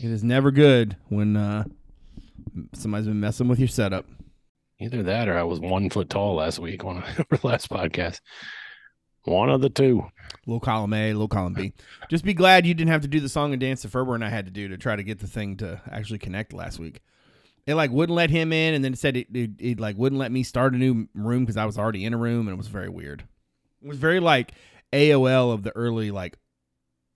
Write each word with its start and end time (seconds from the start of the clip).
It 0.00 0.10
is 0.10 0.22
never 0.22 0.52
good 0.52 0.96
when 1.08 1.36
uh, 1.36 1.64
somebody's 2.72 3.08
been 3.08 3.18
messing 3.18 3.48
with 3.48 3.58
your 3.58 3.66
setup. 3.66 4.06
Either 4.80 5.02
that 5.02 5.28
or 5.28 5.36
I 5.36 5.42
was 5.42 5.58
one 5.58 5.90
foot 5.90 6.08
tall 6.08 6.36
last 6.36 6.60
week 6.60 6.84
on 6.84 6.98
our 7.32 7.38
last 7.42 7.68
podcast. 7.68 8.20
One 9.24 9.50
of 9.50 9.60
the 9.60 9.68
two. 9.68 10.04
Low 10.46 10.60
column 10.60 10.94
A, 10.94 11.14
low 11.14 11.26
column 11.26 11.54
B. 11.54 11.72
Just 12.08 12.24
be 12.24 12.32
glad 12.32 12.64
you 12.64 12.74
didn't 12.74 12.92
have 12.92 13.02
to 13.02 13.08
do 13.08 13.18
the 13.18 13.28
song 13.28 13.52
and 13.52 13.60
dance 13.60 13.82
that 13.82 13.88
Ferber 13.88 14.14
and 14.14 14.24
I 14.24 14.28
had 14.28 14.44
to 14.44 14.52
do 14.52 14.68
to 14.68 14.78
try 14.78 14.94
to 14.94 15.02
get 15.02 15.18
the 15.18 15.26
thing 15.26 15.56
to 15.56 15.80
actually 15.90 16.20
connect 16.20 16.52
last 16.52 16.78
week. 16.78 17.00
It 17.66 17.74
like 17.74 17.90
wouldn't 17.90 18.14
let 18.16 18.30
him 18.30 18.52
in, 18.52 18.74
and 18.74 18.84
then 18.84 18.92
it 18.92 18.98
said 19.00 19.16
it, 19.16 19.26
it, 19.34 19.50
it 19.58 19.80
like 19.80 19.98
wouldn't 19.98 20.18
let 20.18 20.30
me 20.30 20.44
start 20.44 20.74
a 20.74 20.78
new 20.78 21.08
room 21.12 21.44
because 21.44 21.56
I 21.56 21.66
was 21.66 21.76
already 21.76 22.04
in 22.04 22.14
a 22.14 22.18
room, 22.18 22.46
and 22.46 22.54
it 22.54 22.56
was 22.56 22.68
very 22.68 22.88
weird. 22.88 23.24
It 23.82 23.88
was 23.88 23.98
very 23.98 24.20
like 24.20 24.52
AOL 24.92 25.52
of 25.52 25.64
the 25.64 25.76
early 25.76 26.12
like 26.12 26.38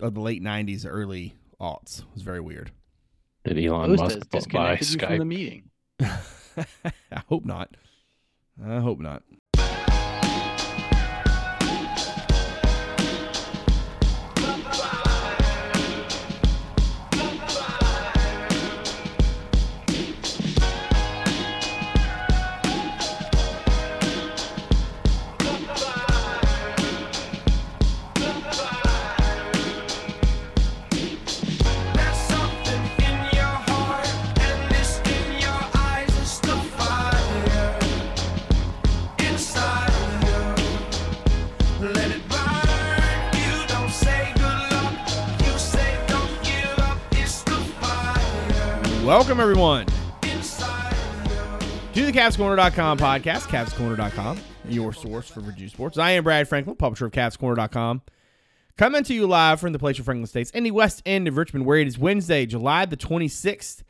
of 0.00 0.14
the 0.14 0.20
late 0.20 0.42
'90s, 0.42 0.84
early 0.86 1.34
aughts. 1.62 2.00
It 2.00 2.06
was 2.14 2.22
very 2.22 2.40
weird. 2.40 2.70
Did 3.44 3.58
Elon 3.58 3.96
Post 3.96 4.02
Musk 4.02 4.14
has 4.34 4.46
bu- 4.46 4.52
buy 4.52 4.76
disconnected 4.76 5.08
from 5.08 5.18
the 5.18 5.24
meeting. 5.24 5.70
I 6.00 7.22
hope 7.28 7.44
not. 7.44 7.76
I 8.64 8.80
hope 8.80 9.00
not. 9.00 9.22
Welcome 49.04 49.40
everyone 49.40 49.86
to 49.86 49.94
the 52.06 52.12
CavsCorner.com 52.12 52.98
podcast, 52.98 53.48
CavsCorner.com, 53.48 54.38
your 54.68 54.92
source 54.92 55.28
for 55.28 55.40
Virginia 55.40 55.70
sports. 55.70 55.98
I 55.98 56.12
am 56.12 56.22
Brad 56.22 56.46
Franklin, 56.46 56.76
publisher 56.76 57.06
of 57.06 57.12
CavsCorner.com. 57.12 58.02
Coming 58.78 59.02
to 59.02 59.12
you 59.12 59.26
live 59.26 59.58
from 59.58 59.72
the 59.72 59.78
Glacier 59.80 60.04
Franklin 60.04 60.28
States 60.28 60.52
in 60.52 60.62
the 60.62 60.70
west 60.70 61.02
end 61.04 61.26
of 61.26 61.36
Richmond, 61.36 61.66
where 61.66 61.78
it 61.78 61.88
is 61.88 61.98
Wednesday, 61.98 62.46
July 62.46 62.86
the 62.86 62.96
26th. 62.96 63.82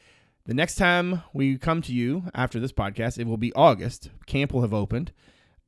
The 0.46 0.54
next 0.54 0.76
time 0.76 1.22
we 1.34 1.58
come 1.58 1.82
to 1.82 1.92
you 1.92 2.24
after 2.34 2.58
this 2.58 2.72
podcast, 2.72 3.18
it 3.18 3.26
will 3.26 3.36
be 3.36 3.52
August. 3.52 4.08
Camp 4.24 4.54
will 4.54 4.62
have 4.62 4.72
opened, 4.72 5.12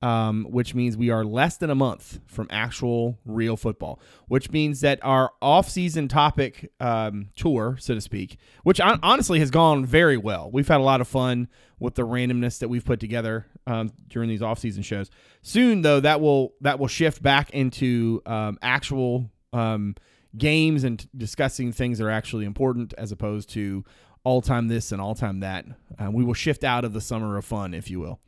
um, 0.05 0.47
which 0.51 0.75
means 0.75 0.99
we 0.99 1.09
are 1.09 1.25
less 1.25 1.57
than 1.57 1.71
a 1.71 1.75
month 1.75 2.21
from 2.27 2.47
actual 2.51 3.19
real 3.25 3.57
football, 3.57 3.99
which 4.29 4.51
means 4.51 4.83
that 4.83 4.99
our 5.03 5.33
off-season 5.41 6.09
topic 6.09 6.71
um, 6.79 7.31
tour, 7.37 7.79
so 7.81 7.95
to 7.95 8.03
speak, 8.03 8.37
which 8.65 8.79
hon- 8.79 9.01
honestly 9.03 9.39
has 9.39 9.51
gone 9.51 9.87
very 9.87 10.19
well. 10.19 10.51
We've 10.53 10.69
had 10.69 10.81
a 10.81 10.83
lot 10.83 11.01
of 11.01 11.09
fun 11.09 11.49
with 11.79 11.95
the 11.95 12.03
randomness 12.03 12.59
that 12.59 12.69
we've 12.69 12.85
put 12.85 13.01
together 13.01 13.47
um, 13.67 13.93
during 14.09 14.29
these 14.29 14.43
off-season 14.43 14.83
shows. 14.83 15.11
Soon, 15.41 15.81
though, 15.81 16.01
that 16.01 16.21
will 16.21 16.53
that 16.61 16.79
will 16.79 16.87
shift 16.89 17.23
back 17.23 17.49
into 17.53 18.21
um, 18.27 18.59
actual 18.61 19.31
um, 19.55 19.95
games 20.37 20.85
and 20.85 20.99
t- 20.99 21.09
discussing 21.17 21.73
things 21.73 21.97
that 21.97 22.05
are 22.05 22.11
actually 22.11 22.45
important, 22.45 22.93
as 22.99 23.11
opposed 23.11 23.49
to 23.51 23.83
all 24.23 24.43
time 24.43 24.69
this 24.69 24.93
and 24.93 25.01
all 25.01 25.15
time 25.15 25.41
that. 25.41 25.65
Uh, 25.99 26.11
we 26.11 26.25
will 26.25 26.35
shift 26.35 26.63
out 26.63 26.85
of 26.85 26.93
the 26.93 27.01
summer 27.01 27.39
of 27.39 27.45
fun, 27.47 27.73
if 27.73 27.89
you 27.89 28.01
will. 28.01 28.21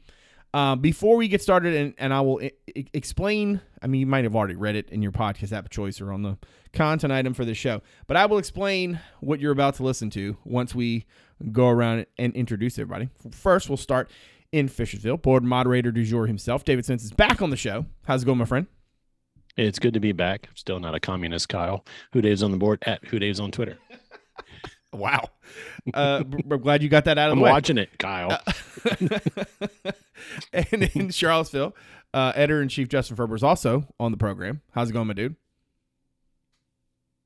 Uh, 0.57 0.75
before 0.75 1.17
we 1.17 1.29
get 1.29 1.43
started, 1.43 1.75
and, 1.75 1.95
and 1.99 2.15
I 2.15 2.21
will 2.23 2.41
I- 2.43 2.53
I- 2.77 2.87
explain, 2.95 3.61
I 3.83 3.87
mean, 3.89 4.01
you 4.01 4.07
might 4.07 4.25
have 4.25 4.35
already 4.35 4.57
read 4.57 4.75
it 4.75 4.89
in 4.91 5.03
your 5.03 5.13
podcast 5.13 5.53
app 5.53 5.65
of 5.67 5.71
choice 5.71 6.01
or 6.01 6.13
on 6.13 6.23
the 6.23 6.39
content 6.73 7.13
item 7.13 7.35
for 7.35 7.45
this 7.45 7.59
show, 7.59 7.83
but 8.07 8.17
I 8.17 8.25
will 8.27 8.39
explain 8.39 8.99
what 9.21 9.39
you're 9.41 9.53
about 9.53 9.75
to 9.77 9.83
listen 9.83 10.09
to 10.11 10.37
once 10.45 10.75
we 10.75 11.05
go 11.53 11.69
around 11.69 12.07
and 12.19 12.33
introduce 12.35 12.79
everybody. 12.79 13.11
First, 13.33 13.69
we'll 13.69 13.77
start 13.77 14.11
in 14.51 14.69
Fishersville. 14.69 15.21
Board 15.21 15.45
moderator 15.45 15.93
du 15.93 16.05
jour 16.05 16.27
himself, 16.27 16.65
David 16.65 16.85
Spence, 16.87 17.05
is 17.05 17.13
back 17.13 17.43
on 17.43 17.51
the 17.51 17.57
show. 17.57 17.85
How's 18.07 18.23
it 18.23 18.27
going, 18.27 18.39
my 18.39 18.45
friend? 18.47 18.67
It's 19.59 19.79
good 19.79 19.93
to 19.95 20.01
be 20.01 20.13
back. 20.13 20.49
Still 20.55 20.81
not 20.81 20.95
a 20.95 21.01
communist, 21.01 21.49
Kyle. 21.51 21.85
HooDaves 22.15 22.43
on 22.43 22.51
the 22.51 22.57
board 22.57 22.79
at 22.87 23.03
HooDaves 23.03 23.41
on 23.43 23.51
Twitter. 23.51 23.77
Wow. 24.93 25.29
Uh, 25.93 26.23
b- 26.23 26.43
I'm 26.51 26.61
glad 26.63 26.83
you 26.83 26.89
got 26.89 27.05
that 27.05 27.19
out 27.19 27.27
of 27.29 27.33
I'm 27.33 27.39
the 27.39 27.45
way. 27.45 27.51
watching 27.51 27.77
it, 27.77 27.91
Kyle. 27.99 28.41
and 30.53 30.83
in 30.95 31.11
Charlottesville, 31.11 31.75
uh, 32.15 32.33
editor 32.35 32.63
in 32.63 32.69
chief 32.69 32.89
Justin 32.89 33.17
Ferber 33.17 33.35
is 33.35 33.43
also 33.43 33.87
on 34.01 34.11
the 34.11 34.17
program. 34.19 34.63
How's 34.73 34.91
it 34.91 34.93
going, 34.93 35.07
my 35.09 35.15
dude? 35.15 35.37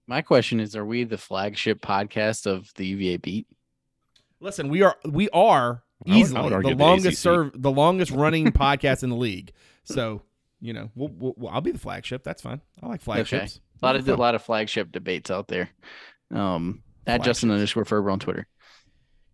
My 0.06 0.22
question 0.22 0.60
is: 0.60 0.74
Are 0.74 0.84
we 0.84 1.04
the 1.04 1.18
flagship 1.18 1.80
podcast 1.80 2.46
of 2.46 2.72
the 2.74 2.86
UVA 2.86 3.16
beat? 3.18 3.46
Listen, 4.40 4.68
we 4.68 4.82
are 4.82 4.96
we 5.04 5.28
are 5.30 5.82
I 6.06 6.10
would- 6.10 6.14
I 6.14 6.18
easily 6.18 6.42
would 6.42 6.64
the 6.64 6.68
the 6.70 6.74
longest 6.74 7.06
ACC. 7.06 7.16
serve 7.18 7.62
the 7.62 7.70
longest 7.70 8.10
running 8.10 8.46
podcast 8.52 9.02
in 9.02 9.10
the 9.10 9.16
league. 9.16 9.52
So 9.84 10.22
you 10.60 10.72
know, 10.72 10.90
we'll, 10.94 11.08
we'll, 11.08 11.34
well, 11.36 11.54
I'll 11.54 11.60
be 11.60 11.70
the 11.70 11.78
flagship. 11.78 12.22
That's 12.22 12.42
fine. 12.42 12.60
I 12.82 12.86
like 12.86 13.00
flagships. 13.00 13.60
A 13.82 13.86
lot 13.86 13.96
of 13.96 14.08
a 14.08 14.16
lot 14.16 14.34
of 14.34 14.42
flagship 14.42 14.92
debates 14.92 15.30
out 15.30 15.48
there. 15.48 15.70
Um, 16.34 16.82
at 17.06 17.22
Justin 17.22 17.50
underscore 17.50 17.84
Ferber 17.84 18.10
on 18.10 18.18
Twitter. 18.18 18.46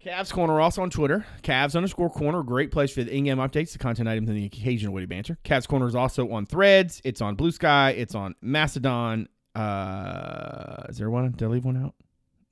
Cavs 0.06 0.30
Corner 0.32 0.60
also 0.60 0.82
on 0.82 0.90
Twitter. 0.90 1.26
Cavs 1.42 1.74
underscore 1.74 2.08
Corner, 2.10 2.42
great 2.44 2.70
place 2.70 2.92
for 2.92 3.02
the 3.02 3.12
in-game 3.12 3.38
updates, 3.38 3.72
the 3.72 3.78
content 3.78 4.08
items, 4.08 4.28
and 4.28 4.38
the 4.38 4.44
occasional 4.46 4.94
witty 4.94 5.06
banter. 5.06 5.36
Cavs 5.44 5.66
Corner 5.66 5.88
is 5.88 5.96
also 5.96 6.30
on 6.30 6.46
Threads. 6.46 7.00
It's 7.04 7.20
on 7.20 7.34
Blue 7.34 7.50
Sky. 7.50 7.90
It's 7.90 8.14
on 8.14 8.36
Mastodon. 8.40 9.28
Uh, 9.54 10.84
is 10.88 10.98
there 10.98 11.10
one? 11.10 11.32
Did 11.32 11.42
I 11.44 11.48
leave 11.48 11.64
one 11.64 11.76
out? 11.82 11.94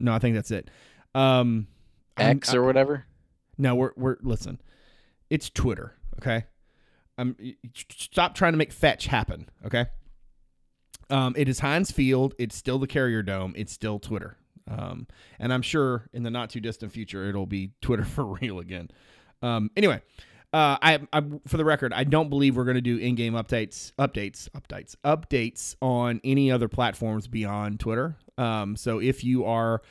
No, 0.01 0.13
I 0.13 0.19
think 0.19 0.35
that's 0.35 0.51
it. 0.51 0.69
Um, 1.15 1.69
I'm- 2.17 2.39
X 2.39 2.55
or 2.55 2.65
whatever. 2.65 3.05
No, 3.57 3.77
we're 3.77 3.93
we're 3.97 4.17
listen. 4.23 4.61
It's 5.31 5.49
Twitter, 5.49 5.95
okay? 6.19 6.45
Um, 7.19 7.37
y- 7.41 7.55
y- 7.63 7.71
stop 7.91 8.35
trying 8.35 8.53
to 8.53 8.57
make 8.57 8.73
fetch 8.73 9.07
happen, 9.07 9.49
okay? 9.65 9.87
Um, 11.09 11.35
it 11.37 11.49
is 11.49 11.61
Heinz 11.61 11.93
Field. 11.93 12.35
It's 12.37 12.57
still 12.57 12.81
the 12.81 12.89
Carrier 12.89 13.23
Dome. 13.23 13.55
It's 13.57 13.73
still 13.73 14.01
Twitter. 14.01 14.39
Um, 14.71 15.07
and 15.39 15.53
I'm 15.53 15.63
sure 15.63 16.09
in 16.13 16.23
the 16.23 16.31
not 16.31 16.51
too 16.51 16.61
distant 16.61 16.93
future 16.93 17.29
it'll 17.29 17.47
be 17.47 17.73
Twitter 17.81 18.05
for 18.05 18.25
real 18.25 18.59
again. 18.59 18.89
Um, 19.43 19.71
anyway, 19.77 20.01
uh, 20.53 20.79
I, 20.81 21.01
I 21.13 21.23
for 21.47 21.57
the 21.57 21.65
record, 21.65 21.93
I 21.93 22.05
don't 22.05 22.31
believe 22.31 22.57
we're 22.57 22.65
going 22.65 22.77
to 22.77 22.81
do 22.81 22.97
in-game 22.97 23.35
updates, 23.35 23.93
updates, 23.99 24.49
updates, 24.51 24.95
updates 25.05 25.75
on 25.83 26.21
any 26.23 26.51
other 26.51 26.69
platforms 26.69 27.27
beyond 27.27 27.81
Twitter. 27.81 28.17
Um, 28.39 28.77
so 28.77 29.01
if 29.01 29.25
you 29.25 29.45
are 29.45 29.83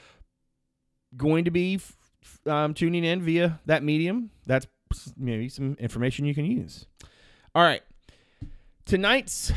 going 1.17 1.45
to 1.45 1.51
be 1.51 1.75
f- 1.75 2.47
um, 2.47 2.73
tuning 2.73 3.03
in 3.03 3.21
via 3.21 3.59
that 3.65 3.83
medium, 3.83 4.31
that's 4.45 4.65
maybe 5.17 5.49
some 5.49 5.75
information 5.79 6.25
you 6.25 6.33
can 6.33 6.45
use. 6.45 6.85
All 7.53 7.63
right, 7.63 7.83
tonight's. 8.85 9.51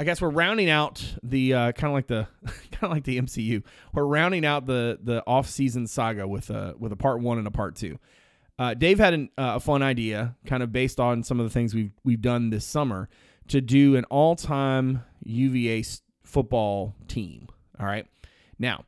I 0.00 0.02
guess 0.02 0.22
we're 0.22 0.30
rounding 0.30 0.70
out 0.70 1.04
the 1.22 1.52
uh, 1.52 1.72
kind 1.72 1.90
of 1.90 1.92
like 1.92 2.06
the 2.06 2.26
kind 2.72 2.84
of 2.84 2.90
like 2.90 3.04
the 3.04 3.20
MCU. 3.20 3.62
We're 3.92 4.06
rounding 4.06 4.46
out 4.46 4.64
the 4.64 4.98
the 5.02 5.22
off 5.26 5.46
season 5.46 5.86
saga 5.86 6.26
with 6.26 6.48
a 6.48 6.74
with 6.78 6.90
a 6.90 6.96
part 6.96 7.20
one 7.20 7.36
and 7.36 7.46
a 7.46 7.50
part 7.50 7.76
two. 7.76 7.98
Uh, 8.58 8.72
Dave 8.72 8.98
had 8.98 9.12
an, 9.12 9.28
uh, 9.36 9.52
a 9.56 9.60
fun 9.60 9.82
idea, 9.82 10.36
kind 10.46 10.62
of 10.62 10.72
based 10.72 11.00
on 11.00 11.22
some 11.22 11.38
of 11.38 11.44
the 11.44 11.50
things 11.50 11.74
we've 11.74 11.92
we've 12.02 12.22
done 12.22 12.48
this 12.48 12.64
summer, 12.64 13.10
to 13.48 13.60
do 13.60 13.94
an 13.94 14.04
all 14.04 14.36
time 14.36 15.02
UVA 15.22 15.84
football 16.24 16.94
team. 17.06 17.48
All 17.78 17.84
right, 17.84 18.06
now 18.58 18.86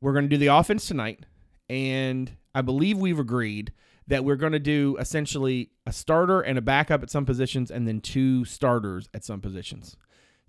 we're 0.00 0.12
going 0.12 0.26
to 0.26 0.28
do 0.28 0.38
the 0.38 0.54
offense 0.54 0.86
tonight, 0.86 1.26
and 1.68 2.30
I 2.54 2.60
believe 2.62 2.96
we've 2.96 3.18
agreed 3.18 3.72
that 4.06 4.24
we're 4.24 4.36
going 4.36 4.52
to 4.52 4.60
do 4.60 4.96
essentially 5.00 5.70
a 5.84 5.92
starter 5.92 6.42
and 6.42 6.58
a 6.58 6.62
backup 6.62 7.02
at 7.02 7.10
some 7.10 7.26
positions, 7.26 7.72
and 7.72 7.88
then 7.88 8.00
two 8.00 8.44
starters 8.44 9.08
at 9.12 9.24
some 9.24 9.40
positions. 9.40 9.96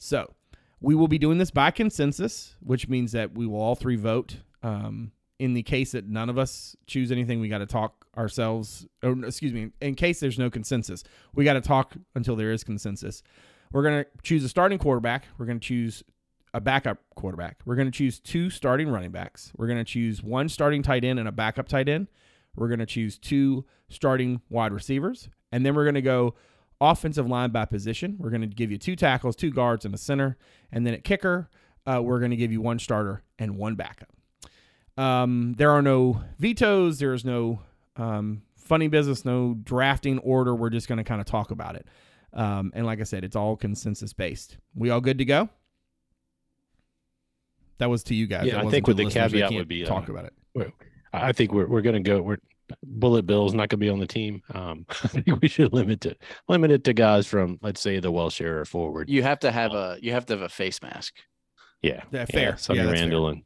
So 0.04 0.34
we 0.82 0.96
will 0.96 1.08
be 1.08 1.18
doing 1.18 1.38
this 1.38 1.50
by 1.50 1.72
consensus, 1.72 2.56
which 2.60 2.90
means 2.90 3.14
that 3.14 3.34
we 3.34 3.48
will 3.48 3.62
all 3.62 3.76
three 3.76 3.96
vote. 3.96 4.38
Um, 4.62 5.14
in 5.40 5.54
the 5.54 5.64
case 5.64 5.94
that 5.94 6.08
none 6.08 6.30
of 6.30 6.38
us 6.38 6.76
choose 6.88 7.12
anything, 7.12 7.40
we 7.40 7.48
got 7.48 7.60
to 7.60 7.66
talk 7.66 8.06
ourselves. 8.18 8.86
Or 9.02 9.16
excuse 9.26 9.54
me, 9.54 9.72
in 9.82 9.96
case 9.96 10.20
there's 10.20 10.38
no 10.38 10.50
consensus, 10.50 11.04
we 11.34 11.46
got 11.46 11.54
to 11.54 11.62
talk 11.62 11.94
until 12.16 12.36
there 12.36 12.52
is 12.52 12.64
consensus. 12.64 13.24
We're 13.72 13.84
gonna 13.84 14.06
choose 14.22 14.44
a 14.44 14.50
starting 14.50 14.78
quarterback. 14.78 15.26
We're 15.38 15.48
gonna 15.48 15.60
choose 15.60 16.04
a 16.54 16.62
backup 16.62 17.00
quarterback. 17.16 17.62
We're 17.66 17.76
gonna 17.76 17.90
choose 17.90 18.20
two 18.20 18.52
starting 18.52 18.90
running 18.90 19.10
backs. 19.10 19.52
We're 19.58 19.68
gonna 19.68 19.84
choose 19.84 20.22
one 20.22 20.48
starting 20.48 20.84
tight 20.84 21.04
end 21.04 21.18
and 21.18 21.28
a 21.28 21.32
backup 21.32 21.68
tight 21.68 21.90
end. 21.90 22.08
We're 22.56 22.68
gonna 22.68 22.86
choose 22.86 23.18
two 23.18 23.66
starting 23.90 24.42
wide 24.50 24.74
receivers, 24.74 25.28
and 25.52 25.66
then 25.66 25.74
we're 25.74 25.86
gonna 25.86 26.04
go 26.04 26.36
offensive 26.84 27.28
line 27.28 27.52
by 27.52 27.66
position. 27.66 28.18
We're 28.20 28.30
going 28.30 28.42
to 28.42 28.48
give 28.48 28.72
you 28.72 28.78
two 28.78 28.96
tackles, 28.96 29.36
two 29.36 29.52
guards, 29.52 29.86
and 29.86 29.94
a 29.94 29.98
center. 29.98 30.38
And 30.72 30.86
then 30.86 30.94
at 30.94 31.04
kicker, 31.04 31.50
uh, 31.86 32.02
we're 32.04 32.20
going 32.20 32.32
to 32.32 32.38
give 32.38 32.52
you 32.52 32.62
one 32.62 32.80
starter 32.80 33.24
and 33.40 33.58
one 33.58 33.76
backup. 33.76 34.10
Um, 34.98 35.56
there 35.58 35.72
are 35.72 35.82
no 35.82 36.22
vetoes. 36.38 37.00
There's 37.00 37.26
no 37.26 37.62
um, 37.96 38.44
funny 38.56 38.88
business, 38.88 39.26
no 39.26 39.56
drafting 39.64 40.20
order. 40.20 40.54
We're 40.54 40.70
just 40.70 40.88
going 40.88 40.98
to 40.98 41.04
kind 41.04 41.22
of 41.22 41.28
talk 41.28 41.52
about 41.52 41.76
it. 41.76 41.88
Um, 42.34 42.72
and 42.76 42.86
like 42.86 43.00
I 43.00 43.04
said, 43.04 43.24
it's 43.24 43.36
all 43.36 43.56
consensus 43.56 44.14
based. 44.14 44.58
We 44.76 44.90
all 44.90 45.02
good 45.02 45.20
to 45.20 45.26
go? 45.26 45.50
That 47.78 47.90
was 47.90 48.04
to 48.06 48.16
you 48.16 48.28
guys. 48.28 48.48
Yeah, 48.48 48.62
I 48.62 48.70
think 48.70 48.88
with 48.88 48.98
the. 48.98 49.10
Caveat 49.10 49.52
would 49.54 49.68
be, 49.68 49.84
talk 49.84 50.10
uh, 50.10 50.14
about 50.14 50.26
it. 50.26 50.74
I 51.12 51.32
think 51.32 51.52
we're 51.52 51.68
we're 51.68 51.82
gonna 51.82 52.00
go. 52.00 52.22
We're 52.22 52.38
Bullet 52.84 53.26
Bill's 53.26 53.54
not 53.54 53.70
gonna 53.70 53.80
be 53.80 53.90
on 53.90 54.00
the 54.00 54.08
team. 54.08 54.42
Um, 54.54 54.86
I 55.04 55.08
think 55.08 55.42
we 55.42 55.48
should 55.48 55.74
limit 55.74 56.06
it 56.06 56.22
limit 56.48 56.72
it 56.72 56.84
to 56.86 56.94
guys 56.94 57.28
from 57.28 57.60
let's 57.62 57.82
say 57.82 58.00
the 58.00 58.12
Welsh 58.12 58.42
era 58.42 58.66
forward. 58.66 59.10
You 59.10 59.24
have 59.24 59.40
to 59.40 59.52
have 59.52 59.74
a 59.74 59.98
you 60.02 60.12
have 60.12 60.26
to 60.28 60.34
have 60.34 60.42
a 60.42 60.50
face 60.50 60.82
mask. 60.82 61.16
Yeah, 61.82 62.04
Yeah, 62.12 62.26
fair. 62.26 62.58
Sonny 62.58 62.80
Yeah, 62.80 62.86
that's 62.86 63.00
fair. 63.00 63.08
Randall 63.10 63.28
and 63.30 63.44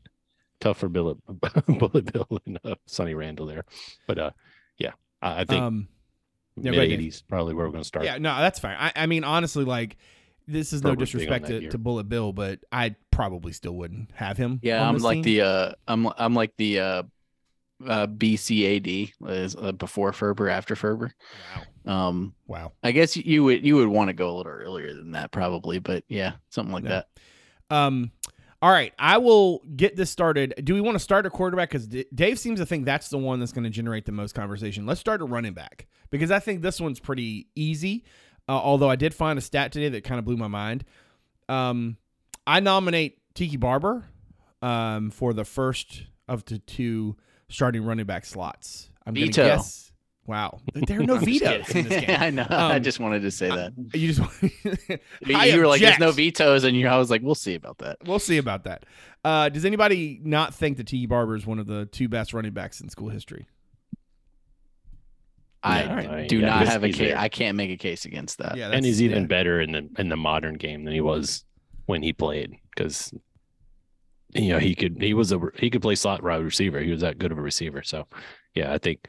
tough 0.59 0.77
for 0.77 0.89
Bullet 0.89 1.17
Bullet 1.67 2.13
Bill 2.13 2.39
and 2.45 2.59
uh, 2.63 2.75
Sonny 2.85 3.13
Randall 3.15 3.47
there. 3.47 3.65
But 4.05 4.19
uh, 4.19 4.31
yeah, 4.77 4.91
I, 5.21 5.41
I 5.41 5.45
think 5.45 5.61
Um, 5.61 5.87
yeah, 6.55 6.71
mid 6.71 6.91
eighties 6.91 7.23
probably 7.27 7.53
where 7.53 7.65
we're 7.65 7.71
gonna 7.71 7.83
start. 7.83 8.05
Yeah, 8.05 8.17
no, 8.17 8.35
that's 8.37 8.59
fine. 8.59 8.75
I, 8.79 8.91
I 8.95 9.05
mean, 9.07 9.23
honestly, 9.23 9.65
like 9.65 9.97
this 10.47 10.71
is 10.73 10.81
no 10.81 10.91
Herbert 10.91 11.11
being 11.11 11.29
on 11.31 11.39
disrespect 11.41 11.47
to, 11.47 11.69
to 11.69 11.77
Bullet 11.77 12.07
Bill, 12.09 12.31
but 12.31 12.59
I 12.71 12.95
probably 13.11 13.51
still 13.51 13.75
wouldn't 13.75 14.11
have 14.13 14.37
him. 14.37 14.59
Yeah, 14.63 14.81
on 14.81 14.89
I'm 14.89 14.93
this 14.95 15.03
like 15.03 15.15
team. 15.15 15.23
the 15.23 15.41
uh 15.41 15.71
I'm 15.87 16.07
I'm 16.17 16.33
like 16.33 16.55
the 16.57 16.79
uh 16.79 17.03
uh 17.85 18.07
BCAD 18.07 19.11
is 19.27 19.55
uh, 19.55 19.71
before 19.71 20.11
Ferber, 20.13 20.49
after 20.49 20.75
Ferber. 20.75 21.13
wow, 21.85 22.07
Um 22.09 22.33
wow. 22.47 22.71
I 22.83 22.91
guess 22.91 23.15
you 23.17 23.43
would 23.43 23.65
you 23.65 23.75
would 23.75 23.87
want 23.87 24.09
to 24.09 24.13
go 24.13 24.29
a 24.31 24.35
little 24.37 24.51
earlier 24.51 24.93
than 24.93 25.11
that 25.11 25.31
probably, 25.31 25.79
but 25.79 26.03
yeah, 26.07 26.33
something 26.49 26.73
like 26.73 26.83
Yeah. 26.85 27.03
that. 27.69 27.75
Um, 27.75 28.11
all 28.61 28.71
right, 28.71 28.93
I 28.97 29.19
will 29.19 29.61
get 29.75 29.95
this 29.95 30.09
started. 30.09 30.55
Do 30.63 30.73
we 30.73 30.81
want 30.81 30.95
to 30.95 30.99
start 30.99 31.27
a 31.27 31.29
quarterback? 31.29 31.69
Because 31.69 31.85
D- 31.85 32.05
Dave 32.15 32.39
seems 32.39 32.59
to 32.59 32.65
think 32.65 32.85
that's 32.85 33.09
the 33.09 33.17
one 33.19 33.39
that's 33.39 33.51
going 33.51 33.65
to 33.65 33.69
generate 33.69 34.05
the 34.05 34.11
most 34.11 34.33
conversation. 34.33 34.85
Let's 34.87 34.99
start 34.99 35.21
a 35.21 35.25
running 35.25 35.53
back 35.53 35.85
because 36.09 36.31
I 36.31 36.39
think 36.39 36.63
this 36.63 36.81
one's 36.81 36.99
pretty 36.99 37.47
easy. 37.55 38.03
Uh, 38.49 38.53
although 38.53 38.89
I 38.89 38.95
did 38.95 39.13
find 39.13 39.37
a 39.37 39.41
stat 39.43 39.71
today 39.71 39.89
that 39.89 40.03
kind 40.03 40.17
of 40.17 40.25
blew 40.25 40.37
my 40.37 40.47
mind. 40.47 40.85
Um, 41.49 41.97
I 42.47 42.59
nominate 42.61 43.19
Tiki 43.35 43.57
Barber 43.57 44.05
um, 44.61 45.11
for 45.11 45.33
the 45.33 45.45
first 45.45 46.03
of 46.27 46.43
the 46.45 46.57
two 46.57 47.15
starting 47.49 47.83
running 47.83 48.05
back 48.05 48.25
slots. 48.25 48.89
I'm 49.05 49.13
going 49.13 49.31
to 49.31 49.41
Veto. 49.41 49.55
guess. 49.57 49.83
Wow, 50.25 50.59
there 50.73 50.99
are 50.99 51.03
no 51.03 51.15
vetoes 51.19 51.69
in 51.73 51.87
this 51.87 52.05
game. 52.05 52.17
I 52.19 52.29
know. 52.31 52.45
I 52.49 52.75
Um, 52.75 52.83
just 52.83 52.99
wanted 52.99 53.21
to 53.21 53.31
say 53.31 53.47
that. 53.47 53.71
You 53.93 54.11
just 54.11 54.41
You, 55.25 55.37
I 55.37 55.45
you 55.45 55.59
were 55.59 55.67
like, 55.67 55.79
"There's 55.79 55.99
no 55.99 56.11
vetoes," 56.11 56.65
and 56.65 56.75
you, 56.75 56.85
I 56.87 56.97
was 56.97 57.09
like, 57.09 57.21
"We'll 57.21 57.33
see 57.33 57.55
about 57.55 57.77
that." 57.77 57.99
We'll 58.05 58.19
see 58.19 58.37
about 58.37 58.65
that. 58.65 58.85
Uh, 59.23 59.47
does 59.47 59.63
anybody 59.63 60.19
not 60.21 60.53
think 60.53 60.75
that 60.77 60.87
T. 60.87 61.05
Barber 61.05 61.35
is 61.37 61.45
one 61.45 61.59
of 61.59 61.67
the 61.67 61.85
two 61.85 62.09
best 62.09 62.33
running 62.33 62.51
backs 62.51 62.81
in 62.81 62.89
school 62.89 63.07
history? 63.07 63.47
I 65.63 65.83
Yeah, 65.83 65.93
I 65.93 66.15
mean, 66.17 66.27
do 66.27 66.39
yeah, 66.39 66.45
not 66.47 66.67
have 66.67 66.83
a 66.83 66.89
case. 66.89 66.97
there. 66.97 67.17
I 67.17 67.29
can't 67.29 67.55
make 67.57 67.71
a 67.71 67.77
case 67.77 68.03
against 68.05 68.37
that. 68.39 68.57
Yeah, 68.57 68.69
and 68.71 68.85
he's 68.85 69.01
even 69.01 69.21
yeah. 69.23 69.27
better 69.27 69.61
in 69.61 69.71
the 69.71 69.89
in 69.97 70.09
the 70.09 70.17
modern 70.17 70.55
game 70.55 70.83
than 70.83 70.93
he 70.93 71.01
was 71.01 71.45
when 71.85 72.03
he 72.03 72.11
played 72.13 72.53
because 72.75 73.13
you 74.37 74.49
know 74.53 74.59
he 74.59 74.75
could 74.75 75.01
he 75.01 75.13
was 75.13 75.31
a 75.31 75.39
he 75.55 75.69
could 75.69 75.81
play 75.81 75.95
slot 75.95 76.23
wide 76.23 76.43
receiver. 76.43 76.79
He 76.79 76.91
was 76.91 77.01
that 77.01 77.17
good 77.17 77.31
of 77.31 77.37
a 77.37 77.41
receiver. 77.41 77.83
So 77.83 78.07
yeah, 78.53 78.73
I 78.73 78.77
think 78.77 79.07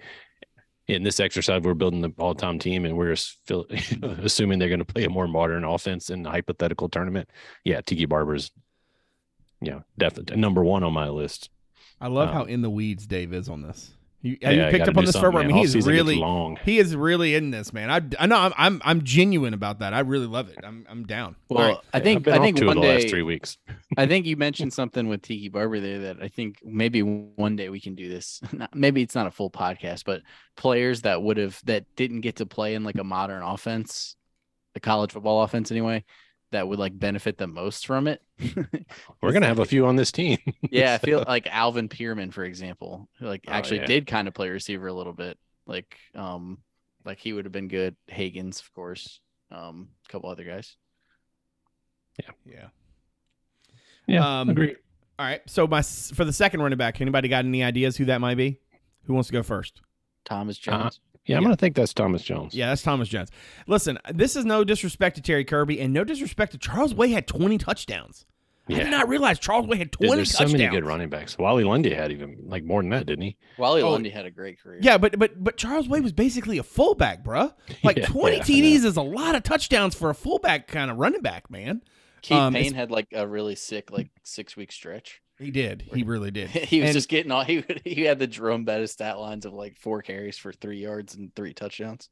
in 0.86 1.02
this 1.02 1.20
exercise 1.20 1.62
we're 1.62 1.74
building 1.74 2.00
the 2.00 2.10
all 2.18 2.34
time 2.34 2.58
team 2.58 2.84
and 2.86 2.96
we're 2.96 3.12
s- 3.12 3.36
feel, 3.46 3.66
assuming 4.02 4.58
they're 4.58 4.68
going 4.70 4.78
to 4.78 4.84
play 4.84 5.04
a 5.04 5.10
more 5.10 5.28
modern 5.28 5.64
offense 5.64 6.08
in 6.10 6.24
a 6.26 6.30
hypothetical 6.30 6.88
tournament. 6.88 7.28
Yeah, 7.64 7.80
Tiki 7.82 8.06
Barber's 8.06 8.50
yeah 9.60 9.80
definitely 9.98 10.36
number 10.36 10.62
one 10.64 10.82
on 10.84 10.92
my 10.92 11.08
list. 11.08 11.50
I 12.00 12.06
love 12.08 12.28
Um, 12.28 12.34
how 12.34 12.44
in 12.44 12.62
the 12.62 12.70
weeds 12.70 13.06
Dave 13.06 13.32
is 13.32 13.48
on 13.48 13.62
this. 13.62 13.90
You, 14.20 14.36
Yeah, 14.40 14.50
you 14.50 14.70
picked 14.70 14.88
up 14.88 14.96
on 14.96 15.04
this 15.04 15.12
something, 15.12 15.30
Ferber. 15.30 15.44
I 15.44 15.46
mean, 15.46 15.56
he 15.56 15.62
is 15.62 15.86
really 15.86 16.16
long. 16.16 16.58
he 16.64 16.78
is 16.78 16.96
really 16.96 17.36
in 17.36 17.50
this, 17.50 17.72
man. 17.72 17.88
I, 17.88 18.00
I 18.22 18.26
know 18.26 18.36
I'm, 18.36 18.52
I'm 18.56 18.82
I'm 18.84 19.04
genuine 19.04 19.54
about 19.54 19.78
that. 19.78 19.94
I 19.94 20.00
really 20.00 20.26
love 20.26 20.48
it. 20.48 20.58
I'm 20.64 20.84
I'm 20.88 21.04
down. 21.04 21.36
Well, 21.48 21.62
All 21.62 21.68
right. 21.74 21.78
I 21.94 22.00
think 22.00 22.24
been 22.24 22.34
I 22.34 22.38
think 22.38 22.58
one 22.58 22.76
of 22.78 22.82
the 22.82 22.88
last 22.88 23.02
day 23.02 23.08
three 23.10 23.22
weeks. 23.22 23.58
I 23.96 24.06
think 24.06 24.26
you 24.26 24.36
mentioned 24.36 24.72
something 24.72 25.08
with 25.08 25.22
Tiki 25.22 25.48
Barber 25.48 25.78
there 25.78 26.00
that 26.00 26.16
I 26.20 26.28
think 26.28 26.58
maybe 26.64 27.00
one 27.02 27.54
day 27.54 27.68
we 27.68 27.80
can 27.80 27.94
do 27.94 28.08
this. 28.08 28.40
Not- 28.52 28.74
maybe 28.74 29.02
it's 29.02 29.14
not 29.14 29.28
a 29.28 29.30
full 29.30 29.50
podcast, 29.50 30.04
but 30.04 30.22
players 30.56 31.02
that 31.02 31.22
would 31.22 31.36
have 31.36 31.60
that 31.66 31.84
didn't 31.94 32.22
get 32.22 32.36
to 32.36 32.46
play 32.46 32.74
in 32.74 32.82
like 32.82 32.98
a 32.98 33.04
modern 33.04 33.42
offense, 33.42 34.16
the 34.74 34.80
college 34.80 35.12
football 35.12 35.42
offense 35.42 35.70
anyway, 35.70 36.04
that 36.50 36.66
would 36.66 36.78
like 36.78 36.98
benefit 36.98 37.36
the 37.38 37.46
most 37.46 37.86
from 37.86 38.06
it. 38.08 38.22
We're 39.20 39.32
gonna 39.32 39.46
have 39.46 39.58
a 39.58 39.64
few 39.66 39.86
on 39.86 39.96
this 39.96 40.10
team. 40.12 40.38
yeah, 40.70 40.94
I 40.94 40.98
feel 40.98 41.24
like 41.26 41.46
Alvin 41.46 41.88
Pearman, 41.88 42.30
for 42.30 42.44
example, 42.44 43.08
who 43.18 43.26
like 43.26 43.44
Oh, 43.48 43.52
actually 43.52 43.80
yeah. 43.80 43.86
did 43.86 44.06
kind 44.06 44.28
of 44.28 44.34
play 44.34 44.48
receiver 44.48 44.86
a 44.86 44.92
little 44.92 45.12
bit. 45.12 45.38
Like 45.66 45.96
um 46.14 46.58
like 47.04 47.18
he 47.18 47.32
would 47.32 47.44
have 47.44 47.52
been 47.52 47.68
good. 47.68 47.96
Hagans, 48.10 48.60
of 48.60 48.72
course. 48.74 49.20
Um, 49.50 49.88
a 50.06 50.12
couple 50.12 50.28
other 50.30 50.44
guys. 50.44 50.76
yeah. 52.44 52.68
yeah, 54.06 54.40
Um, 54.40 54.48
agree. 54.50 54.76
All 55.18 55.26
right. 55.26 55.40
So 55.46 55.66
my 55.66 55.82
for 55.82 56.24
the 56.24 56.32
second 56.32 56.60
running 56.62 56.78
back, 56.78 57.00
anybody 57.00 57.28
got 57.28 57.44
any 57.44 57.62
ideas 57.62 57.96
who 57.96 58.04
that 58.06 58.20
might 58.20 58.36
be? 58.36 58.60
Who 59.04 59.14
wants 59.14 59.28
to 59.28 59.32
go 59.32 59.42
first? 59.42 59.80
Thomas 60.24 60.58
Uh-huh. 60.66 60.82
Jones. 60.82 61.00
Yeah, 61.28 61.36
I'm 61.36 61.42
yeah. 61.42 61.46
gonna 61.48 61.56
think 61.56 61.76
that's 61.76 61.92
Thomas 61.92 62.22
Jones. 62.22 62.54
Yeah, 62.54 62.68
that's 62.68 62.82
Thomas 62.82 63.08
Jones. 63.08 63.30
Listen, 63.66 63.98
this 64.12 64.34
is 64.34 64.44
no 64.44 64.64
disrespect 64.64 65.16
to 65.16 65.22
Terry 65.22 65.44
Kirby 65.44 65.78
and 65.80 65.92
no 65.92 66.02
disrespect 66.02 66.52
to 66.52 66.58
Charles 66.58 66.94
Way 66.94 67.10
had 67.10 67.26
20 67.26 67.58
touchdowns. 67.58 68.24
I 68.70 68.74
did 68.74 68.90
not 68.90 69.08
realize 69.08 69.38
Charles 69.38 69.66
Way 69.66 69.78
had 69.78 69.90
Dude, 69.90 70.08
20 70.08 70.16
there's 70.16 70.30
so 70.36 70.46
many 70.46 70.66
good 70.68 70.84
running 70.84 71.08
backs. 71.08 71.38
Wali 71.38 71.64
Lundy 71.64 71.94
had 71.94 72.12
even 72.12 72.36
like 72.46 72.64
more 72.64 72.82
than 72.82 72.90
that, 72.90 73.06
didn't 73.06 73.22
he? 73.24 73.36
Wali 73.56 73.82
Oh, 73.82 73.90
Lundy 73.92 74.10
had 74.10 74.26
a 74.26 74.30
great 74.30 74.60
career. 74.60 74.78
Yeah, 74.82 74.98
but 74.98 75.18
but 75.18 75.42
but 75.42 75.56
Charles 75.56 75.88
Way 75.88 76.00
was 76.00 76.12
basically 76.12 76.58
a 76.58 76.62
fullback, 76.62 77.24
bruh. 77.24 77.52
Like 77.84 77.96
Yeah, 77.96 78.06
20 78.06 78.36
yeah, 78.36 78.42
TDs 78.42 78.84
is 78.84 78.96
a 78.96 79.02
lot 79.02 79.34
of 79.34 79.42
touchdowns 79.42 79.94
for 79.94 80.10
a 80.10 80.14
fullback 80.14 80.66
kind 80.66 80.90
of 80.90 80.98
running 80.98 81.22
back, 81.22 81.50
man. 81.50 81.82
Keith 82.22 82.36
Um, 82.36 82.52
Payne 82.52 82.74
had 82.74 82.90
like 82.90 83.06
a 83.12 83.26
really 83.26 83.54
sick 83.54 83.90
like 83.90 84.08
six 84.22 84.56
week 84.56 84.72
stretch. 84.72 85.22
He 85.38 85.50
did. 85.50 85.84
He 85.94 86.02
really 86.02 86.30
did. 86.30 86.48
he 86.50 86.80
was 86.80 86.88
And- 86.90 86.94
just 86.94 87.08
getting 87.08 87.30
all 87.32 87.44
he 87.44 87.64
he 87.84 88.02
had 88.02 88.18
the 88.18 88.26
Jerome 88.26 88.64
Bettis 88.64 88.92
stat 88.92 89.18
lines 89.18 89.44
of 89.46 89.52
like 89.52 89.76
four 89.76 90.02
carries 90.02 90.36
for 90.38 90.52
three 90.52 90.78
yards 90.78 91.14
and 91.14 91.34
three 91.34 91.54
touchdowns. 91.54 92.08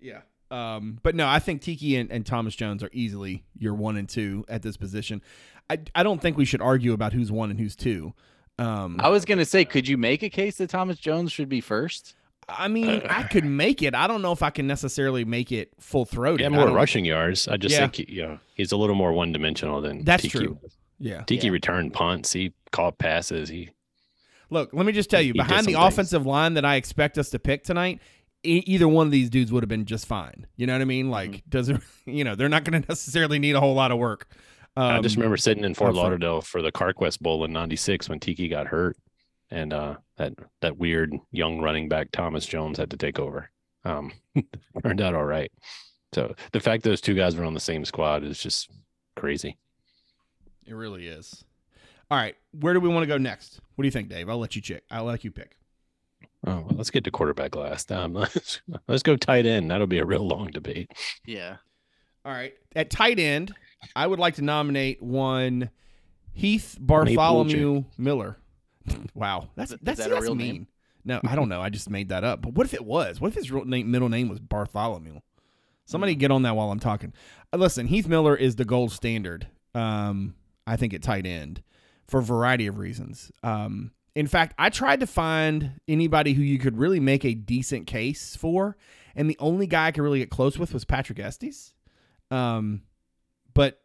Yeah. 0.00 0.20
Um, 0.50 0.98
but 1.02 1.14
no, 1.14 1.26
I 1.26 1.38
think 1.38 1.62
Tiki 1.62 1.96
and, 1.96 2.10
and 2.12 2.26
Thomas 2.26 2.54
Jones 2.54 2.82
are 2.82 2.90
easily 2.92 3.42
your 3.56 3.72
one 3.74 3.96
and 3.96 4.06
two 4.08 4.44
at 4.48 4.60
this 4.62 4.76
position. 4.76 5.22
I, 5.70 5.78
I 5.94 6.02
don't 6.02 6.20
think 6.20 6.36
we 6.36 6.44
should 6.44 6.60
argue 6.60 6.92
about 6.92 7.14
who's 7.14 7.32
one 7.32 7.50
and 7.50 7.58
who's 7.58 7.74
two. 7.74 8.12
Um, 8.58 8.96
I 9.00 9.08
was 9.08 9.24
gonna 9.24 9.46
say, 9.46 9.64
could 9.64 9.88
you 9.88 9.96
make 9.96 10.22
a 10.22 10.28
case 10.28 10.58
that 10.58 10.68
Thomas 10.68 10.98
Jones 10.98 11.32
should 11.32 11.48
be 11.48 11.62
first? 11.62 12.14
I 12.50 12.68
mean, 12.68 13.00
I 13.08 13.22
could 13.30 13.46
make 13.46 13.82
it. 13.82 13.94
I 13.94 14.06
don't 14.06 14.20
know 14.20 14.32
if 14.32 14.42
I 14.42 14.50
can 14.50 14.66
necessarily 14.66 15.24
make 15.24 15.52
it 15.52 15.70
full 15.80 16.04
throated. 16.04 16.40
Yeah, 16.42 16.48
more 16.50 16.68
rushing 16.70 17.06
yards. 17.06 17.48
I 17.48 17.56
just 17.56 17.72
Yeah. 17.74 17.88
think 17.88 17.96
he, 18.08 18.14
you 18.16 18.22
know, 18.22 18.38
he's 18.54 18.72
a 18.72 18.76
little 18.76 18.96
more 18.96 19.12
one 19.14 19.32
dimensional 19.32 19.80
than 19.80 20.04
That's 20.04 20.24
Tiki. 20.24 20.38
true. 20.38 20.58
Yeah. 21.02 21.22
Tiki 21.24 21.46
Yeah. 21.48 21.52
returned 21.52 21.92
punts. 21.92 22.32
He 22.32 22.52
caught 22.70 22.96
passes. 22.98 23.48
He 23.48 23.70
Look, 24.50 24.70
let 24.72 24.84
me 24.86 24.92
just 24.92 25.08
tell 25.10 25.20
you, 25.20 25.28
He 25.32 25.38
did 25.38 25.46
behind 25.48 25.66
the 25.66 25.72
some 25.72 25.82
things. 25.82 25.92
offensive 25.94 26.26
line 26.26 26.54
that 26.54 26.64
I 26.64 26.76
expect 26.76 27.16
us 27.18 27.30
to 27.30 27.38
pick 27.38 27.64
tonight, 27.64 28.00
e- 28.44 28.62
either 28.66 28.86
one 28.86 29.06
of 29.06 29.10
these 29.10 29.30
dudes 29.30 29.50
would 29.50 29.62
have 29.62 29.68
been 29.68 29.86
just 29.86 30.06
fine. 30.06 30.46
You 30.56 30.66
know 30.66 30.74
what 30.74 30.82
I 30.82 30.84
mean? 30.84 31.10
Like, 31.10 31.30
Mm-hmm. 31.30 31.48
doesn't 31.50 31.82
you 32.06 32.22
know? 32.24 32.34
They're 32.34 32.48
not 32.50 32.64
going 32.64 32.80
to 32.82 32.88
necessarily 32.88 33.38
need 33.38 33.54
a 33.56 33.60
whole 33.60 33.74
lot 33.74 33.90
of 33.92 33.98
work. 33.98 34.28
Um, 34.76 34.84
I 34.84 35.00
just 35.00 35.16
remember 35.16 35.36
sitting 35.36 35.64
in 35.64 35.74
Fort 35.74 35.88
up 35.90 35.94
front. 35.94 36.04
Lauderdale 36.04 36.40
for 36.40 36.62
the 36.62 36.72
CarQuest 36.72 37.20
Bowl 37.20 37.44
in 37.44 37.52
'96 37.52 38.08
when 38.08 38.20
Tiki 38.20 38.48
got 38.48 38.66
hurt, 38.68 38.96
and 39.50 39.72
uh, 39.72 39.96
that 40.16 40.32
that 40.62 40.78
weird 40.78 41.12
young 41.30 41.60
running 41.60 41.88
back 41.90 42.10
Thomas 42.12 42.46
Jones 42.46 42.78
had 42.78 42.90
to 42.90 42.96
take 42.96 43.18
over. 43.18 43.50
Um, 43.84 44.12
turned 44.82 45.00
out 45.02 45.14
all 45.14 45.24
right. 45.26 45.50
So 46.14 46.34
the 46.52 46.60
fact 46.60 46.84
those 46.84 47.00
two 47.02 47.14
guys 47.14 47.36
were 47.36 47.44
on 47.44 47.52
the 47.54 47.60
same 47.60 47.84
squad 47.84 48.22
is 48.24 48.38
just 48.38 48.70
crazy. 49.16 49.58
It 50.72 50.76
really 50.76 51.06
is. 51.06 51.44
All 52.10 52.16
right, 52.16 52.34
where 52.58 52.72
do 52.72 52.80
we 52.80 52.88
want 52.88 53.02
to 53.02 53.06
go 53.06 53.18
next? 53.18 53.60
What 53.74 53.82
do 53.82 53.86
you 53.86 53.90
think, 53.90 54.08
Dave? 54.08 54.30
I'll 54.30 54.38
let 54.38 54.56
you 54.56 54.62
check. 54.62 54.84
I'll 54.90 55.04
let 55.04 55.22
you 55.22 55.30
pick. 55.30 55.58
Oh, 56.46 56.60
well, 56.60 56.70
let's 56.76 56.90
get 56.90 57.04
to 57.04 57.10
quarterback 57.10 57.54
last. 57.54 57.92
Um, 57.92 58.14
let's, 58.14 58.62
let's 58.88 59.02
go 59.02 59.16
tight 59.16 59.44
end. 59.44 59.70
That'll 59.70 59.86
be 59.86 59.98
a 59.98 60.06
real 60.06 60.26
long 60.26 60.46
debate. 60.46 60.90
Yeah. 61.26 61.56
All 62.24 62.32
right, 62.32 62.54
at 62.74 62.88
tight 62.88 63.18
end, 63.18 63.54
I 63.94 64.06
would 64.06 64.18
like 64.18 64.36
to 64.36 64.42
nominate 64.42 65.02
one 65.02 65.68
Heath 66.32 66.78
Bartholomew 66.80 67.84
Miller. 67.98 68.38
wow, 69.14 69.50
that's 69.54 69.72
Is 69.72 69.78
that's, 69.82 69.98
that 69.98 70.06
a 70.06 70.14
that's 70.14 70.22
real 70.22 70.34
mean. 70.34 70.52
name? 70.54 70.66
No, 71.04 71.20
I 71.26 71.36
don't 71.36 71.50
know. 71.50 71.60
I 71.60 71.68
just 71.68 71.90
made 71.90 72.08
that 72.08 72.24
up. 72.24 72.40
But 72.40 72.54
what 72.54 72.64
if 72.64 72.72
it 72.72 72.86
was? 72.86 73.20
What 73.20 73.28
if 73.28 73.34
his 73.34 73.50
real 73.50 73.66
name, 73.66 73.90
middle 73.90 74.08
name 74.08 74.30
was 74.30 74.40
Bartholomew? 74.40 75.20
Somebody 75.84 76.14
get 76.14 76.30
on 76.30 76.42
that 76.42 76.56
while 76.56 76.70
I'm 76.70 76.80
talking. 76.80 77.12
Uh, 77.52 77.58
listen, 77.58 77.88
Heath 77.88 78.08
Miller 78.08 78.34
is 78.34 78.56
the 78.56 78.64
gold 78.64 78.90
standard. 78.90 79.48
Um, 79.74 80.34
I 80.66 80.76
think 80.76 80.94
at 80.94 81.02
tight 81.02 81.26
end 81.26 81.62
for 82.06 82.20
a 82.20 82.22
variety 82.22 82.66
of 82.66 82.78
reasons. 82.78 83.30
Um, 83.42 83.92
in 84.14 84.26
fact, 84.26 84.54
I 84.58 84.68
tried 84.70 85.00
to 85.00 85.06
find 85.06 85.80
anybody 85.88 86.34
who 86.34 86.42
you 86.42 86.58
could 86.58 86.76
really 86.76 87.00
make 87.00 87.24
a 87.24 87.34
decent 87.34 87.86
case 87.86 88.36
for, 88.36 88.76
and 89.16 89.28
the 89.30 89.36
only 89.38 89.66
guy 89.66 89.86
I 89.86 89.90
could 89.92 90.02
really 90.02 90.18
get 90.18 90.30
close 90.30 90.58
with 90.58 90.72
was 90.74 90.84
Patrick 90.84 91.18
Estes. 91.18 91.72
Um, 92.30 92.82
but 93.54 93.78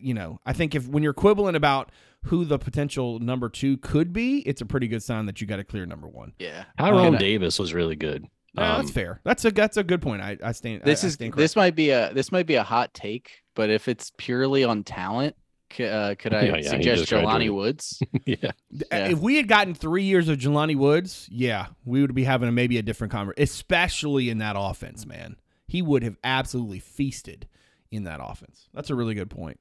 you 0.00 0.14
know, 0.14 0.38
I 0.46 0.52
think 0.52 0.74
if 0.74 0.88
when 0.88 1.02
you're 1.02 1.12
quibbling 1.12 1.54
about 1.56 1.90
who 2.26 2.44
the 2.44 2.58
potential 2.58 3.18
number 3.18 3.48
two 3.48 3.76
could 3.78 4.12
be, 4.12 4.38
it's 4.40 4.60
a 4.60 4.66
pretty 4.66 4.88
good 4.88 5.02
sign 5.02 5.26
that 5.26 5.40
you 5.40 5.46
got 5.46 5.58
a 5.58 5.64
clear 5.64 5.84
number 5.86 6.08
one. 6.08 6.32
Yeah. 6.38 6.64
Tyrone 6.78 7.14
Okay. 7.16 7.18
Davis 7.18 7.58
was 7.58 7.74
really 7.74 7.96
good. 7.96 8.24
No, 8.54 8.62
that's 8.62 8.88
Um, 8.88 8.94
fair. 8.94 9.20
That's 9.24 9.44
a 9.44 9.50
that's 9.50 9.76
a 9.76 9.82
good 9.82 10.00
point. 10.02 10.22
I, 10.22 10.36
I 10.42 10.52
stand. 10.52 10.82
This 10.84 11.02
I, 11.02 11.06
I 11.06 11.08
is 11.08 11.14
stand 11.14 11.34
this 11.34 11.56
might 11.56 11.74
be 11.74 11.90
a 11.90 12.12
this 12.14 12.30
might 12.30 12.46
be 12.46 12.54
a 12.54 12.62
hot 12.62 12.94
take, 12.94 13.42
but 13.54 13.70
if 13.70 13.88
it's 13.88 14.12
purely 14.18 14.62
on 14.62 14.84
talent, 14.84 15.34
c- 15.36 15.41
uh, 15.80 16.14
could 16.18 16.34
I 16.34 16.42
Yeah, 16.44 16.56
yeah, 16.56 16.70
suggest 16.70 17.06
just 17.06 17.12
Jelani 17.12 17.50
Woods? 17.52 18.02
yeah. 18.26 18.36
Yeah. 18.70 19.06
If 19.08 19.18
we 19.18 19.36
had 19.36 19.48
gotten 19.48 19.74
three 19.74 20.04
years 20.04 20.28
of 20.28 20.38
Jelani 20.38 20.76
Woods, 20.76 21.28
yeah, 21.30 21.66
we 21.84 22.00
would 22.00 22.14
be 22.14 22.24
having 22.24 22.48
a, 22.48 22.52
maybe 22.52 22.78
a 22.78 22.82
different 22.82 23.12
conversation, 23.12 23.42
especially 23.42 24.30
in 24.30 24.38
that 24.38 24.56
offense, 24.58 25.06
man. 25.06 25.36
He 25.66 25.82
would 25.82 26.02
have 26.02 26.16
absolutely 26.22 26.80
feasted 26.80 27.48
in 27.90 28.04
that 28.04 28.20
offense. 28.22 28.68
That's 28.74 28.90
a 28.90 28.94
really 28.94 29.14
good 29.14 29.30
point. 29.30 29.58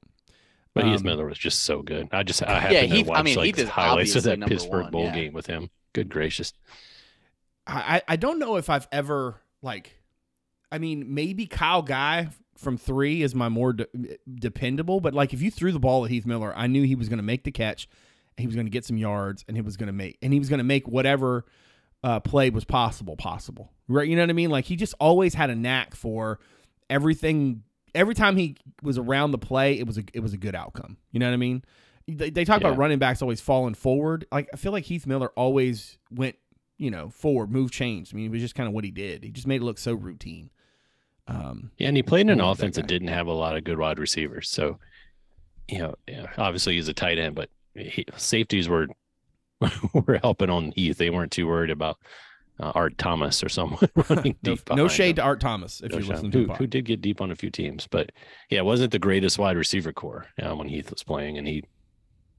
But 0.74 0.86
Heath 0.86 1.00
Um, 1.00 1.04
Miller 1.04 1.26
was 1.26 1.38
just 1.38 1.64
so 1.64 1.82
good. 1.82 2.08
I 2.12 2.24
just 2.24 2.42
I 2.44 2.60
happened 2.60 2.92
Heath- 2.94 3.06
to 3.06 3.12
I 3.12 3.18
watch 3.18 3.26
mean, 3.26 3.36
like 3.36 3.46
Heath 3.48 3.60
is 3.60 3.70
highlights 3.70 4.16
of 4.16 4.24
that 4.24 4.40
Pittsburgh 4.42 4.84
one, 4.84 4.92
bowl 4.92 5.04
yeah. 5.06 5.16
game 5.16 5.34
with 5.34 5.46
him. 5.48 5.70
Good 5.94 6.10
gracious. 6.10 6.54
I, 7.68 7.98
I 7.98 8.14
I 8.14 8.16
don't 8.16 8.40
know 8.40 8.56
if 8.56 8.70
I've 8.70 8.88
ever 8.92 9.42
like, 9.62 9.92
I 10.72 10.78
mean, 10.78 11.14
maybe 11.14 11.46
Kyle 11.46 11.82
Guy 11.82 12.30
from 12.58 12.78
three 12.78 13.22
is 13.22 13.34
my 13.34 13.50
more 13.50 13.74
de- 13.74 13.88
dependable, 14.34 15.00
but 15.00 15.14
like 15.14 15.34
if 15.34 15.42
you 15.42 15.52
threw 15.52 15.72
the 15.72 15.80
ball 15.80 16.06
at 16.06 16.12
Heath 16.12 16.26
Miller, 16.26 16.54
I 16.56 16.68
knew 16.68 16.84
he 16.84 16.96
was 16.96 17.10
going 17.10 17.18
to 17.18 17.24
make 17.24 17.44
the 17.44 17.52
catch, 17.52 17.88
and 18.38 18.44
he 18.44 18.48
was 18.48 18.56
going 18.56 18.66
to 18.66 18.72
get 18.72 18.86
some 18.86 18.98
yards, 18.98 19.44
and 19.48 19.58
he 19.58 19.62
was 19.62 19.78
going 19.78 19.88
to 19.88 19.94
make 19.94 20.18
and 20.22 20.34
he 20.34 20.40
was 20.40 20.50
going 20.50 20.60
to 20.60 20.64
make 20.64 20.88
whatever 20.88 21.46
uh, 22.04 22.20
play 22.20 22.50
was 22.50 22.66
possible 22.66 23.16
possible. 23.16 23.72
Right? 23.88 24.08
You 24.08 24.16
know 24.16 24.24
what 24.24 24.30
I 24.30 24.34
mean? 24.34 24.50
Like 24.50 24.66
he 24.66 24.76
just 24.76 24.94
always 25.00 25.34
had 25.34 25.50
a 25.50 25.56
knack 25.56 25.96
for 25.96 26.40
everything. 26.90 27.64
Every 27.94 28.16
time 28.16 28.38
he 28.38 28.58
was 28.82 28.98
around 28.98 29.32
the 29.32 29.38
play, 29.38 29.78
it 29.78 29.86
was 29.86 29.98
a 29.98 30.04
it 30.14 30.22
was 30.22 30.34
a 30.34 30.38
good 30.38 30.56
outcome. 30.56 30.98
You 31.12 31.20
know 31.20 31.28
what 31.28 31.34
I 31.34 31.38
mean? 31.38 31.64
They, 32.08 32.30
they 32.30 32.46
talk 32.46 32.60
about 32.60 32.78
running 32.78 33.00
backs 33.00 33.22
always 33.22 33.40
falling 33.42 33.76
forward. 33.76 34.26
Like 34.32 34.50
I 34.54 34.58
feel 34.58 34.72
like 34.72 34.86
Heath 34.86 35.06
Miller 35.06 35.30
always 35.36 35.98
went 36.10 36.36
you 36.82 36.90
know, 36.90 37.10
forward, 37.10 37.52
move 37.52 37.70
change. 37.70 38.12
I 38.12 38.16
mean, 38.18 38.26
it 38.26 38.32
was 38.32 38.42
just 38.42 38.56
kind 38.56 38.68
of 38.68 38.74
what 38.74 38.84
he 38.84 38.90
did. 38.90 39.24
He 39.24 39.30
just 39.30 39.46
made 39.46 39.62
it 39.62 39.64
look 39.64 39.78
so 39.78 39.94
routine. 39.94 40.50
Um, 41.28 41.72
Yeah, 41.78 41.88
and 41.88 41.98
he 41.98 42.04
played 42.04 42.22
in 42.22 42.30
an 42.30 42.40
love 42.40 42.58
that 42.58 42.64
offense 42.64 42.76
that, 42.78 42.88
didn't 42.88 43.10
have 43.10 43.28
a 43.28 43.34
lot 43.34 43.56
of 43.56 43.64
good 43.64 43.78
wide 43.78 44.00
receivers. 44.00 44.50
So, 44.50 44.80
you 45.68 45.80
know, 45.80 45.96
yeah, 46.08 46.28
obviously 46.38 46.76
he's 46.76 46.88
a 46.88 46.94
tight 46.94 47.18
end, 47.18 47.36
but 47.36 47.50
he, 47.76 48.06
safeties 48.18 48.68
were 48.68 48.88
were 49.94 50.20
helping 50.22 50.50
on 50.50 50.72
Heath. 50.76 50.98
They 50.98 51.10
weren't 51.10 51.32
too 51.32 51.48
worried 51.48 51.70
about 51.70 51.98
uh, 52.60 52.72
Art 52.76 52.98
Thomas 52.98 53.44
or 53.44 53.50
someone 53.50 53.90
running 54.10 54.36
no, 54.44 54.56
deep. 54.56 54.70
no 54.72 54.88
shade 54.88 55.12
him. 55.12 55.16
to 55.18 55.22
Art 55.24 55.40
Thomas 55.40 55.82
if 55.82 55.92
No 55.92 56.00
you 56.00 56.06
listen 56.06 56.32
who, 56.32 56.42
to 56.42 56.48
the 56.48 56.54
who 56.56 56.68
did 56.68 56.86
get 56.86 57.02
deep 57.02 57.22
on 57.22 57.32
a 57.32 57.36
few 57.36 57.50
teams, 57.50 57.88
but 57.88 58.12
yeah, 58.50 58.60
it 58.60 58.66
wasn't 58.66 58.92
the 58.92 59.00
greatest 59.00 59.40
wide 59.40 59.58
receiver 59.58 59.94
core 59.94 60.28
uh, 60.42 60.56
when 60.56 60.68
Heath 60.68 60.92
was 60.92 61.04
playing, 61.04 61.38
and 61.38 61.48
he 61.48 61.64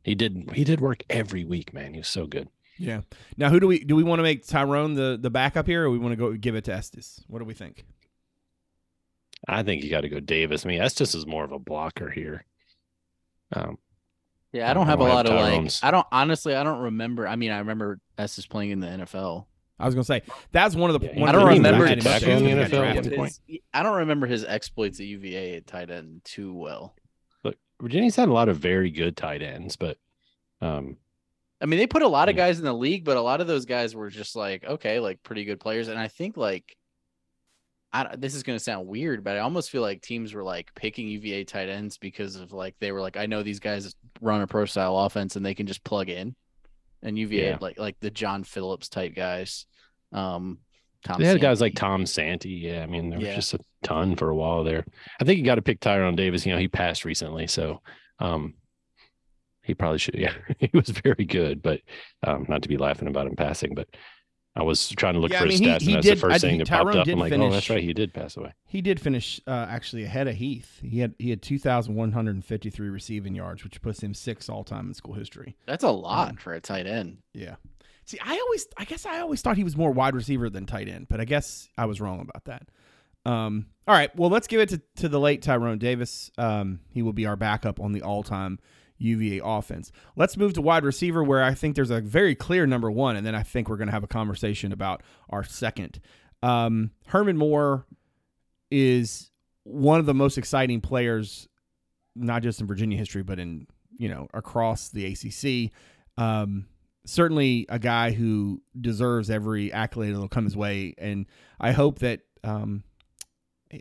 he 0.03 0.15
did 0.15 0.51
he 0.55 0.65
did 0.65 0.81
work 0.81 1.03
every 1.09 1.45
week, 1.45 1.73
man. 1.73 1.95
He 1.95 2.01
was 2.01 2.09
so 2.09 2.27
good. 2.27 2.49
Yeah. 2.79 3.03
Now, 3.37 3.51
who 3.51 3.61
do 3.61 3.67
we 3.67 3.85
do? 3.85 3.95
We 3.95 4.03
want 4.03 4.19
to 4.19 4.25
make 4.25 4.47
Tyrone 4.47 4.95
the 4.95 5.19
the 5.21 5.31
backup 5.31 5.67
here, 5.67 5.85
or 5.85 5.91
we 5.91 5.99
want 5.99 6.13
to 6.13 6.17
go 6.17 6.33
give 6.33 6.55
it 6.55 6.65
to 6.65 6.73
Estes? 6.73 7.23
What 7.29 7.39
do 7.39 7.45
we 7.45 7.55
think? 7.55 7.85
I 9.49 9.63
think 9.63 9.83
you 9.83 9.91
got 9.91 10.03
to 10.03 10.09
go 10.09 10.21
Davis. 10.21 10.65
I 10.65 10.69
mean, 10.69 10.81
Estes 10.81 11.15
is 11.15 11.27
more 11.27 11.45
of 11.45 11.53
a 11.53 11.59
blocker 11.59 12.09
here. 12.11 12.45
Um, 13.55 13.79
Yeah, 14.53 14.71
I 14.71 14.75
don't 14.75 14.87
I 14.87 14.91
have 14.91 15.01
a 15.01 15.05
don't 15.05 15.09
have 15.17 15.27
lot 15.27 15.55
of 15.55 15.63
like. 15.65 15.73
I 15.83 15.91
don't 15.91 16.07
honestly. 16.13 16.55
I 16.55 16.63
don't 16.63 16.83
remember. 16.83 17.27
I 17.27 17.37
mean, 17.37 17.51
I 17.51 17.59
remember 17.59 18.01
S 18.19 18.39
is 18.39 18.47
playing 18.47 18.71
in 18.71 18.81
the 18.81 18.87
NFL. 18.87 19.47
I 19.79 19.87
was 19.87 19.95
gonna 19.95 20.05
say 20.05 20.23
that's 20.53 20.77
one 20.77 20.91
of 20.91 21.01
the. 21.01 21.07
Yeah, 21.09 21.19
one 21.19 21.29
I 21.29 21.33
don't 21.33 21.49
remember 21.49 21.87
had 21.87 21.99
him 21.99 22.05
tackle 22.05 22.31
up 22.33 22.39
in 22.39 22.45
the 22.45 22.51
is 22.51 22.67
he 22.71 22.71
got 22.71 22.71
NFL 22.71 22.87
at 22.87 22.93
drafted. 22.95 23.13
the 23.13 23.17
point. 23.17 23.39
His- 23.47 23.61
I 23.75 23.83
don't 23.83 23.97
remember 23.99 24.27
his 24.27 24.45
exploits 24.45 25.01
at 25.01 25.07
UVA 25.07 25.57
at 25.57 25.67
tight 25.67 25.91
end 25.91 26.21
too 26.25 26.55
well. 26.55 26.95
Look, 27.43 27.57
Virginia's 27.81 28.15
had 28.17 28.29
a 28.29 28.33
lot 28.33 28.49
of 28.49 28.59
very 28.59 28.91
good 28.91 29.17
tight 29.17 29.43
ends, 29.43 29.75
but 29.77 29.99
um, 30.61 30.97
I 31.61 31.67
mean, 31.67 31.79
they 31.81 31.87
put 31.89 32.03
a 32.03 32.09
lot 32.09 32.29
of 32.29 32.37
guys 32.37 32.59
in 32.61 32.65
the 32.65 32.73
league, 32.73 33.05
but 33.05 33.17
a 33.17 33.21
lot 33.23 33.41
of 33.41 33.47
those 33.49 33.65
guys 33.65 33.95
were 33.95 34.11
just 34.11 34.37
like, 34.37 34.65
okay, 34.65 35.01
like 35.01 35.23
pretty 35.25 35.45
good 35.45 35.59
players. 35.59 35.89
And 35.89 35.99
I 35.99 36.07
think 36.09 36.37
like, 36.37 36.77
I 37.93 38.17
this 38.17 38.35
is 38.35 38.43
going 38.43 38.57
to 38.59 38.63
sound 38.65 38.87
weird, 38.87 39.23
but 39.23 39.37
I 39.37 39.41
almost 39.41 39.71
feel 39.71 39.83
like 39.83 40.01
teams 40.01 40.33
were 40.33 40.43
like 40.43 40.75
picking 40.75 41.07
UVA 41.09 41.45
tight 41.45 41.69
ends 41.69 41.99
because 41.99 42.37
of 42.37 42.53
like 42.53 42.75
they 42.81 42.91
were 42.93 43.01
like, 43.03 43.17
I 43.17 43.27
know 43.27 43.43
these 43.43 43.61
guys 43.61 43.95
run 44.21 44.41
a 44.41 44.47
pro 44.47 44.65
style 44.65 44.97
offense 44.99 45.37
and 45.37 45.45
they 45.45 45.55
can 45.55 45.67
just 45.67 45.85
plug 45.85 46.09
in. 46.09 46.35
And 47.03 47.19
UVA 47.19 47.51
Yeah. 47.51 47.59
like 47.61 47.79
like 47.79 47.97
the 48.01 48.11
John 48.11 48.45
Phillips 48.45 48.89
type 48.89 49.15
guys. 49.15 49.67
Um, 50.13 50.59
Tom 51.05 51.21
they 51.21 51.27
had 51.27 51.41
guys 51.41 51.61
like 51.61 51.75
Tom 51.75 52.07
Santi. 52.07 52.51
Yeah, 52.51 52.83
I 52.83 52.87
mean, 52.87 53.11
there 53.11 53.19
Yeah. 53.21 53.27
was 53.29 53.35
just 53.35 53.55
a 53.55 53.59
ton 53.83 54.15
for 54.17 54.31
a 54.31 54.37
while 54.37 54.63
there. 54.63 54.85
I 55.21 55.25
think 55.25 55.39
you 55.39 55.45
got 55.45 55.57
to 55.57 55.63
pick 55.63 55.81
Tyrone 55.81 56.15
Davis. 56.15 56.47
You 56.47 56.53
know, 56.53 56.59
he 56.59 56.69
passed 56.69 57.05
recently, 57.05 57.49
so 57.49 57.83
um, 58.21 58.55
he 59.63 59.75
probably 59.75 59.99
should. 59.99 60.15
Yeah, 60.19 60.33
he 60.61 60.71
was 60.73 60.89
very 60.91 61.25
good, 61.25 61.61
but 61.61 61.81
um, 62.25 62.47
not 62.49 62.63
to 62.63 62.69
be 62.69 62.77
laughing 62.77 63.09
about 63.09 63.27
him 63.27 63.37
passing, 63.37 63.75
but. 63.75 63.89
I 64.55 64.63
was 64.63 64.89
trying 64.91 65.15
to 65.15 65.21
look 65.21 65.33
Yeah, 65.33 65.39
for 65.41 65.47
I 65.47 65.51
his 65.51 65.61
mean, 65.61 65.71
he- 65.71 65.75
stats, 65.77 65.81
he 65.81 65.87
and 65.87 65.95
that's 65.97 66.07
did- 66.07 66.17
the 66.19 66.21
first 66.21 66.35
I- 66.35 66.39
thing 66.39 66.53
he- 66.53 66.59
that 66.59 66.69
popped 66.69 66.95
up. 66.95 67.07
I'm 67.09 67.19
like, 67.19 67.33
oh, 67.33 67.51
that's 67.51 67.71
right, 67.71 67.83
he 67.83 67.95
did 67.95 68.13
pass 68.13 68.37
away. 68.37 68.53
He 68.67 68.83
did 68.83 69.01
finish 69.01 69.41
uh, 69.47 69.67
actually 69.69 70.05
ahead 70.05 70.29
of 70.29 70.35
Heath. 70.37 70.79
He 70.83 70.99
had 71.01 71.15
he 71.19 71.31
had 71.31 71.41
two 71.41 71.59
thousand 71.59 71.95
one 71.95 72.13
hundred 72.13 72.35
and 72.35 72.45
fifty 72.45 72.69
three 72.69 72.91
receiving 72.91 73.35
yards, 73.35 73.65
which 73.65 73.81
puts 73.81 74.03
him 74.03 74.13
sixth 74.13 74.51
all 74.51 74.63
time 74.65 74.89
in 74.89 74.95
school 74.95 75.15
history. 75.15 75.57
That's 75.67 75.85
a 75.85 75.91
lot 75.91 76.31
Um, 76.31 76.37
for 76.37 76.53
a 76.53 76.61
tight 76.61 76.87
end. 76.87 77.19
Yeah. 77.33 77.57
See, 78.05 78.19
I 78.23 78.37
always, 78.39 78.67
I 78.77 78.85
guess 78.85 79.07
I 79.07 79.21
always 79.21 79.41
thought 79.43 79.57
he 79.57 79.65
was 79.65 79.77
more 79.77 79.93
wide 79.93 80.15
receiver 80.15 80.51
than 80.51 80.67
tight 80.67 80.89
end, 80.89 81.07
but 81.09 81.21
I 81.21 81.25
guess 81.25 81.69
I 81.79 81.87
was 81.87 82.01
wrong 82.01 82.21
about 82.21 82.45
that. 82.47 82.67
Um, 83.25 83.67
all 83.87 83.95
right, 83.95 84.15
well, 84.17 84.29
let's 84.29 84.49
give 84.49 84.61
it 84.61 84.69
to, 84.71 84.83
to 84.97 85.09
the 85.09 85.21
late 85.21 85.41
Tyrone 85.43 85.79
Davis. 85.79 86.31
Um, 86.37 86.81
he 86.91 87.01
will 87.03 87.13
be 87.13 87.27
our 87.27 87.37
backup 87.37 87.79
on 87.81 87.93
the 87.93 88.03
all 88.03 88.23
time 88.25 88.59
UVA 89.03 89.41
offense. 89.45 89.93
Let's 90.17 90.37
move 90.37 90.55
to 90.55 90.63
wide 90.63 90.85
receiver, 90.85 91.23
where 91.23 91.43
I 91.43 91.55
think 91.55 91.75
there's 91.75 91.91
a 91.91 92.01
very 92.01 92.35
clear 92.35 92.67
number 92.67 92.91
one, 92.91 93.17
and 93.17 93.27
then 93.27 93.35
I 93.35 93.43
think 93.43 93.69
we're 93.69 93.77
going 93.77 93.89
to 93.89 93.93
have 93.93 94.05
a 94.05 94.09
conversation 94.09 94.73
about 94.73 95.03
our 95.31 95.45
second. 95.45 96.01
Um, 96.43 96.91
Herman 97.07 97.37
Moore 97.37 97.87
is 98.71 99.31
one 99.65 100.01
of 100.01 100.07
the 100.07 100.15
most 100.15 100.39
exciting 100.39 100.81
players, 100.81 101.49
not 102.15 102.43
just 102.43 102.61
in 102.61 102.67
Virginia 102.67 102.97
history, 102.97 103.23
but 103.23 103.39
in 103.39 103.67
you 103.99 104.09
know 104.09 104.29
across 104.33 104.89
the 104.89 105.07
ACC. 105.07 105.73
Um, 106.17 106.67
certainly 107.05 107.67
a 107.69 107.79
guy 107.79 108.13
who 108.13 108.63
deserves 108.81 109.31
every 109.31 109.73
accolade 109.73 110.15
that'll 110.15 110.29
come 110.29 110.45
his 110.45 110.57
way, 110.57 110.95
and 110.99 111.27
I 111.61 111.73
hope 111.73 111.99
that 112.01 112.21
um, 112.45 112.85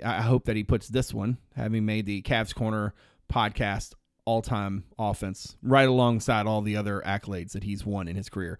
I 0.04 0.22
hope 0.22 0.46
that 0.46 0.56
he 0.56 0.64
puts 0.64 0.88
this 0.88 1.14
one, 1.14 1.38
having 1.56 1.86
made 1.86 2.06
the 2.06 2.22
Cavs 2.22 2.56
Corner 2.56 2.94
podcast 3.32 3.94
all-time 4.26 4.84
offense, 5.00 5.58
right 5.62 5.88
alongside 5.88 6.48
all 6.48 6.62
the 6.62 6.76
other 6.76 7.02
accolades 7.06 7.52
that 7.54 7.64
he's 7.64 7.86
won 7.86 8.08
in 8.08 8.16
his 8.16 8.30
career. 8.30 8.60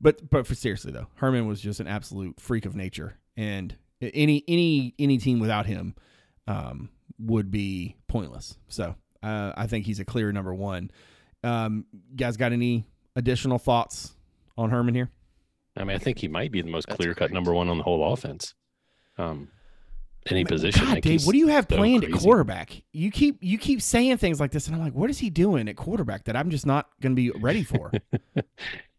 But 0.00 0.30
but 0.30 0.46
for 0.46 0.54
seriously 0.54 0.92
though, 0.92 1.06
Herman 1.16 1.46
was 1.46 1.60
just 1.60 1.80
an 1.80 1.86
absolute 1.86 2.40
freak 2.40 2.66
of 2.66 2.74
nature, 2.74 3.18
and 3.36 3.74
any 4.00 4.42
any 4.48 4.94
any 4.98 5.18
team 5.18 5.38
without 5.38 5.66
him 5.66 5.94
um, 6.46 6.90
would 7.18 7.50
be 7.50 7.96
pointless. 8.08 8.56
So 8.68 8.96
uh, 9.22 9.52
I 9.56 9.66
think 9.66 9.86
he's 9.86 10.00
a 10.00 10.04
clear 10.04 10.32
number 10.32 10.54
one. 10.54 10.90
Um, 11.44 11.86
you 11.92 12.16
guys 12.16 12.36
got 12.36 12.52
any 12.52 12.84
additional 13.16 13.58
thoughts 13.58 14.12
on 14.56 14.70
Herman 14.70 14.94
here? 14.94 15.10
I 15.76 15.84
mean, 15.84 15.96
I 15.96 15.98
think 15.98 16.18
he 16.18 16.28
might 16.28 16.52
be 16.52 16.62
the 16.62 16.70
most 16.70 16.88
clear 16.88 17.14
cut 17.14 17.30
number 17.30 17.52
one 17.52 17.68
on 17.68 17.78
the 17.78 17.84
whole 17.84 18.12
offense. 18.12 18.54
Um, 19.18 19.48
any 20.26 20.44
position. 20.44 20.84
God, 20.86 21.00
Dave, 21.00 21.24
what 21.24 21.32
do 21.32 21.38
you 21.38 21.48
have 21.48 21.66
so 21.68 21.76
planned 21.76 22.04
at 22.04 22.12
quarterback? 22.12 22.82
You 22.92 23.10
keep 23.10 23.38
you 23.40 23.58
keep 23.58 23.82
saying 23.82 24.18
things 24.18 24.40
like 24.40 24.50
this, 24.52 24.66
and 24.66 24.76
I'm 24.76 24.82
like, 24.82 24.94
what 24.94 25.10
is 25.10 25.18
he 25.18 25.30
doing 25.30 25.68
at 25.68 25.76
quarterback 25.76 26.24
that 26.24 26.36
I'm 26.36 26.50
just 26.50 26.66
not 26.66 26.88
going 27.00 27.14
to 27.14 27.16
be 27.16 27.30
ready 27.30 27.62
for? 27.64 27.92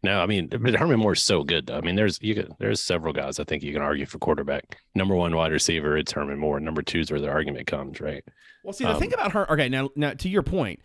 No, 0.03 0.19
I 0.19 0.25
mean, 0.25 0.47
but 0.47 0.75
Herman 0.75 0.99
Moore's 0.99 1.23
so 1.23 1.43
good. 1.45 1.67
Though. 1.67 1.77
I 1.77 1.81
mean, 1.81 1.95
there's 1.95 2.21
you 2.21 2.35
can, 2.35 2.53
there's 2.59 2.81
several 2.81 3.13
guys 3.13 3.39
I 3.39 3.45
think 3.45 3.63
you 3.63 3.71
can 3.71 3.81
argue 3.81 4.05
for 4.05 4.19
quarterback. 4.19 4.79
Number 4.93 5.15
one 5.15 5.33
wide 5.33 5.53
receiver, 5.53 5.97
it's 5.97 6.11
Herman 6.11 6.37
Moore. 6.37 6.59
Number 6.59 6.81
two 6.81 6.99
is 6.99 7.09
where 7.09 7.21
the 7.21 7.29
argument 7.29 7.67
comes, 7.67 8.01
right? 8.01 8.21
Well, 8.65 8.73
see, 8.73 8.83
the 8.83 8.91
Um, 8.91 8.99
thing 8.99 9.13
about 9.13 9.31
her, 9.31 9.49
okay, 9.49 9.69
now, 9.69 9.91
now 9.95 10.11
to 10.11 10.27
your 10.27 10.43
point, 10.43 10.81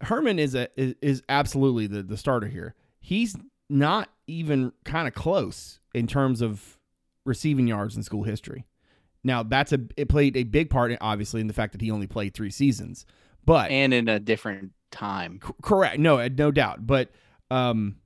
Herman 0.00 0.38
is 0.38 0.54
a 0.54 0.68
is, 0.80 0.94
is 1.02 1.22
absolutely 1.28 1.86
the 1.86 2.02
the 2.02 2.16
starter 2.16 2.46
here. 2.46 2.74
He's 3.00 3.36
not 3.68 4.08
even 4.26 4.72
kind 4.84 5.06
of 5.06 5.12
close 5.12 5.78
in 5.94 6.06
terms 6.06 6.40
of 6.40 6.78
receiving 7.26 7.68
yards 7.68 7.96
in 7.96 8.02
school 8.02 8.22
history. 8.22 8.64
Now, 9.24 9.42
that's 9.42 9.72
a 9.72 9.80
it 9.96 10.08
played 10.08 10.36
a 10.36 10.44
big 10.44 10.70
part, 10.70 10.96
obviously, 11.00 11.40
in 11.40 11.46
the 11.46 11.54
fact 11.54 11.72
that 11.72 11.80
he 11.80 11.90
only 11.90 12.06
played 12.06 12.34
three 12.34 12.50
seasons. 12.50 13.06
But 13.44 13.70
And 13.70 13.92
in 13.92 14.08
a 14.08 14.20
different 14.20 14.72
time. 14.90 15.40
c- 15.44 15.52
correct, 15.62 15.98
no, 15.98 16.26
no 16.28 16.50
doubt. 16.50 16.86
But 16.86 17.10
um, 17.50 17.96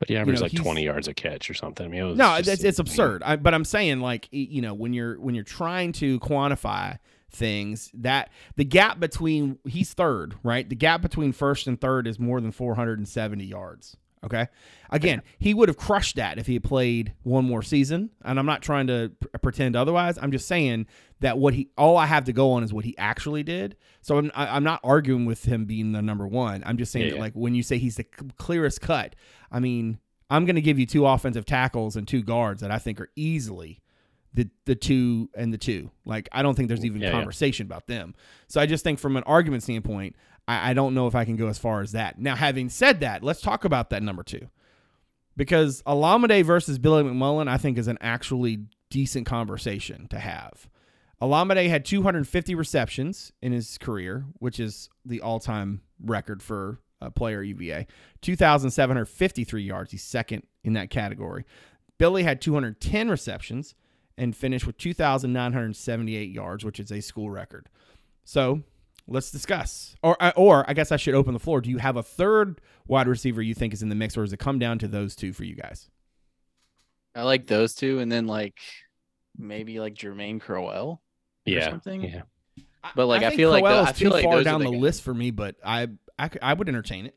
But 0.00 0.08
he 0.08 0.16
averaged 0.16 0.40
know, 0.40 0.46
like 0.46 0.54
20 0.54 0.84
yards 0.84 1.08
a 1.08 1.14
catch 1.14 1.48
or 1.48 1.54
something. 1.54 1.86
I 1.86 1.88
mean, 1.88 2.00
it 2.00 2.04
was 2.04 2.18
no, 2.18 2.36
just- 2.38 2.48
it's, 2.50 2.64
it's 2.64 2.78
absurd. 2.78 3.22
I, 3.24 3.36
but 3.36 3.54
I'm 3.54 3.64
saying 3.64 4.00
like 4.00 4.28
you 4.32 4.60
know 4.60 4.74
when 4.74 4.92
you're 4.92 5.18
when 5.20 5.34
you're 5.34 5.44
trying 5.44 5.92
to 5.94 6.18
quantify 6.20 6.98
things 7.30 7.90
that 7.94 8.30
the 8.56 8.64
gap 8.64 8.98
between 8.98 9.58
he's 9.66 9.92
third, 9.94 10.34
right? 10.42 10.68
The 10.68 10.76
gap 10.76 11.02
between 11.02 11.32
first 11.32 11.66
and 11.66 11.80
third 11.80 12.06
is 12.06 12.18
more 12.18 12.40
than 12.40 12.52
470 12.52 13.44
yards. 13.44 13.96
Okay. 14.24 14.46
Again, 14.90 15.22
he 15.38 15.54
would 15.54 15.68
have 15.68 15.76
crushed 15.76 16.16
that 16.16 16.38
if 16.38 16.46
he 16.46 16.54
had 16.54 16.64
played 16.64 17.12
one 17.22 17.44
more 17.44 17.62
season. 17.62 18.10
And 18.24 18.38
I'm 18.38 18.46
not 18.46 18.62
trying 18.62 18.86
to 18.88 19.12
p- 19.20 19.28
uh, 19.34 19.38
pretend 19.38 19.76
otherwise. 19.76 20.18
I'm 20.20 20.32
just 20.32 20.48
saying 20.48 20.86
that 21.20 21.38
what 21.38 21.54
he, 21.54 21.68
all 21.76 21.96
I 21.96 22.06
have 22.06 22.24
to 22.24 22.32
go 22.32 22.52
on 22.52 22.62
is 22.64 22.72
what 22.72 22.84
he 22.84 22.96
actually 22.98 23.42
did. 23.42 23.76
So 24.00 24.18
I'm, 24.18 24.30
I- 24.34 24.48
I'm 24.56 24.64
not 24.64 24.80
arguing 24.82 25.24
with 25.26 25.44
him 25.44 25.66
being 25.66 25.92
the 25.92 26.02
number 26.02 26.26
one. 26.26 26.62
I'm 26.66 26.78
just 26.78 26.90
saying 26.90 27.04
Yeah, 27.06 27.10
that, 27.10 27.16
yeah. 27.16 27.22
like, 27.22 27.34
when 27.34 27.54
you 27.54 27.62
say 27.62 27.78
he's 27.78 27.96
the 27.96 28.04
c- 28.18 28.26
clearest 28.38 28.80
cut, 28.80 29.14
I 29.52 29.60
mean, 29.60 29.98
I'm 30.30 30.44
going 30.46 30.56
to 30.56 30.62
give 30.62 30.78
you 30.78 30.86
two 30.86 31.06
offensive 31.06 31.44
tackles 31.46 31.94
and 31.96 32.06
two 32.08 32.22
guards 32.22 32.60
that 32.60 32.70
I 32.70 32.78
think 32.78 33.00
are 33.00 33.08
easily 33.16 33.80
the 34.34 34.46
the 34.66 34.74
two 34.74 35.30
and 35.34 35.54
the 35.54 35.58
two. 35.58 35.90
Like 36.04 36.28
I 36.32 36.42
don't 36.42 36.54
think 36.54 36.68
there's 36.68 36.84
even 36.84 37.00
Yeah, 37.00 37.08
yeah. 37.08 37.12
conversation 37.14 37.64
about 37.64 37.86
them. 37.86 38.14
So 38.46 38.60
I 38.60 38.66
just 38.66 38.84
think 38.84 38.98
from 38.98 39.16
an 39.16 39.22
argument 39.24 39.62
standpoint, 39.62 40.16
I, 40.48 40.70
I 40.70 40.74
don't 40.74 40.94
know 40.94 41.06
if 41.06 41.14
I 41.14 41.24
can 41.24 41.36
go 41.36 41.46
as 41.46 41.58
far 41.58 41.82
as 41.82 41.92
that. 41.92 42.18
Now, 42.18 42.34
having 42.34 42.70
said 42.70 43.00
that, 43.00 43.22
let's 43.22 43.42
talk 43.42 43.64
about 43.64 43.90
that 43.90 44.02
number 44.02 44.24
two. 44.24 44.48
Because 45.36 45.82
Olamide 45.82 46.44
versus 46.44 46.78
Billy 46.78 47.04
McMullen, 47.04 47.46
I 47.46 47.58
think, 47.58 47.78
is 47.78 47.86
an 47.86 47.98
actually 48.00 48.64
decent 48.90 49.26
conversation 49.26 50.08
to 50.08 50.18
have. 50.18 50.68
Olamide 51.22 51.68
had 51.68 51.84
250 51.84 52.54
receptions 52.56 53.32
in 53.40 53.52
his 53.52 53.78
career, 53.78 54.24
which 54.38 54.58
is 54.58 54.88
the 55.04 55.20
all-time 55.20 55.82
record 56.02 56.42
for 56.42 56.80
a 57.00 57.10
player 57.10 57.42
UVA. 57.42 57.86
2,753 58.22 59.62
yards. 59.62 59.92
He's 59.92 60.02
second 60.02 60.44
in 60.64 60.72
that 60.72 60.90
category. 60.90 61.44
Billy 61.98 62.22
had 62.22 62.40
210 62.40 63.08
receptions 63.08 63.74
and 64.16 64.34
finished 64.34 64.66
with 64.66 64.78
2,978 64.78 66.30
yards, 66.30 66.64
which 66.64 66.80
is 66.80 66.90
a 66.90 67.00
school 67.00 67.30
record. 67.30 67.68
So 68.24 68.62
let's 69.08 69.30
discuss. 69.30 69.96
Or, 70.02 70.16
uh, 70.22 70.32
or 70.36 70.64
I 70.68 70.74
guess 70.74 70.92
I 70.92 70.96
should 70.96 71.14
open 71.14 71.32
the 71.34 71.40
floor. 71.40 71.60
Do 71.60 71.70
you 71.70 71.78
have 71.78 71.96
a 71.96 72.02
third 72.02 72.60
wide 72.86 73.08
receiver 73.08 73.42
you 73.42 73.54
think 73.54 73.72
is 73.72 73.82
in 73.82 73.88
the 73.88 73.94
mix, 73.94 74.16
or 74.16 74.22
does 74.22 74.32
it 74.32 74.38
come 74.38 74.58
down 74.58 74.78
to 74.80 74.88
those 74.88 75.16
two 75.16 75.32
for 75.32 75.44
you 75.44 75.56
guys? 75.56 75.90
I 77.14 77.22
like 77.22 77.46
those 77.46 77.74
two, 77.74 77.98
and 77.98 78.12
then 78.12 78.26
like 78.26 78.58
maybe 79.36 79.80
like 79.80 79.94
Germane 79.94 80.38
Crowell. 80.38 81.02
Yeah. 81.44 81.70
something? 81.70 82.02
Yeah. 82.02 82.22
But, 82.94 83.06
like, 83.06 83.22
I 83.22 83.28
think 83.30 83.38
feel 83.38 83.50
like 83.50 83.64
Crowell 83.64 83.82
the- 83.84 83.88
I 83.88 83.92
feel 83.92 84.10
too 84.10 84.14
like 84.16 84.24
far 84.24 84.42
down 84.42 84.60
the 84.62 84.70
the 84.70 84.76
list 84.78 85.02
for 85.02 85.12
me, 85.14 85.30
but 85.30 85.56
I 85.64 85.88
I 86.42 86.52
would 86.54 86.68
entertain 86.68 87.06
it. 87.06 87.16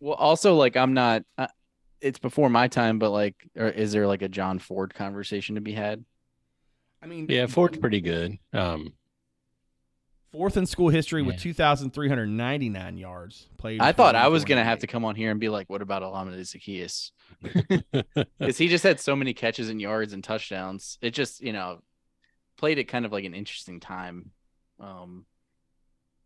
Well, 0.00 0.14
also 0.14 0.54
like 0.54 0.76
I'm 0.76 0.94
not. 0.94 1.24
Uh, 1.36 1.48
it's 2.00 2.18
before 2.18 2.48
my 2.48 2.68
time, 2.68 2.98
but 2.98 3.10
like, 3.10 3.34
or 3.56 3.68
is 3.68 3.92
there 3.92 4.06
like 4.06 4.22
a 4.22 4.28
John 4.28 4.58
Ford 4.58 4.94
conversation 4.94 5.56
to 5.56 5.60
be 5.60 5.72
had? 5.72 6.04
I 7.02 7.06
mean, 7.06 7.26
Yeah. 7.28 7.46
Ford's 7.46 7.78
pretty 7.78 8.00
good. 8.00 8.38
Um, 8.52 8.92
fourth 10.32 10.56
in 10.56 10.66
school 10.66 10.88
history 10.88 11.22
with 11.22 11.38
2,399 11.38 12.96
yards 12.96 13.48
played. 13.58 13.80
I 13.80 13.92
thought 13.92 14.14
I 14.14 14.28
was 14.28 14.44
gonna 14.44 14.64
have 14.64 14.80
to 14.80 14.86
come 14.86 15.04
on 15.04 15.14
here 15.14 15.30
and 15.30 15.40
be 15.40 15.48
like, 15.48 15.68
"What 15.68 15.82
about 15.82 16.02
Olamide 16.02 16.40
Zaccheaus?" 16.40 17.10
Because 18.38 18.58
he 18.58 18.68
just 18.68 18.84
had 18.84 19.00
so 19.00 19.14
many 19.14 19.34
catches 19.34 19.68
and 19.68 19.80
yards 19.80 20.12
and 20.12 20.22
touchdowns. 20.24 20.98
It 21.00 21.10
just, 21.10 21.40
you 21.42 21.52
know, 21.52 21.82
played 22.56 22.78
at 22.78 22.88
kind 22.88 23.04
of 23.04 23.12
like 23.12 23.24
an 23.24 23.34
interesting 23.34 23.80
time. 23.80 24.30
Um, 24.78 25.26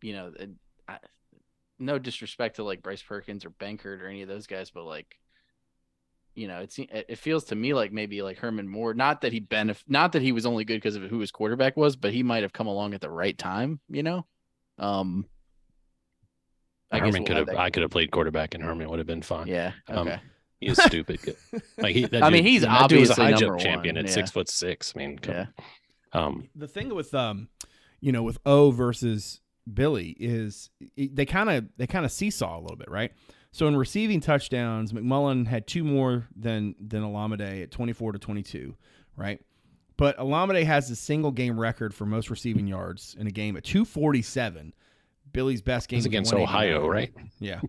you 0.02 0.12
know, 0.12 0.32
I, 0.88 0.98
no 1.78 1.98
disrespect 1.98 2.56
to 2.56 2.64
like 2.64 2.82
Bryce 2.82 3.02
Perkins 3.02 3.44
or 3.44 3.50
Benkert 3.50 4.00
or 4.02 4.06
any 4.06 4.22
of 4.22 4.28
those 4.28 4.46
guys, 4.46 4.70
but 4.70 4.84
like, 4.84 5.18
you 6.34 6.48
know, 6.48 6.60
it's 6.60 6.78
it 6.78 7.06
it 7.08 7.18
feels 7.18 7.44
to 7.44 7.54
me 7.54 7.74
like 7.74 7.92
maybe 7.92 8.22
like 8.22 8.38
Herman 8.38 8.68
Moore. 8.68 8.94
Not 8.94 9.20
that 9.22 9.32
he 9.32 9.40
benef- 9.40 9.84
not 9.88 10.12
that 10.12 10.22
he 10.22 10.32
was 10.32 10.46
only 10.46 10.64
good 10.64 10.76
because 10.76 10.96
of 10.96 11.02
who 11.02 11.20
his 11.20 11.30
quarterback 11.30 11.76
was, 11.76 11.96
but 11.96 12.12
he 12.12 12.22
might 12.22 12.42
have 12.42 12.52
come 12.52 12.66
along 12.66 12.94
at 12.94 13.00
the 13.00 13.10
right 13.10 13.36
time. 13.36 13.80
You 13.88 14.02
know, 14.02 14.26
um, 14.78 15.26
I 16.90 16.98
Herman 16.98 17.22
we'll 17.22 17.24
could 17.24 17.36
have. 17.36 17.48
I 17.50 17.70
could 17.70 17.82
have 17.82 17.90
played 17.90 18.10
quarterback, 18.10 18.54
and 18.54 18.62
Herman 18.62 18.88
would 18.88 18.98
have 18.98 19.06
been 19.06 19.22
fine. 19.22 19.46
Yeah. 19.46 19.72
Um, 19.88 20.08
Okay. 20.08 20.20
He 20.60 20.68
is 20.68 20.78
stupid. 20.78 21.20
Like 21.78 21.94
he. 21.94 22.06
That 22.06 22.22
I 22.22 22.30
mean, 22.30 22.44
he's 22.44 22.62
that 22.62 22.88
dude 22.88 23.00
was 23.00 23.10
a 23.10 23.14
high 23.14 23.32
jump 23.34 23.58
champion 23.58 23.96
one, 23.96 24.04
at 24.04 24.08
yeah. 24.08 24.14
six 24.14 24.30
foot 24.30 24.48
six. 24.48 24.92
I 24.94 24.98
mean, 24.98 25.18
come 25.18 25.34
yeah. 25.34 25.46
Um, 26.12 26.48
the 26.54 26.68
thing 26.68 26.94
with 26.94 27.12
um 27.14 27.48
you 28.00 28.12
know 28.12 28.22
with 28.22 28.38
O 28.46 28.70
versus 28.70 29.40
Billy 29.72 30.16
is 30.18 30.70
they 30.96 31.26
kind 31.26 31.50
of 31.50 31.66
they 31.76 31.86
kind 31.86 32.04
of 32.04 32.12
seesaw 32.12 32.58
a 32.58 32.60
little 32.60 32.76
bit, 32.76 32.90
right? 32.90 33.12
So 33.54 33.68
in 33.68 33.76
receiving 33.76 34.20
touchdowns, 34.20 34.92
McMullen 34.92 35.46
had 35.46 35.68
two 35.68 35.84
more 35.84 36.26
than 36.34 36.74
than 36.80 37.02
Olamide 37.02 37.62
at 37.62 37.70
24 37.70 38.10
to 38.10 38.18
22, 38.18 38.74
right? 39.16 39.40
But 39.96 40.18
Olamide 40.18 40.64
has 40.64 40.88
the 40.88 40.96
single 40.96 41.30
game 41.30 41.58
record 41.58 41.94
for 41.94 42.04
most 42.04 42.30
receiving 42.30 42.66
yards 42.66 43.14
in 43.16 43.28
a 43.28 43.30
game 43.30 43.56
at 43.56 43.62
247. 43.62 44.74
Billy's 45.32 45.62
best 45.62 45.88
game 45.88 45.98
was 45.98 46.02
was 46.02 46.06
against 46.06 46.34
Ohio, 46.34 46.88
right? 46.88 47.12
Yeah. 47.38 47.60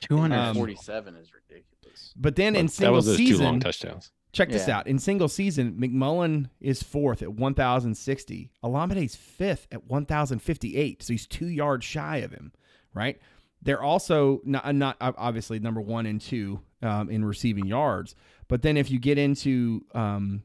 247 0.00 1.14
um, 1.14 1.20
is 1.20 1.32
ridiculous. 1.32 2.14
But 2.16 2.34
then 2.34 2.56
in 2.56 2.66
that 2.66 2.72
single 2.72 2.94
was 2.96 3.06
those 3.06 3.18
two 3.18 3.24
long 3.36 3.36
season, 3.36 3.60
touchdowns. 3.60 4.10
Check 4.32 4.50
this 4.50 4.66
Yeah. 4.66 4.78
out. 4.78 4.88
In 4.88 4.98
single 4.98 5.28
season, 5.28 5.74
McMullen 5.74 6.50
is 6.60 6.82
fourth 6.82 7.22
at 7.22 7.32
1,060. 7.32 8.50
Olamide's 8.64 9.14
fifth 9.14 9.68
at 9.70 9.84
1,058. 9.84 11.04
So 11.04 11.12
he's 11.12 11.28
two 11.28 11.46
yards 11.46 11.84
shy 11.84 12.16
of 12.18 12.32
him, 12.32 12.52
right? 12.92 13.20
They're 13.62 13.82
also 13.82 14.40
not, 14.44 14.74
not 14.74 14.96
obviously 15.00 15.58
number 15.58 15.80
one 15.80 16.06
and 16.06 16.20
two 16.20 16.60
um, 16.82 17.10
in 17.10 17.24
receiving 17.24 17.66
yards. 17.66 18.14
But 18.46 18.62
then 18.62 18.76
if 18.76 18.90
you 18.90 18.98
get 18.98 19.18
into 19.18 19.84
um, 19.94 20.42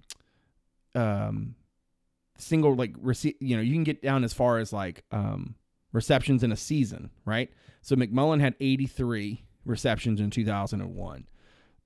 um, 0.96 1.56
single, 2.38 2.76
like, 2.76 2.94
rece- 3.02 3.36
you 3.40 3.56
know, 3.56 3.62
you 3.62 3.74
can 3.74 3.84
get 3.84 4.02
down 4.02 4.24
as 4.24 4.34
far 4.34 4.58
as 4.58 4.74
like 4.74 5.04
um, 5.12 5.56
receptions 5.92 6.44
in 6.44 6.52
a 6.52 6.58
season, 6.58 7.12
right? 7.26 7.52
So 7.82 7.96
McMullen 7.96 8.42
had 8.42 8.56
83 8.60 9.46
receptions 9.66 10.20
in 10.20 10.30
2001. 10.30 11.28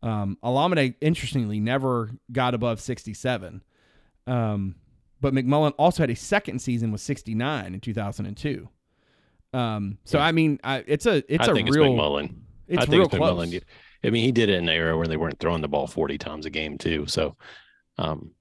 Um, 0.03 0.37
Olamide, 0.43 0.95
interestingly, 1.01 1.59
never 1.59 2.11
got 2.31 2.53
above 2.53 2.79
67. 2.79 3.63
Um, 4.25 4.75
but 5.19 5.33
McMullen 5.33 5.73
also 5.77 6.03
had 6.03 6.09
a 6.09 6.15
second 6.15 6.59
season 6.59 6.91
with 6.91 7.01
69 7.01 7.73
in 7.73 7.79
2002. 7.79 8.69
Um, 9.57 9.97
so 10.05 10.17
Yeah. 10.17 10.25
I 10.25 10.31
mean, 10.31 10.59
I, 10.63 10.83
it's 10.87 11.05
a 11.05 11.23
it's 11.33 11.47
I 11.47 11.51
a 11.51 11.55
think 11.55 11.69
real 11.73 11.85
it's 11.85 11.91
McMullen. 11.93 12.35
it's 12.67 12.77
I 12.77 12.85
think 12.85 12.93
real 12.93 13.05
it's 13.05 13.15
close. 13.15 13.47
McMullen. 13.49 13.61
I 14.03 14.09
mean, 14.11 14.23
he 14.23 14.31
did 14.31 14.49
it 14.49 14.55
in 14.55 14.63
an 14.63 14.75
era 14.75 14.95
where 14.97 15.07
they 15.07 15.17
weren't 15.17 15.39
throwing 15.39 15.61
the 15.61 15.67
ball 15.67 15.87
40 15.87 16.17
times 16.19 16.45
a 16.45 16.49
game, 16.51 16.77
too. 16.77 17.07
So, 17.07 17.35
um, 17.97 18.31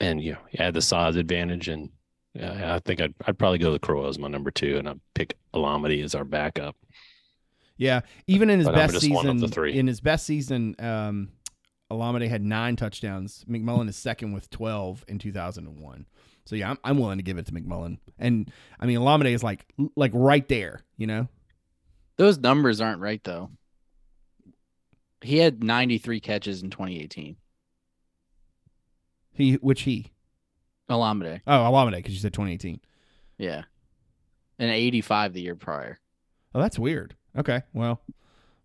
and 0.00 0.22
you 0.22 0.32
know, 0.32 0.38
he 0.50 0.58
had 0.62 0.74
the 0.74 0.80
size 0.80 1.16
advantage. 1.16 1.68
And 1.68 1.90
uh, 2.40 2.74
I 2.76 2.78
think 2.84 3.00
I'd, 3.00 3.14
I'd 3.26 3.38
probably 3.38 3.58
go 3.58 3.72
with 3.72 3.80
Crow 3.82 4.06
as 4.08 4.18
my 4.18 4.28
number 4.28 4.50
two, 4.52 4.78
and 4.78 4.88
I'd 4.88 5.00
pick 5.14 5.36
Olamide 5.52 6.04
as 6.04 6.14
our 6.14 6.24
backup. 6.24 6.76
Yeah, 7.76 8.00
even 8.26 8.50
in 8.50 8.58
his 8.58 8.66
But 8.68 8.74
best 8.74 9.10
one 9.10 9.38
season, 9.40 9.68
in 9.68 9.86
his 9.86 10.00
best 10.00 10.26
season, 10.26 10.74
um, 10.78 11.30
Olamide 11.90 12.28
had 12.28 12.42
nine 12.42 12.76
touchdowns. 12.76 13.44
McMullen 13.48 13.88
is 13.88 13.96
second 13.96 14.32
with 14.32 14.50
12 14.50 15.04
in 15.08 15.18
2001. 15.18 16.06
So 16.48 16.56
yeah, 16.56 16.70
I'm, 16.70 16.78
I'm 16.82 16.98
willing 16.98 17.18
to 17.18 17.22
give 17.22 17.36
it 17.36 17.44
to 17.44 17.52
McMullen. 17.52 17.98
And 18.18 18.50
I 18.80 18.86
mean, 18.86 18.98
Olamide 19.00 19.34
is 19.34 19.42
like 19.42 19.66
like 19.96 20.12
right 20.14 20.48
there, 20.48 20.80
you 20.96 21.06
know. 21.06 21.28
Those 22.16 22.38
numbers 22.38 22.80
aren't 22.80 23.02
right 23.02 23.22
though. 23.22 23.50
He 25.20 25.36
had 25.36 25.62
93 25.62 26.20
catches 26.20 26.62
in 26.62 26.70
2018. 26.70 27.36
He 29.34 29.54
which 29.56 29.82
he 29.82 30.10
Olamide. 30.88 31.42
oh 31.46 31.52
Olamide 31.52 31.96
because 31.96 32.14
you 32.14 32.20
said 32.20 32.32
2018. 32.32 32.80
Yeah. 33.36 33.64
And 34.58 34.70
85 34.70 35.34
the 35.34 35.42
year 35.42 35.54
prior. 35.54 35.98
Oh, 36.54 36.62
that's 36.62 36.78
weird. 36.78 37.14
Okay, 37.36 37.60
well, 37.74 38.00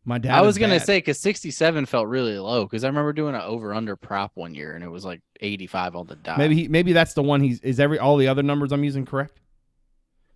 my 0.05 0.17
dad. 0.17 0.33
I 0.33 0.41
was 0.41 0.57
going 0.57 0.71
to 0.71 0.77
bad. 0.77 0.85
say 0.85 1.01
cuz 1.01 1.19
67 1.19 1.85
felt 1.85 2.07
really 2.07 2.37
low 2.37 2.67
cuz 2.67 2.83
I 2.83 2.87
remember 2.87 3.13
doing 3.13 3.35
an 3.35 3.41
over 3.41 3.73
under 3.73 3.95
prop 3.95 4.31
one 4.35 4.53
year 4.53 4.75
and 4.75 4.83
it 4.83 4.89
was 4.89 5.05
like 5.05 5.21
85 5.39 5.95
on 5.95 6.07
the 6.07 6.15
dot. 6.15 6.37
maybe 6.37 6.55
he, 6.55 6.67
maybe 6.67 6.93
that's 6.93 7.13
the 7.13 7.23
one 7.23 7.41
he's 7.41 7.59
is 7.61 7.79
every 7.79 7.99
all 7.99 8.17
the 8.17 8.27
other 8.27 8.43
numbers 8.43 8.71
I'm 8.71 8.83
using 8.83 9.05
correct. 9.05 9.39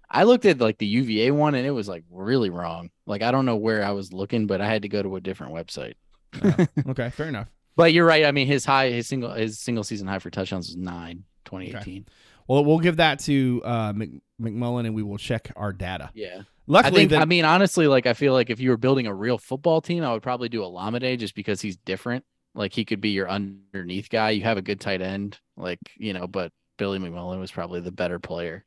I 0.10 0.24
looked 0.24 0.46
at 0.46 0.60
like 0.60 0.78
the 0.78 0.88
UVA 0.88 1.32
one 1.32 1.54
and 1.56 1.68
it 1.68 1.72
was 1.72 1.88
like 1.90 2.06
really 2.10 2.50
wrong. 2.50 2.92
Like 3.06 3.22
I 3.22 3.32
don't 3.32 3.46
know 3.46 3.58
where 3.58 3.84
I 3.84 3.92
was 3.92 4.14
looking, 4.14 4.48
but 4.48 4.62
I 4.62 4.68
had 4.68 4.84
to 4.84 4.90
go 4.90 5.02
to 5.04 5.16
a 5.18 5.22
different 5.22 5.54
website. 5.54 5.96
Okay, 6.90 7.10
fair 7.10 7.28
enough. 7.28 7.50
But 7.76 7.94
you're 7.94 8.06
right. 8.06 8.26
I 8.26 8.32
mean, 8.32 8.48
his 8.48 8.66
high, 8.66 8.90
his 8.90 9.08
single, 9.08 9.32
his 9.32 9.60
single 9.60 9.84
season 9.84 10.08
high 10.08 10.20
for 10.20 10.30
touchdowns 10.32 10.68
was 10.68 10.76
nine, 10.76 11.26
2018. 11.46 12.06
Well, 12.48 12.64
we'll 12.64 12.80
give 12.80 12.98
that 12.98 13.20
to 13.22 13.62
uh, 13.66 13.94
Mc, 13.94 14.10
McMullen 14.42 14.86
and 14.86 14.96
we 14.96 15.04
will 15.04 15.18
check 15.18 15.52
our 15.56 15.74
data. 15.74 16.10
Yeah. 16.14 16.40
I 16.40 16.44
Luckily, 16.68 16.96
think, 17.02 17.12
the- 17.12 17.18
I 17.18 17.26
mean, 17.26 17.46
honestly, 17.46 17.88
like, 17.88 18.06
I 18.06 18.14
feel 18.14 18.34
like 18.34 18.50
if 18.50 18.60
you 18.60 18.70
were 18.70 18.78
building 18.78 19.08
a 19.08 19.14
real 19.14 19.38
football 19.38 19.82
team, 19.82 20.04
I 20.04 20.12
would 20.14 20.24
probably 20.24 20.50
do 20.50 20.62
Olamide 20.62 21.18
just 21.20 21.36
because 21.36 21.62
he's 21.62 21.78
different. 21.78 22.26
Like, 22.56 22.74
he 22.74 22.86
could 22.86 23.00
be 23.02 23.10
your 23.10 23.30
underneath 23.30 24.10
guy. 24.10 24.32
You 24.32 24.44
have 24.44 24.58
a 24.58 24.62
good 24.62 24.80
tight 24.80 25.02
end, 25.02 25.40
like, 25.56 25.80
you 25.96 26.12
know, 26.14 26.28
but 26.28 26.52
Billy 26.78 27.00
McMullen 27.00 27.40
was 27.40 27.52
probably 27.52 27.80
the 27.82 27.92
better 27.92 28.20
player. 28.20 28.66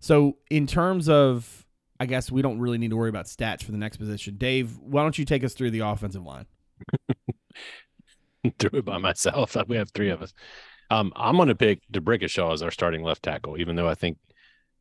So, 0.00 0.36
in 0.50 0.66
terms 0.66 1.08
of, 1.08 1.66
I 2.00 2.06
guess 2.06 2.30
we 2.30 2.42
don't 2.42 2.58
really 2.58 2.78
need 2.78 2.90
to 2.90 2.96
worry 2.96 3.08
about 3.08 3.26
stats 3.26 3.62
for 3.62 3.72
the 3.72 3.78
next 3.78 3.96
position. 3.98 4.36
Dave, 4.36 4.76
why 4.78 5.02
don't 5.02 5.16
you 5.18 5.24
take 5.24 5.44
us 5.44 5.54
through 5.54 5.70
the 5.70 5.80
offensive 5.80 6.24
line? 6.24 6.46
through 8.58 8.80
it 8.80 8.84
by 8.84 8.98
myself. 8.98 9.56
We 9.68 9.76
have 9.76 9.90
three 9.90 10.10
of 10.10 10.22
us. 10.22 10.34
Um, 10.90 11.12
I'm 11.16 11.36
going 11.36 11.48
to 11.48 11.54
pick 11.54 11.80
D'Brickashaw 11.90 12.52
as 12.52 12.62
our 12.62 12.70
starting 12.70 13.02
left 13.02 13.22
tackle, 13.22 13.58
even 13.58 13.76
though 13.76 13.88
I 13.88 13.94
think, 13.94 14.18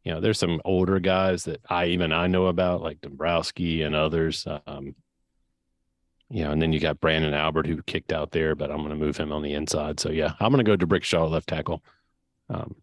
you 0.04 0.12
know, 0.14 0.20
there's 0.20 0.38
some 0.40 0.62
older 0.66 1.00
guys 1.00 1.46
that 1.46 1.62
I 1.70 1.86
even 1.88 2.12
I 2.12 2.28
know 2.28 2.48
about, 2.48 2.82
like 2.82 3.00
Dombrowski 3.02 3.82
and 3.84 3.96
others. 3.96 4.46
Um, 4.68 4.96
you 6.30 6.44
know, 6.44 6.52
and 6.52 6.62
then 6.62 6.74
you 6.74 6.80
got 6.80 7.00
Branden 7.00 7.34
Albert 7.34 7.68
who 7.68 7.82
kicked 7.84 8.12
out 8.12 8.32
there, 8.32 8.56
but 8.56 8.72
I'm 8.72 8.78
going 8.78 8.90
to 8.90 8.96
move 8.96 9.18
him 9.18 9.32
on 9.32 9.44
the 9.44 9.54
inside. 9.54 10.00
So 10.00 10.10
yeah, 10.10 10.34
I'm 10.40 10.52
going 10.52 10.64
to 10.64 10.70
go 10.70 10.76
to 10.76 10.88
Brick 10.88 11.04
Shaw 11.04 11.26
left 11.28 11.48
tackle. 11.50 11.84
Um, 12.50 12.76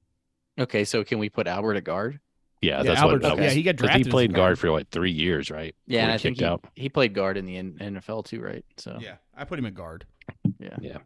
Okay, 0.59 0.85
so 0.85 1.03
can 1.05 1.19
we 1.19 1.29
put 1.31 1.47
Albert 1.47 1.77
at 1.77 1.85
guard? 1.85 2.21
yeah, 2.61 2.79
Yeah, 2.79 2.83
that's 2.83 3.01
Albert- 3.01 3.23
what. 3.23 3.39
yeah, 3.39 3.51
he 3.51 3.63
got 3.63 3.77
'cause 3.79 3.87
drafted 3.87 4.07
He 4.07 4.11
played 4.11 4.31
guard 4.35 4.37
guard. 4.51 4.59
for 4.59 4.71
like 4.71 4.89
three 4.91 5.11
years, 5.13 5.51
right? 5.51 5.75
Yeah, 5.87 6.01
and 6.03 6.09
Before 6.09 6.15
I 6.15 6.19
think 6.19 6.37
kicked 6.37 6.41
he, 6.41 6.47
out. 6.47 6.65
he 6.75 6.89
played 6.91 7.15
guard 7.15 7.37
in 7.39 7.47
the 7.47 7.57
NFL 7.57 8.25
too, 8.25 8.41
right? 8.43 8.65
So 8.77 8.99
Yeah, 9.01 9.17
I 9.35 9.45
put 9.45 9.59
him 9.59 9.65
at 9.67 9.75
guard. 9.75 10.05
yeah, 10.59 10.77
Yeah. 10.81 10.99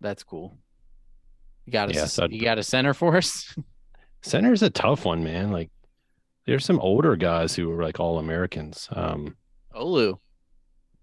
that's 0.00 0.22
cool. 0.22 0.58
You 1.66 1.72
got 1.72 1.90
a 1.90 1.94
Yeah, 1.94 2.06
so 2.06 2.26
you 2.30 2.40
got 2.42 2.58
a 2.58 2.62
center 2.62 2.94
for 2.94 3.16
us? 3.16 3.54
Center's 4.22 4.62
a 4.62 4.70
tough 4.70 5.04
one, 5.04 5.24
man. 5.24 5.50
Like 5.50 5.70
there's 6.46 6.64
some 6.64 6.80
older 6.80 7.16
guys 7.16 7.54
who 7.54 7.70
are 7.72 7.82
like 7.82 8.00
all 8.00 8.18
Americans. 8.18 8.88
Um, 8.92 9.36
Olu. 9.74 10.18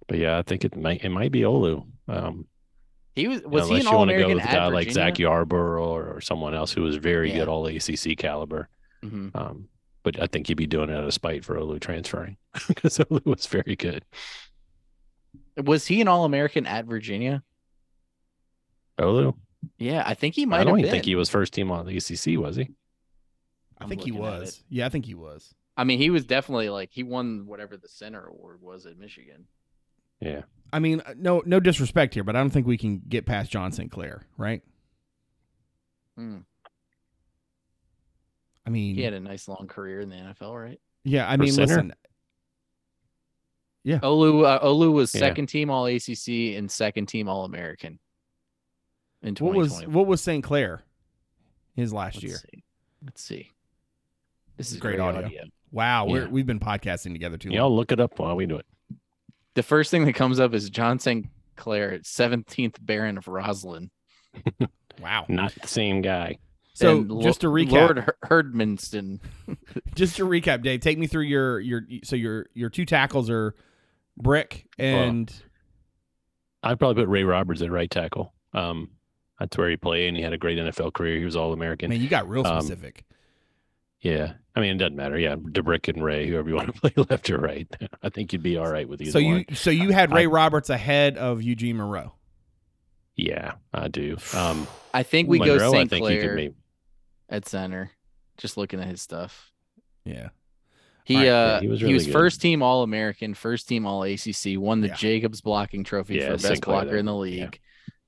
but 0.08 0.18
yeah, 0.20 0.38
I 0.38 0.42
think 0.44 0.66
it 0.66 0.76
might 0.76 1.04
it 1.04 1.10
might 1.10 1.32
be 1.32 1.42
Olu. 1.42 1.86
Um, 2.08 2.48
He 3.16 3.28
was 3.28 3.42
was 3.44 3.68
he 3.68 3.76
unless 3.76 3.86
an 3.86 3.86
you 3.86 3.92
All 3.92 3.98
want 4.00 4.12
to 4.12 4.18
go 4.18 4.28
with 4.36 4.44
a 4.44 4.48
guy 4.48 4.68
like 4.68 4.92
Zach? 4.92 5.18
Yarborough 5.20 5.84
or, 5.88 6.14
or 6.16 6.22
someone 6.22 6.54
else 6.54 6.72
who 6.72 6.82
was 6.84 6.98
very 6.98 7.30
Yeah. 7.30 7.40
good, 7.40 7.48
all 7.48 7.66
ACC 7.68 8.16
caliber. 8.18 8.70
Mhm. 9.04 9.36
Um, 9.36 9.70
but 10.04 10.22
I 10.22 10.28
think 10.28 10.48
he'd 10.48 10.54
be 10.56 10.68
doing 10.68 10.90
it 10.90 10.96
out 10.96 11.04
of 11.06 11.14
spite 11.14 11.44
for 11.46 11.56
Olu 11.56 11.80
transferring 11.80 12.38
because 12.68 12.98
Olu 13.00 13.24
was 13.26 13.46
very 13.48 13.76
good. 13.76 14.04
Was 15.64 15.88
he 15.88 16.02
an 16.02 16.08
All 16.08 16.24
American 16.26 16.66
at 16.68 16.86
Virginia? 16.86 17.42
Olu, 19.00 19.34
Yeah, 19.78 20.04
I 20.06 20.14
think 20.14 20.36
he 20.36 20.46
might 20.46 20.62
I 20.62 20.64
don't 20.64 20.74
been. 20.76 20.80
even 20.82 20.92
think 20.92 21.06
he 21.06 21.16
was 21.16 21.30
first 21.30 21.54
team 21.54 21.72
on 21.72 21.86
the 21.86 21.98
ACC, 21.98 22.40
was 22.40 22.56
he? 22.56 22.64
I 23.80 23.84
I'm 23.84 23.90
think 23.90 24.04
he 24.04 24.12
was. 24.12 24.64
Yeah, 24.70 24.86
I 24.86 24.90
think 24.90 25.06
he 25.06 25.14
was. 25.16 25.54
I 25.76 25.84
mean, 25.84 26.00
he 26.00 26.10
was 26.10 26.26
definitely 26.26 26.70
like 26.70 26.90
he 26.92 27.04
won 27.04 27.46
whatever 27.46 27.78
the 27.78 27.88
center 27.88 28.26
award 28.26 28.62
was 28.62 28.86
at 28.86 28.98
Michigan. 28.98 29.46
Yeah. 30.20 30.42
I 30.74 30.80
mean, 30.80 31.02
uh, 31.06 31.14
no, 31.16 31.44
no 31.46 31.60
disrespect 31.60 32.14
here, 32.16 32.24
but 32.24 32.36
I 32.36 32.40
don't 32.40 32.50
think 32.50 32.66
we 32.68 32.78
can 32.78 33.02
get 33.08 33.26
past 33.26 33.52
John 33.52 33.72
St. 33.72 33.92
Clair, 33.92 34.24
right? 34.38 34.62
Hmm. 36.18 36.40
I 38.66 38.70
mean, 38.70 38.96
He 38.96 39.04
had 39.04 39.14
a 39.14 39.20
nice 39.20 39.48
long 39.48 39.68
career 39.68 40.02
in 40.02 40.10
the 40.10 40.16
NFL, 40.16 40.60
right? 40.62 40.80
yeah. 41.04 41.30
I 41.30 41.36
For 41.38 41.44
mean, 41.44 41.52
center? 41.54 41.68
listen, 41.76 41.94
Yeah. 43.84 44.00
Olu 44.00 44.44
uh, 44.46 44.60
Olu 44.66 44.92
was 44.92 45.14
Yeah. 45.14 45.20
second 45.20 45.48
team 45.48 45.70
All 45.70 45.86
ACC 45.86 46.56
and 46.58 46.70
second 46.70 47.06
team 47.06 47.30
All 47.30 47.46
American 47.46 48.00
in 49.24 49.36
what 49.36 49.56
was 49.56 49.86
what 49.88 50.08
was 50.08 50.22
St. 50.22 50.44
Clair 50.44 50.84
his 51.76 51.94
last 51.94 52.16
Let's 52.16 52.24
year? 52.24 52.38
see. 52.38 52.64
Let's 53.04 53.22
see. 53.22 53.52
This 54.58 54.72
is 54.72 54.78
Great 54.80 54.98
great, 54.98 55.00
audio. 55.02 55.26
audio. 55.26 55.44
Wow, 55.72 56.06
we're, 56.08 56.24
Yeah. 56.24 56.30
we've 56.30 56.46
been 56.48 56.60
podcasting 56.60 57.12
together 57.14 57.38
too 57.38 57.50
Y'all 57.52 57.70
long. 57.70 57.78
look 57.78 57.92
it 57.92 58.00
up 58.00 58.18
while 58.20 58.36
we 58.36 58.46
do 58.46 58.56
it. 58.58 58.66
The 59.54 59.64
first 59.64 59.92
thing 59.92 60.06
that 60.06 60.14
comes 60.14 60.40
up 60.40 60.54
is 60.54 60.70
John 60.70 60.98
St. 61.00 61.28
Clair, 61.56 62.00
17th 62.00 62.76
Baron 62.82 63.18
of 63.18 63.28
Roslyn. 63.28 63.90
Wow. 65.00 65.26
Not 65.30 65.54
the 65.54 65.68
same 65.68 66.02
guy. 66.02 66.40
So 66.74 66.98
And 67.02 67.22
just 67.22 67.42
to 67.42 67.48
recap, 67.48 67.72
Lord 67.72 68.00
Her- 68.00 68.18
Herdmanston. 68.26 69.20
just 69.96 70.16
to 70.16 70.26
recap, 70.26 70.64
Dave, 70.64 70.80
take 70.80 70.98
me 70.98 71.06
through 71.06 71.26
your 71.26 71.60
your 71.60 71.84
so 72.04 72.16
your 72.16 72.48
your 72.56 72.72
two 72.72 72.84
tackles 72.84 73.30
are 73.30 73.54
Brick 74.18 74.66
and 74.80 75.32
I'd 76.64 76.80
probably 76.80 77.04
put 77.04 77.10
Ray 77.10 77.24
Roberts 77.24 77.62
at 77.62 77.72
right 77.72 77.90
tackle. 77.92 78.34
Um, 78.54 78.90
that's 79.40 79.58
where 79.58 79.70
he 79.70 79.78
played, 79.78 80.08
and 80.10 80.18
he 80.18 80.24
had 80.24 80.34
a 80.34 80.38
great 80.38 80.58
NFL 80.58 80.94
career. 80.94 81.18
He 81.20 81.26
was 81.26 81.36
All 81.36 81.54
American. 81.54 81.90
man, 81.90 82.02
you 82.02 82.08
got 82.10 82.28
real 82.30 82.46
Um, 82.46 82.62
specific. 82.62 83.04
Yeah, 84.02 84.34
I 84.56 84.60
mean 84.62 84.76
it 84.76 84.78
doesn't 84.78 84.96
matter. 84.96 85.18
Yeah, 85.18 85.36
D'Brick 85.36 85.88
and 85.94 86.04
Ray, 86.04 86.28
whoever 86.28 86.50
you 86.50 86.56
want 86.56 86.74
to 86.74 86.80
play 86.92 86.94
left 87.10 87.30
or 87.32 87.38
right. 87.40 87.68
I 88.04 88.10
think 88.10 88.32
you'd 88.32 88.44
be 88.44 88.58
all 88.58 88.70
right 88.72 88.88
with 88.88 89.02
either 89.02 89.12
so 89.12 89.22
one. 89.24 89.46
you 89.50 89.56
so 89.56 89.70
you 89.72 89.92
had 89.92 90.12
Ray 90.14 90.24
I- 90.24 90.26
Roberts 90.28 90.70
ahead 90.70 91.18
of 91.18 91.42
Eugene 91.42 91.78
Monroe. 91.78 92.14
Yeah, 93.16 93.54
I 93.74 93.88
do. 93.88 94.18
Um, 94.36 94.68
I 94.94 95.02
think 95.02 95.28
we 95.28 95.40
Monroe, 95.40 95.58
go 95.58 95.68
I 95.70 95.72
St. 95.72 95.90
think 95.90 96.06
could 96.06 96.20
Clair 96.20 96.36
maybe. 96.36 96.54
at 97.30 97.48
center. 97.48 97.90
Just 98.38 98.58
looking 98.58 98.80
at 98.80 98.88
his 98.88 99.02
stuff. 99.02 99.52
Yeah. 100.06 100.30
He 101.04 101.16
All 101.16 101.22
right, 101.22 101.28
uh 101.30 101.32
yeah, 101.32 101.60
he 101.62 101.66
he 101.66 101.68
was 101.72 101.82
was, 101.82 101.84
really 101.92 102.06
good. 102.06 102.12
first 102.14 102.42
team 102.42 102.62
All 102.62 102.84
American, 102.84 103.34
first 103.34 103.68
team 103.68 103.88
All 103.88 104.04
ACC, 104.04 104.58
won 104.60 104.82
the 104.82 104.90
Yeah. 104.90 104.94
Jacobs 104.96 105.42
blocking 105.42 105.84
trophy 105.84 106.16
Yeah, 106.18 106.28
for 106.28 106.32
best 106.34 106.62
Clair 106.62 106.76
blocker 106.76 106.90
there. 106.92 106.98
in 106.98 107.06
the 107.08 107.14
Yeah. 107.14 107.18
league. 107.46 107.60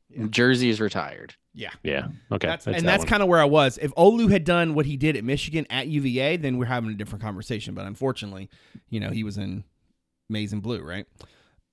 Yeah. 0.10 0.26
Jersey 0.30 0.70
is 0.70 0.82
retired. 0.82 1.36
Yeah. 1.54 1.70
Yeah. 1.84 2.08
Okay. 2.32 2.48
That's, 2.48 2.66
that's 2.66 2.78
and 2.78 2.88
that 2.88 3.00
that's 3.00 3.10
kind 3.10 3.22
of 3.22 3.30
where 3.30 3.40
I 3.40 3.46
was. 3.46 3.78
If 3.78 3.94
Olu 3.96 4.30
had 4.32 4.44
done 4.44 4.74
what 4.74 4.86
he 4.86 4.98
did 4.98 5.16
at 5.16 5.24
Michigan 5.24 5.68
at 5.70 5.88
UVA, 5.88 6.38
then 6.38 6.58
we're 6.58 6.66
having 6.66 6.90
a 6.90 6.96
different 6.96 7.24
conversation. 7.24 7.76
But 7.76 7.86
unfortunately, 7.86 8.50
you 8.90 9.00
know, 9.00 9.10
he 9.10 9.24
was 9.24 9.38
in 9.38 9.64
maize 10.30 10.54
and 10.54 10.62
blue, 10.62 10.82
right? 10.82 11.06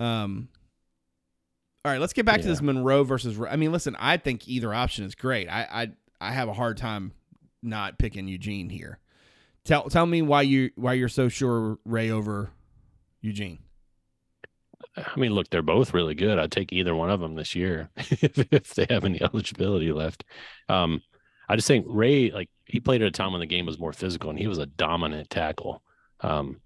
Um. 0.01 0.49
All 1.85 1.93
right, 1.93 2.01
let's 2.01 2.13
get 2.13 2.27
back 2.27 2.41
to 2.41 2.49
this 2.49 2.61
Monroe 2.61 3.05
versus. 3.05 3.39
I 3.49 3.55
mean, 3.55 3.71
listen, 3.71 3.95
I 3.99 4.17
think 4.17 4.49
either 4.49 4.75
option 4.75 5.05
is 5.05 5.15
great. 5.15 5.49
I 5.49 5.67
I 6.21 6.29
I 6.29 6.33
have 6.33 6.49
a 6.49 6.53
hard 6.53 6.77
time 6.79 7.13
not 7.63 7.97
picking 7.99 8.27
Eugene 8.27 8.69
here. 8.69 8.99
Tell 9.65 9.89
tell 9.89 10.05
me 10.05 10.21
why 10.21 10.43
you 10.43 10.71
why 10.75 10.95
you're 10.95 11.09
so 11.09 11.29
sure 11.29 11.79
Ray 11.85 12.11
over 12.11 12.51
Eugene. 13.21 13.61
I 14.97 15.19
mean, 15.19 15.33
look, 15.33 15.51
they're 15.51 15.63
both 15.63 15.95
really 15.95 16.15
good. 16.15 16.39
I'd 16.39 16.53
take 16.53 16.73
either 16.73 16.95
one 16.95 17.11
of 17.11 17.21
them 17.21 17.35
this 17.35 17.55
year 17.55 17.91
if, 17.97 18.39
if 18.53 18.75
they 18.75 18.87
have 18.91 19.05
any 19.05 19.21
eligibility 19.23 19.93
left. 19.93 20.25
Um, 20.69 21.03
I 21.49 21.57
just 21.57 21.69
think 21.69 21.87
Ray, 21.89 22.31
like, 22.31 22.51
he 22.65 22.81
played 22.81 23.03
at 23.03 23.09
a 23.09 23.13
time 23.13 23.33
when 23.33 23.41
the 23.41 23.47
game 23.47 23.67
was 23.67 23.79
more 23.79 23.93
physical 23.93 24.31
and 24.31 24.39
he 24.39 24.49
was 24.49 24.59
a 24.59 24.67
dominant 24.67 25.31
tackle. 25.31 25.83
Um, 26.21 26.61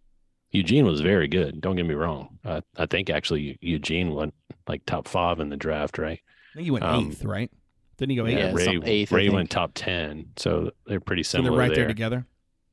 Eugene 0.50 0.86
was 0.86 1.00
very 1.00 1.28
good. 1.28 1.60
Don't 1.60 1.76
get 1.76 1.86
me 1.86 1.94
wrong. 1.94 2.38
Uh, 2.44 2.60
I 2.76 2.86
think 2.86 3.10
actually 3.10 3.58
Eugene 3.60 4.14
went 4.14 4.34
like 4.66 4.84
top 4.86 5.06
five 5.06 5.38
in 5.38 5.48
the 5.48 5.56
draft, 5.56 5.98
right? 5.98 6.20
I 6.52 6.54
think 6.54 6.64
he 6.64 6.70
went 6.70 6.84
Um, 6.84 7.08
eighth, 7.08 7.24
right? 7.24 7.50
Didn't 7.98 8.10
he 8.10 8.16
go 8.16 8.26
eighth? 8.26 8.38
Yeah, 8.38 8.52
Ray, 8.52 8.80
eighth, 8.84 9.12
Ray 9.12 9.28
went 9.28 9.50
top 9.50 9.72
10. 9.74 10.30
So 10.36 10.70
they're 10.86 11.00
pretty 11.00 11.22
similar. 11.22 11.50
so 11.50 11.52
they're 11.52 11.58
right 11.60 11.68
there. 11.68 11.84
there 11.84 11.88
together. 11.88 12.26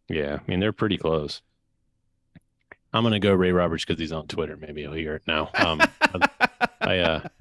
Yeah, 0.09 0.39
I 0.39 0.49
mean 0.49 0.59
they're 0.61 0.71
pretty 0.71 0.97
close. 0.97 1.41
I'm 2.93 3.03
gonna 3.03 3.19
go 3.19 3.33
Ray 3.33 3.51
Roberts 3.51 3.85
because 3.85 3.99
he's 3.99 4.11
on 4.11 4.27
Twitter. 4.27 4.57
Maybe 4.57 4.81
he'll 4.81 4.93
hear 4.93 5.15
it 5.15 5.23
now. 5.27 5.49
Um, 5.55 5.81
I 6.81 6.99
uh, 6.99 7.27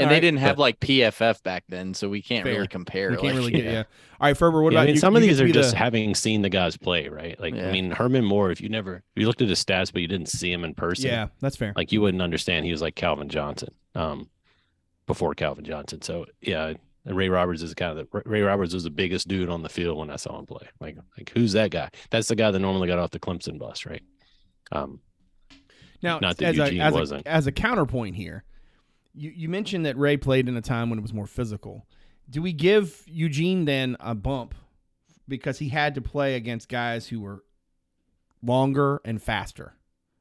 And 0.00 0.04
All 0.04 0.10
they 0.10 0.14
right, 0.16 0.20
didn't 0.20 0.38
have 0.38 0.60
like 0.60 0.78
PFF 0.78 1.42
back 1.42 1.64
then, 1.68 1.92
so 1.92 2.08
we 2.08 2.22
can't 2.22 2.44
Fair. 2.44 2.54
really 2.54 2.68
compare. 2.68 3.10
We 3.10 3.16
can't 3.16 3.26
like- 3.28 3.34
really 3.36 3.50
get 3.50 3.64
yeah. 3.64 3.70
yeah. 3.72 3.82
All 4.20 4.28
right, 4.28 4.36
Ferber. 4.36 4.62
What 4.62 4.72
yeah, 4.72 4.78
about 4.78 4.82
I 4.82 4.86
mean 4.86 4.94
you? 4.94 5.00
some 5.00 5.12
You 5.14 5.16
of 5.16 5.22
these 5.24 5.40
are 5.40 5.48
just 5.48 5.72
the- 5.72 5.76
having 5.76 6.14
seen 6.14 6.42
the 6.42 6.48
guys 6.48 6.76
play, 6.76 7.08
right? 7.08 7.38
Like 7.40 7.54
Yeah. 7.56 7.68
I 7.68 7.72
mean 7.72 7.90
Herman 7.90 8.24
Moore. 8.24 8.52
If 8.52 8.60
you 8.60 8.68
never 8.68 8.96
if 9.16 9.20
you 9.20 9.26
looked 9.26 9.42
at 9.42 9.48
his 9.48 9.64
stats 9.64 9.92
but 9.92 10.00
you 10.00 10.06
didn't 10.06 10.28
see 10.28 10.52
him 10.52 10.62
in 10.62 10.72
person, 10.74 11.06
yeah, 11.06 11.26
that's 11.40 11.56
fair. 11.56 11.72
like 11.74 11.90
you 11.90 12.00
wouldn't 12.00 12.22
understand 12.22 12.64
he 12.64 12.70
was 12.70 12.80
like 12.80 12.94
Calvin 12.94 13.28
Johnson, 13.28 13.70
um, 13.96 14.28
before 15.08 15.34
Calvin 15.34 15.64
Johnson. 15.64 16.00
So 16.02 16.26
yeah, 16.42 16.74
Ray 17.04 17.28
Roberts 17.28 17.62
is 17.62 17.74
kind 17.74 17.98
of 17.98 18.08
the 18.12 18.22
Ray 18.24 18.42
Roberts 18.42 18.74
was 18.74 18.84
the 18.84 18.90
biggest 18.90 19.26
dude 19.26 19.48
on 19.48 19.62
the 19.64 19.68
field 19.68 19.98
when 19.98 20.10
I 20.10 20.16
saw 20.16 20.38
him 20.38 20.46
play. 20.46 20.68
Like 20.78 20.96
like 21.16 21.32
who's 21.34 21.54
that 21.54 21.72
guy? 21.72 21.90
That's 22.10 22.28
the 22.28 22.36
guy 22.36 22.52
that 22.52 22.58
normally 22.60 22.86
got 22.86 23.00
off 23.00 23.10
the 23.10 23.18
Clemson 23.18 23.58
bus, 23.58 23.84
right? 23.84 24.02
Um, 24.72 25.00
Now, 26.02 26.18
Not 26.18 26.36
that 26.38 26.46
as, 26.50 26.56
Eugene 26.56 26.80
a, 26.80 26.84
as, 26.84 26.94
wasn't. 26.94 27.26
A, 27.26 27.28
as 27.28 27.46
a 27.46 27.52
counterpoint 27.52 28.16
here, 28.16 28.44
you, 29.14 29.30
you 29.34 29.48
mentioned 29.48 29.86
that 29.86 29.96
Ray 29.96 30.16
played 30.16 30.48
in 30.48 30.56
a 30.56 30.60
time 30.62 30.90
when 30.90 30.98
it 30.98 31.02
was 31.02 31.12
more 31.12 31.26
physical. 31.26 31.86
Do 32.30 32.42
we 32.42 32.52
give 32.52 33.02
Eugene 33.06 33.64
then 33.64 33.96
a 34.00 34.14
bump 34.14 34.54
because 35.26 35.58
he 35.58 35.68
had 35.70 35.94
to 35.96 36.00
play 36.00 36.34
against 36.34 36.68
guys 36.68 37.06
who 37.08 37.20
were 37.20 37.42
longer 38.42 39.00
and 39.04 39.20
faster 39.20 39.74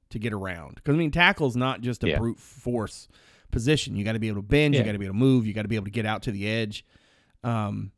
to 0.10 0.20
get 0.20 0.34
around? 0.34 0.76
Because 0.76 0.96
I 0.96 0.98
mean, 0.98 1.12
tackle 1.12 1.48
is 1.48 1.56
not 1.56 1.82
just 1.82 2.04
a 2.04 2.10
Yeah. 2.10 2.18
brute 2.18 2.40
force 2.40 3.08
position. 3.52 3.96
You 3.96 4.04
got 4.04 4.14
to 4.14 4.20
be 4.20 4.30
able 4.30 4.42
to 4.42 4.48
bend. 4.48 4.74
You 4.74 4.84
got 4.84 4.94
to 4.94 5.00
be 5.00 5.06
able 5.06 5.16
to 5.16 5.20
move. 5.20 5.46
You 5.46 5.54
got 5.54 5.64
to 5.64 5.68
be 5.68 5.76
able 5.76 5.86
to 5.86 5.92
get 5.92 6.06
out 6.06 6.24
to 6.24 6.32
the 6.32 6.48
edge. 6.48 6.86
Um, 7.44 7.92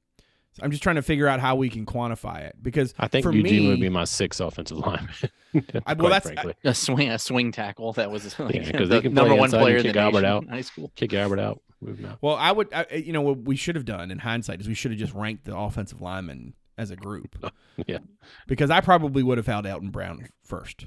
so 0.54 0.64
I'm 0.64 0.72
just 0.72 0.82
trying 0.84 0.96
to 0.98 1.02
figure 1.02 1.28
out 1.28 1.40
how 1.40 1.56
we 1.56 1.70
can 1.70 1.86
quantify 1.86 2.42
it 2.42 2.56
because 2.62 2.94
I 2.98 3.08
think 3.08 3.24
for 3.24 3.32
Eugene 3.32 3.64
me, 3.64 3.68
would 3.70 3.80
be 3.80 3.90
my 3.90 4.04
sixth 4.04 4.42
offensive 4.42 4.78
lineman. 4.78 5.14
I- 5.86 5.94
well, 5.94 6.10
that's- 6.10 6.24
frankly. 6.24 6.54
A 6.64 6.74
swing, 6.74 7.10
a 7.10 7.20
swing 7.20 7.52
tackle. 7.52 7.94
That 7.94 8.12
was 8.12 8.38
like 8.40 8.56
Yeah, 8.56 8.72
'cause 8.72 8.90
the 8.90 8.96
they 8.96 9.02
can 9.02 9.14
number 9.14 9.32
play 9.32 9.40
one 9.40 9.50
player 9.52 9.78
in 9.78 9.84
the 9.84 9.90
kick 9.90 9.98
Albert 9.98 10.26
out. 10.26 10.48
high 10.50 10.62
school. 10.62 10.92
kick 10.96 11.14
Albert 11.14 11.40
out, 11.40 11.62
move 11.82 12.00
him 12.00 12.08
out. 12.08 12.18
Well, 12.22 12.36
I 12.36 12.52
would, 12.52 12.74
I, 12.74 12.86
you 12.96 13.14
know, 13.14 13.22
what 13.22 13.40
we 13.44 13.56
should 13.56 13.76
have 13.76 13.86
done 13.86 14.12
in 14.12 14.20
hindsight 14.20 14.60
is 14.62 14.68
we 14.68 14.74
should 14.74 14.92
have 14.92 15.00
just 15.00 15.14
ranked 15.14 15.46
the 15.46 15.56
offensive 15.58 16.02
linemen 16.02 16.54
as 16.78 16.92
a 16.92 16.96
group. 16.96 17.36
Yeah. 17.88 18.00
Because 18.46 18.70
I 18.70 18.82
probably 18.82 19.24
would 19.24 19.38
have 19.38 19.48
held 19.48 19.66
Elton 19.66 19.90
Brown 19.90 20.28
first. 20.44 20.86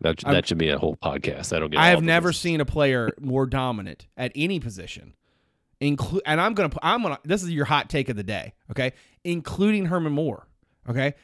That 0.00 0.24
I'm- 0.24 0.32
that 0.34 0.46
should 0.46 0.58
be 0.58 0.68
a 0.70 0.78
whole 0.78 0.96
podcast. 0.96 1.48
That'll 1.50 1.68
get. 1.68 1.80
I 1.80 1.88
have 1.88 2.02
never 2.02 2.28
listeners. 2.28 2.40
seen 2.40 2.60
a 2.60 2.64
player 2.64 3.10
more 3.20 3.46
dominant 3.46 4.06
at 4.16 4.30
any 4.36 4.60
position. 4.60 5.14
Include, 5.80 6.22
and 6.26 6.40
I'm 6.40 6.54
gonna, 6.54 6.68
put 6.68 6.82
I'm 6.82 7.02
gonna. 7.02 7.18
This 7.24 7.42
is 7.42 7.50
your 7.50 7.64
hot 7.64 7.88
take 7.88 8.08
of 8.08 8.16
the 8.16 8.22
day, 8.22 8.52
okay? 8.70 8.92
Including 9.24 9.86
Herman 9.86 10.12
Moore, 10.12 10.46
okay? 10.88 11.14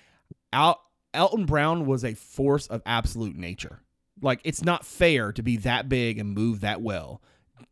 Al, 0.53 0.81
Elton 1.13 1.45
Brown 1.45 1.87
was 1.87 2.05
a 2.05 2.15
force 2.15 2.67
of 2.67 2.83
absolute 2.87 3.37
nature. 3.37 3.81
Like 4.23 4.41
it's 4.45 4.65
not 4.65 4.87
fair 4.87 5.33
to 5.33 5.43
be 5.43 5.59
that 5.59 5.89
big 5.89 6.19
and 6.19 6.35
move 6.35 6.61
that 6.61 6.81
well, 6.81 7.21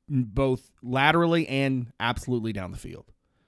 both 0.09 0.71
laterally 0.83 1.49
and 1.49 1.93
absolutely 1.99 2.53
down 2.53 2.71
the 2.71 2.77
field. 2.77 3.07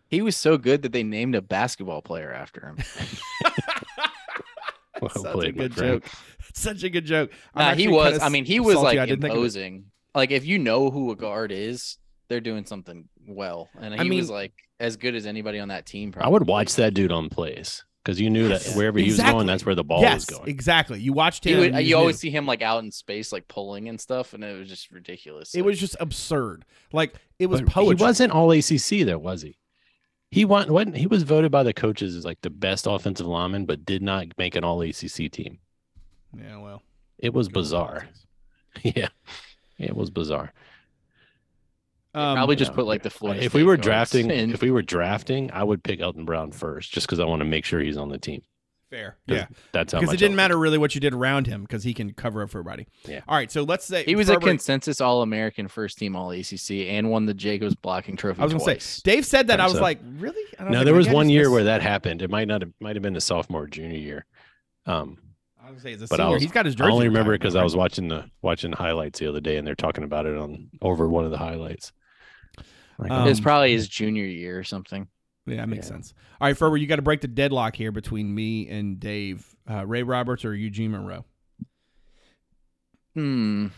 He 0.09 0.23
was 0.23 0.37
so 0.37 0.57
good 0.57 0.83
that 0.83 0.93
they 0.93 1.03
named 1.03 1.35
a 1.35 1.43
basketball 1.43 2.01
player 2.01 2.33
after 2.33 2.67
him. 2.67 2.79
Well 5.01 5.11
Such 5.11 5.25
a 5.25 5.33
played, 5.33 5.57
my 5.57 5.65
good 5.65 5.77
joke. 5.77 6.05
Such 6.55 6.83
a 6.83 6.89
good 6.89 7.05
joke. 7.05 7.31
Nah, 7.55 7.75
he 7.75 7.89
was. 7.89 8.19
I 8.21 8.29
mean, 8.29 8.45
he 8.45 8.61
was 8.61 8.77
like 8.77 8.99
I 8.99 9.07
didn't 9.07 9.21
think 9.23 9.33
of 9.33 9.37
it. 9.37 9.41
imposing. 9.41 9.85
like 10.15 10.31
if 10.31 10.47
you 10.47 10.59
know 10.59 10.91
who 10.91 11.11
a 11.11 11.17
guard 11.17 11.53
is, 11.53 11.99
they're 12.29 12.41
doing 12.41 12.65
something 12.65 13.09
well. 13.27 13.69
And 13.81 13.95
he 13.95 14.01
I 14.01 14.05
mean- 14.05 14.19
was 14.19 14.31
like 14.31 14.53
as 14.81 14.97
good 14.97 15.15
as 15.15 15.27
anybody 15.27 15.59
on 15.59 15.69
that 15.69 15.87
team. 15.87 16.13
Probably. 16.13 16.27
I 16.27 16.31
would 16.31 16.47
watch 16.47 16.75
that 16.77 16.93
dude 16.95 17.13
on 17.13 17.29
plays 17.31 17.85
because 18.05 18.21
you 18.21 18.29
knew 18.31 18.49
that 18.49 18.65
Yes. 18.67 18.77
wherever 18.77 18.99
he 18.99 19.07
was 19.07 19.19
going, 19.21 19.47
that's 19.47 19.65
where 19.65 19.75
the 19.75 19.83
ball 19.85 20.01
yes, 20.03 20.29
was 20.29 20.39
going. 20.39 20.49
exactly. 20.51 21.01
You 21.01 21.13
watched 21.13 21.45
He 21.45 21.53
him. 21.53 21.59
would, 21.61 21.75
you 21.75 21.81
you 21.81 21.97
always 21.97 22.17
knew. 22.17 22.29
see 22.29 22.31
him 22.31 22.47
like 22.47 22.63
out 22.63 22.85
in 22.85 22.91
space, 22.93 23.33
like 23.33 23.49
pulling 23.49 23.89
and 23.89 24.01
stuff, 24.01 24.35
and 24.35 24.45
it 24.45 24.59
was 24.59 24.69
just 24.69 24.91
ridiculous. 24.93 25.55
It 25.55 25.59
Like, 25.61 25.67
was 25.67 25.81
just 25.81 25.97
absurd. 25.99 26.65
Like 26.93 27.15
it 27.39 27.47
was 27.47 27.63
But 27.63 27.71
poetry. 27.71 27.97
He 27.97 28.03
wasn't 28.03 28.33
all 28.33 28.51
ACC 28.53 29.05
though, 29.07 29.19
was 29.19 29.43
he? 29.43 29.57
He 30.31 30.45
won. 30.45 30.73
What 30.73 30.95
he 30.97 31.07
was 31.07 31.23
voted 31.23 31.51
by 31.53 31.63
the 31.63 31.73
coaches 31.73 32.15
as 32.17 32.25
like 32.25 32.41
the 32.43 32.51
best 32.51 32.87
offensive 32.87 33.27
lineman, 33.27 33.65
but 33.65 33.85
did 33.87 34.03
not 34.03 34.27
make 34.37 34.57
an 34.57 34.65
all 34.65 34.83
ACC 34.83 35.31
team. 35.31 35.59
Yeah, 36.37 36.59
well, 36.59 36.83
It 37.19 37.33
was 37.33 37.49
bizarre. 37.49 38.09
politics. 38.09 38.27
yeah, 38.83 39.09
it 39.79 39.97
was 39.97 40.11
bizarre. 40.11 40.53
Um, 42.17 42.37
probably 42.37 42.57
just 42.57 42.71
yeah. 42.73 42.77
put 42.77 42.87
like 42.87 43.03
the 43.03 43.11
Florida. 43.11 43.43
if 43.45 43.53
we 43.55 43.63
were 43.63 43.77
drafting, 43.77 44.31
in. 44.31 44.51
if 44.53 44.63
we 44.63 44.71
were 44.71 44.83
drafting, 44.83 45.51
I 45.53 45.63
would 45.63 45.83
pick 45.85 46.01
Elton 46.01 46.25
Brown 46.25 46.51
first, 46.51 46.91
just 46.93 47.07
because 47.07 47.21
I 47.21 47.25
want 47.27 47.41
to 47.41 47.45
make 47.45 47.65
sure 47.65 47.81
he's 47.81 47.97
on 47.99 48.09
the 48.09 48.19
team. 48.19 48.43
Fair, 48.89 49.17
Yeah, 49.27 49.47
That's 49.73 49.93
how 49.93 49.99
because 49.99 50.13
much 50.13 50.15
it 50.15 50.19
didn't 50.21 50.35
I- 50.35 50.37
matter 50.37 50.57
really 50.57 50.79
what 50.79 50.95
you 50.95 51.01
did 51.01 51.13
around 51.13 51.49
him 51.49 51.63
because 51.63 51.83
he 51.83 51.93
can 51.93 52.13
cover 52.13 52.43
up 52.43 52.51
for 52.51 52.61
everybody. 52.61 52.87
Yeah. 53.05 53.21
All 53.27 53.37
right, 53.37 53.51
so 53.51 53.65
let's 53.65 53.85
say 53.85 54.05
he 54.05 54.15
was 54.15 54.29
a 54.29 54.37
consensus 54.37 55.01
All 55.01 55.23
American 55.23 55.67
first 55.67 55.99
team 55.99 56.15
All 56.15 56.31
ACC 56.31 56.71
and 56.89 57.11
won 57.11 57.27
the 57.27 57.35
Jacobs 57.35 57.75
blocking 57.75 58.17
trophy. 58.17 58.41
I 58.41 58.45
was 58.45 58.53
gonna 58.55 58.79
say 58.79 59.03
Dave 59.03 59.27
said 59.27 59.49
that. 59.49 59.59
I 59.61 59.65
Think 59.65 59.73
was 59.73 59.79
so. 59.79 59.83
like, 59.83 59.99
really? 60.19 60.41
I 60.59 60.63
don't 60.63 60.73
No, 60.73 60.85
there 60.85 60.95
was 60.95 61.09
one 61.09 61.29
year 61.29 61.43
missed- 61.43 61.53
where 61.53 61.65
that 61.65 61.83
happened. 61.83 62.23
It 62.23 62.31
might 62.31 62.47
not 62.47 62.63
have 62.63 62.73
might 62.81 62.95
have 62.95 63.03
been 63.03 63.13
the 63.15 63.21
sophomore 63.21 63.63
or 63.65 63.67
junior 63.67 63.99
year. 63.99 64.25
Um, 64.87 65.19
I 65.61 65.71
was 65.71 65.71
gonna 65.73 65.81
say 65.83 65.91
he's 65.91 66.03
a 66.03 66.07
but 66.07 66.21
I 66.21 66.23
senior. 66.23 66.35
was- 66.35 66.43
He's 66.45 66.53
got 66.53 66.65
his 66.67 66.77
jersey. 66.77 66.89
I 66.91 66.93
only 66.95 67.09
remember 67.09 67.35
it 67.35 67.41
because 67.41 67.55
now, 67.55 67.63
I 67.63 67.65
was 67.65 67.75
watching 67.75 68.07
the 68.07 68.31
watching 68.41 68.71
highlights 68.71 69.19
the 69.19 69.27
other 69.29 69.41
day, 69.41 69.57
and 69.57 69.67
they're 69.67 69.75
talking 69.75 70.05
about 70.05 70.27
it 70.27 70.37
on 70.39 70.71
over 70.81 71.09
one 71.09 71.25
of 71.25 71.33
the 71.33 71.39
highlights. 71.39 71.93
Like, 72.99 73.11
Um, 73.11 73.29
it's 73.29 73.41
probably 73.41 73.73
his 73.73 73.89
junior 73.89 74.25
year 74.25 74.59
or 74.59 74.65
something. 74.65 75.09
Yeah, 75.47 75.57
that 75.57 75.69
makes 75.69 75.87
Yeah. 75.87 75.93
sense. 75.95 76.15
All 76.41 76.49
right, 76.49 76.57
Ferber, 76.57 76.77
you 76.77 76.87
got 76.87 76.97
to 76.97 77.03
break 77.03 77.21
the 77.21 77.29
deadlock 77.29 77.77
here 77.77 77.93
between 77.93 78.35
me 78.35 78.69
and 78.69 78.99
Dave. 78.99 79.55
Uh, 79.71 79.87
Ray 79.87 80.03
Roberts 80.03 80.45
or 80.45 80.55
Eugene 80.55 80.91
Monroe? 80.93 81.25
Hmm. 83.15 83.69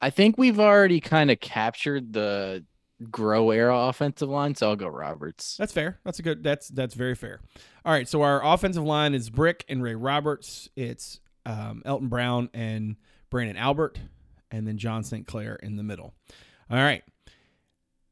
I 0.00 0.10
think 0.10 0.36
we've 0.38 0.60
already 0.60 1.00
kind 1.00 1.30
of 1.30 1.40
captured 1.40 2.12
the 2.12 2.64
Groh 3.04 3.54
era 3.54 3.76
offensive 3.88 4.28
line, 4.28 4.54
so 4.54 4.70
I'll 4.70 4.76
go 4.76 4.88
Roberts. 4.88 5.56
That's 5.56 5.72
fair. 5.72 5.98
That's 6.04 6.18
a 6.18 6.22
good. 6.22 6.42
That's 6.42 6.68
that's 6.68 6.94
very 6.94 7.14
fair. 7.14 7.40
All 7.84 7.92
right, 7.92 8.08
so 8.08 8.22
our 8.22 8.44
offensive 8.44 8.84
line 8.84 9.14
is 9.14 9.30
Brick 9.30 9.64
and 9.68 9.82
Ray 9.82 9.94
Roberts. 9.94 10.68
It's 10.76 11.20
um, 11.44 11.82
Elton 11.84 12.08
Brown 12.08 12.48
and 12.54 12.96
Branden 13.30 13.56
Albert, 13.56 13.98
and 14.50 14.66
then 14.66 14.78
John 14.78 15.02
St. 15.04 15.26
Clair 15.26 15.56
in 15.56 15.76
the 15.76 15.82
middle. 15.82 16.14
All 16.70 16.78
right. 16.78 17.02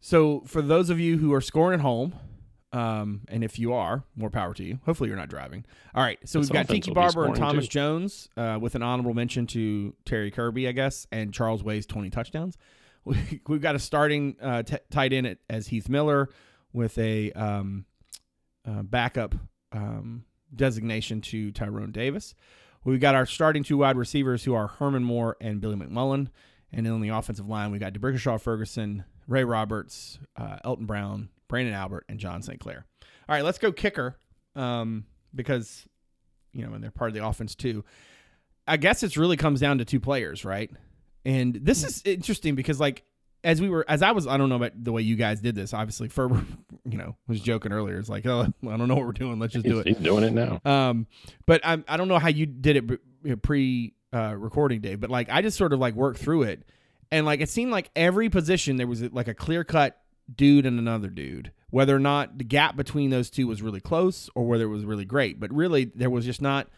So 0.01 0.43
for 0.47 0.63
those 0.63 0.91
of 0.91 1.01
you 1.01 1.19
who 1.19 1.33
are 1.33 1.41
scoring 1.41 1.79
at 1.79 1.83
home, 1.83 2.15
um, 2.73 3.21
and 3.29 3.45
if 3.45 3.59
you 3.59 3.73
are, 3.73 4.03
more 4.17 4.31
power 4.31 4.53
to 4.53 4.65
you. 4.65 4.81
Hopefully 4.85 5.09
you're 5.09 5.17
not 5.17 5.29
driving. 5.29 5.65
All 5.95 6.03
right. 6.03 6.19
So 6.25 6.41
This 6.41 6.51
we've 6.51 6.55
got 6.55 6.69
Tiki 6.69 6.91
Barber 6.91 7.27
and 7.27 7.37
Thomas 7.37 7.67
too. 7.67 7.71
Jones, 7.71 8.29
uh, 8.37 8.59
with 8.61 8.75
an 8.75 8.83
honorable 8.83 9.15
mention 9.15 9.47
to 9.49 9.95
Terry 10.05 10.33
Kirby, 10.33 10.67
I 10.67 10.73
guess, 10.73 11.07
and 11.13 11.33
Charles 11.33 11.63
Way's 11.63 11.87
20 11.87 12.11
touchdowns. 12.11 12.57
We, 13.07 13.43
we've 13.47 13.61
got 13.61 13.75
a 13.75 13.79
starting 13.79 14.35
uh, 14.41 14.63
t- 14.63 14.79
tight 14.91 15.13
end 15.13 15.27
at, 15.27 15.37
as 15.51 15.67
Heath 15.67 15.91
Miller 15.91 16.31
with 16.73 16.97
a 16.97 17.33
um, 17.33 17.85
uh, 18.67 18.83
backup 18.83 19.35
um, 19.73 20.25
designation 20.57 21.21
to 21.21 21.53
Tyrone 21.53 21.93
Davis. 21.93 22.35
We've 22.83 23.01
got 23.01 23.15
our 23.15 23.27
starting 23.27 23.63
two 23.63 23.77
wide 23.77 23.99
receivers 23.99 24.45
who 24.45 24.55
are 24.55 24.69
Herman 24.69 25.05
Moore 25.05 25.37
and 25.39 25.61
Billy 25.61 25.77
McMullen. 25.77 26.29
And 26.75 26.85
then 26.85 26.93
on 26.93 27.01
the 27.01 27.11
offensive 27.11 27.49
line, 27.49 27.71
we 27.71 27.79
got 27.79 27.93
D'Brickashaw 27.93 28.41
Ferguson, 28.41 29.05
Ray 29.29 29.45
Roberts, 29.45 30.19
uh, 30.37 30.59
Elton 30.65 30.87
Brown, 30.87 31.29
Branden 31.49 31.73
Albert, 31.73 32.05
and 32.09 32.19
John 32.19 32.43
St. 32.43 32.59
Clair. 32.59 32.85
All 33.29 33.35
right, 33.35 33.45
let's 33.45 33.59
go 33.59 33.73
kicker 33.73 34.17
um, 34.57 35.05
because, 35.35 35.87
you 36.53 36.67
know, 36.67 36.75
and 36.75 36.83
they're 36.83 36.91
part 36.91 37.09
of 37.09 37.15
the 37.15 37.25
offense 37.25 37.55
too. 37.55 37.85
I 38.67 38.77
guess 38.77 39.03
it's 39.03 39.17
really 39.17 39.37
comes 39.37 39.61
down 39.61 39.79
to 39.79 39.85
two 39.85 40.01
players, 40.01 40.45
right? 40.45 40.71
And 41.25 41.55
this 41.55 41.85
is 41.85 42.03
interesting 42.05 42.55
because, 42.55 42.81
like, 42.81 43.05
as 43.45 43.61
we 43.61 43.69
were, 43.69 43.85
as 43.89 44.03
I 44.03 44.13
was, 44.13 44.27
I 44.27 44.37
don't 44.37 44.49
know 44.49 44.57
about 44.57 44.73
the 44.83 44.91
way 44.91 45.03
you 45.03 45.17
guys 45.17 45.41
did 45.41 45.55
this. 45.55 45.73
Obviously, 45.75 46.09
Ferber, 46.09 46.45
you 46.85 46.99
know, 46.99 47.17
was 47.29 47.41
joking 47.41 47.73
earlier. 47.73 47.99
It's 47.99 48.09
like, 48.09 48.27
oh, 48.27 48.41
I 48.69 48.77
don't 48.77 48.89
know 48.89 48.95
what 48.95 49.07
we're 49.07 49.13
doing. 49.13 49.39
Let's 49.39 49.53
just 49.53 49.65
do 49.65 49.77
he's, 49.77 49.81
it. 49.81 49.89
he's 49.89 49.97
doing 49.99 50.25
it 50.25 50.33
now. 50.33 50.61
Um, 50.65 51.07
but 51.47 51.65
I 51.65 51.83
I 51.87 51.97
don't 51.97 52.09
know 52.09 52.19
how 52.19 52.29
you 52.29 52.47
did 52.47 52.77
it 52.77 53.43
pre 53.43 53.95
uh, 54.15 54.35
recording 54.37 54.81
day, 54.81 54.95
but 54.95 55.11
like 55.11 55.29
I 55.31 55.43
just 55.43 55.59
sort 55.59 55.73
of 55.73 55.81
like 55.81 55.95
worked 55.95 56.21
through 56.21 56.45
it, 56.45 56.63
and 57.11 57.27
like 57.27 57.41
it 57.41 57.49
seemed 57.49 57.73
like 57.73 57.91
every 57.97 58.31
position 58.31 58.77
there 58.77 58.87
was 58.87 59.03
like 59.03 59.29
a 59.29 59.35
clear 59.35 59.65
cut 59.65 60.01
dude 60.35 60.67
and 60.67 60.79
another 60.79 61.09
dude. 61.09 61.53
Whether 61.71 61.97
or 61.97 62.01
not 62.01 62.39
the 62.39 62.45
gap 62.45 62.77
between 62.77 63.11
those 63.11 63.31
two 63.31 63.47
was 63.47 63.61
really 63.61 63.81
close 63.81 64.31
or 64.35 64.47
whether 64.47 64.65
it 64.65 64.69
was 64.69 64.85
really 64.85 65.05
great, 65.05 65.41
but 65.41 65.53
really 65.53 65.87
there 65.87 66.11
was 66.11 66.25
just 66.25 66.41
not 66.41 66.69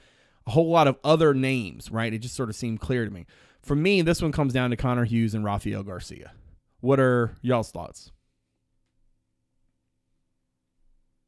a 0.46 0.52
whole 0.52 0.70
lot 0.70 0.88
of 0.88 0.96
other 1.04 1.34
names, 1.34 1.90
right? 1.90 2.12
It 2.12 2.18
just 2.18 2.34
sort 2.34 2.48
of 2.48 2.56
seemed 2.56 2.80
clear 2.80 3.04
to 3.04 3.10
me. 3.10 3.26
For 3.62 3.74
me, 3.76 4.00
this 4.00 4.22
one 4.22 4.32
comes 4.32 4.52
down 4.52 4.70
to 4.70 4.76
Connor 4.76 5.04
Hughes 5.04 5.34
and 5.34 5.44
Rafael 5.44 5.82
Garcia. 5.82 6.32
What 6.80 7.00
are 7.00 7.34
y'all's 7.42 7.70
thoughts? 7.70 8.12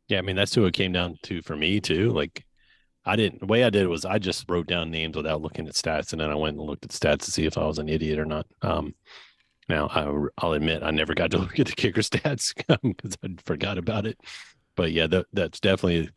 Yeah, 0.09 0.19
I 0.19 0.23
mean 0.23 0.37
that's 0.37 0.55
who 0.55 0.65
it 0.65 0.73
came 0.73 0.93
down 0.93 1.19
to 1.25 1.43
for 1.43 1.57
me 1.57 1.81
too. 1.81 2.11
Like 2.11 2.47
I 3.09 3.17
didn't 3.17 3.41
the 3.41 3.47
way 3.47 3.65
I 3.65 3.71
did 3.71 3.83
it 3.83 3.89
was 3.89 4.05
I 4.05 4.19
just 4.19 4.45
wrote 4.49 4.67
down 4.67 4.91
names 4.91 5.17
without 5.17 5.41
looking 5.41 5.67
at 5.67 5.75
stats 5.75 6.13
and 6.13 6.21
then 6.21 6.31
I 6.31 6.35
went 6.35 6.57
and 6.57 6.67
looked 6.67 6.85
at 6.85 6.91
stats 6.91 7.25
to 7.25 7.31
see 7.31 7.47
if 7.47 7.57
I 7.57 7.67
was 7.67 7.79
an 7.79 7.89
idiot 7.89 8.19
or 8.19 8.25
not. 8.25 8.47
Um 8.63 8.95
now 9.69 9.89
I, 9.89 10.43
I'll 10.45 10.53
admit 10.53 10.83
I 10.83 10.91
never 10.91 11.15
got 11.15 11.31
to 11.33 11.39
look 11.45 11.59
at 11.59 11.67
the 11.67 11.73
kicker 11.73 12.01
stats 12.03 12.55
because 12.83 13.17
I 13.25 13.29
forgot 13.45 13.79
about 13.79 14.07
it. 14.07 14.21
But 14.77 14.93
yeah, 14.93 15.07
that, 15.09 15.27
that's 15.33 15.59
definitely 15.61 16.11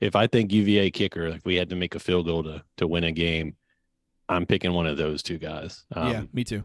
if 0.00 0.16
I 0.16 0.26
think 0.26 0.52
UVA 0.52 0.90
kicker, 0.90 1.30
like 1.30 1.42
we 1.44 1.56
had 1.56 1.68
to 1.70 1.76
make 1.76 1.94
a 1.94 2.00
field 2.00 2.26
goal 2.26 2.42
to 2.44 2.62
to 2.78 2.86
win 2.86 3.04
a 3.04 3.12
game, 3.12 3.56
I'm 4.28 4.46
picking 4.46 4.72
one 4.72 4.86
of 4.86 4.96
those 4.96 5.22
two 5.22 5.38
guys. 5.38 5.84
Um, 5.94 6.10
yeah, 6.10 6.22
me 6.32 6.44
too. 6.44 6.64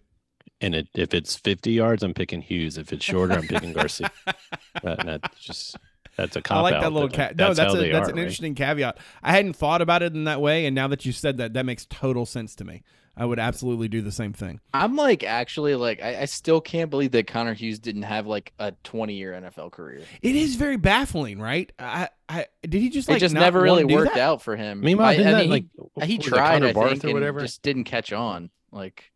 And 0.62 0.74
it, 0.74 0.88
if 0.96 1.14
it's 1.14 1.36
50 1.36 1.72
yards, 1.72 2.02
I'm 2.02 2.14
picking 2.14 2.42
Hughes. 2.42 2.78
If 2.78 2.94
it's 2.94 3.04
shorter, 3.04 3.34
I'm 3.34 3.48
picking 3.48 3.74
Garcia. 3.74 4.10
that, 4.84 5.06
that's 5.06 5.40
just 5.40 5.76
that's 6.18 6.36
a 6.36 6.42
cop 6.42 6.58
I 6.58 6.62
like 6.62 6.74
out, 6.76 6.82
that 6.82 6.94
little 6.94 7.10
cat. 7.10 7.36
No, 7.36 7.54
that's 7.54 7.74
how 7.74 7.80
a, 7.80 7.92
that's 7.92 8.08
are, 8.08 8.12
an 8.12 8.18
right? 8.18 8.24
interesting 8.24 8.56
caveat. 8.56 8.98
I 9.22 9.32
hadn't 9.32 9.54
thought 9.54 9.82
about 9.82 10.02
it 10.04 10.14
in 10.14 10.24
that 10.26 10.42
way, 10.42 10.66
and 10.66 10.76
now 10.76 10.88
that 10.88 11.06
you 11.06 11.12
said 11.12 11.38
that, 11.38 11.54
that 11.54 11.66
makes 11.66 11.86
total 11.86 12.26
sense 12.26 12.56
to 12.56 12.64
me. 12.66 12.84
I 13.18 13.26
would 13.26 13.40
absolutely 13.40 13.88
do 13.88 14.02
the 14.02 14.12
same 14.12 14.34
thing. 14.34 14.60
I'm 14.74 14.96
like 14.96 15.24
actually 15.24 15.76
like 15.76 16.02
I, 16.02 16.24
I 16.24 16.26
still 16.26 16.60
can't 16.60 16.90
believe 16.90 17.12
that 17.12 17.28
Connor 17.28 17.54
Hughes 17.54 17.80
didn't 17.80 18.04
have 18.04 18.28
like 18.28 18.52
a 18.60 18.74
20 18.84 19.14
year 19.14 19.32
NFL 19.32 19.72
career. 19.72 20.02
It 20.22 20.36
is 20.36 20.56
very 20.56 20.76
baffling, 20.76 21.40
right? 21.40 21.72
I, 21.80 22.10
I 22.28 22.48
did 22.62 22.74
he 22.74 22.90
just 22.90 23.08
like 23.08 23.18
it 23.18 23.20
just 23.22 23.34
not 23.34 23.40
never 23.40 23.62
really 23.62 23.86
worked 23.86 24.16
that? 24.16 24.22
out 24.22 24.42
for 24.42 24.58
him. 24.58 24.82
Meanwhile, 24.82 25.08
I, 25.08 25.14
I 25.14 25.24
that 25.24 25.42
mean, 25.42 25.50
like 25.50 25.66
he, 26.02 26.14
he 26.14 26.18
tried, 26.18 26.64
I 26.64 26.74
Barth 26.74 27.02
think, 27.02 27.06
or 27.06 27.14
whatever? 27.14 27.40
just 27.40 27.62
didn't 27.62 27.86
catch 27.86 28.12
on. 28.12 28.50
Like, 28.72 29.12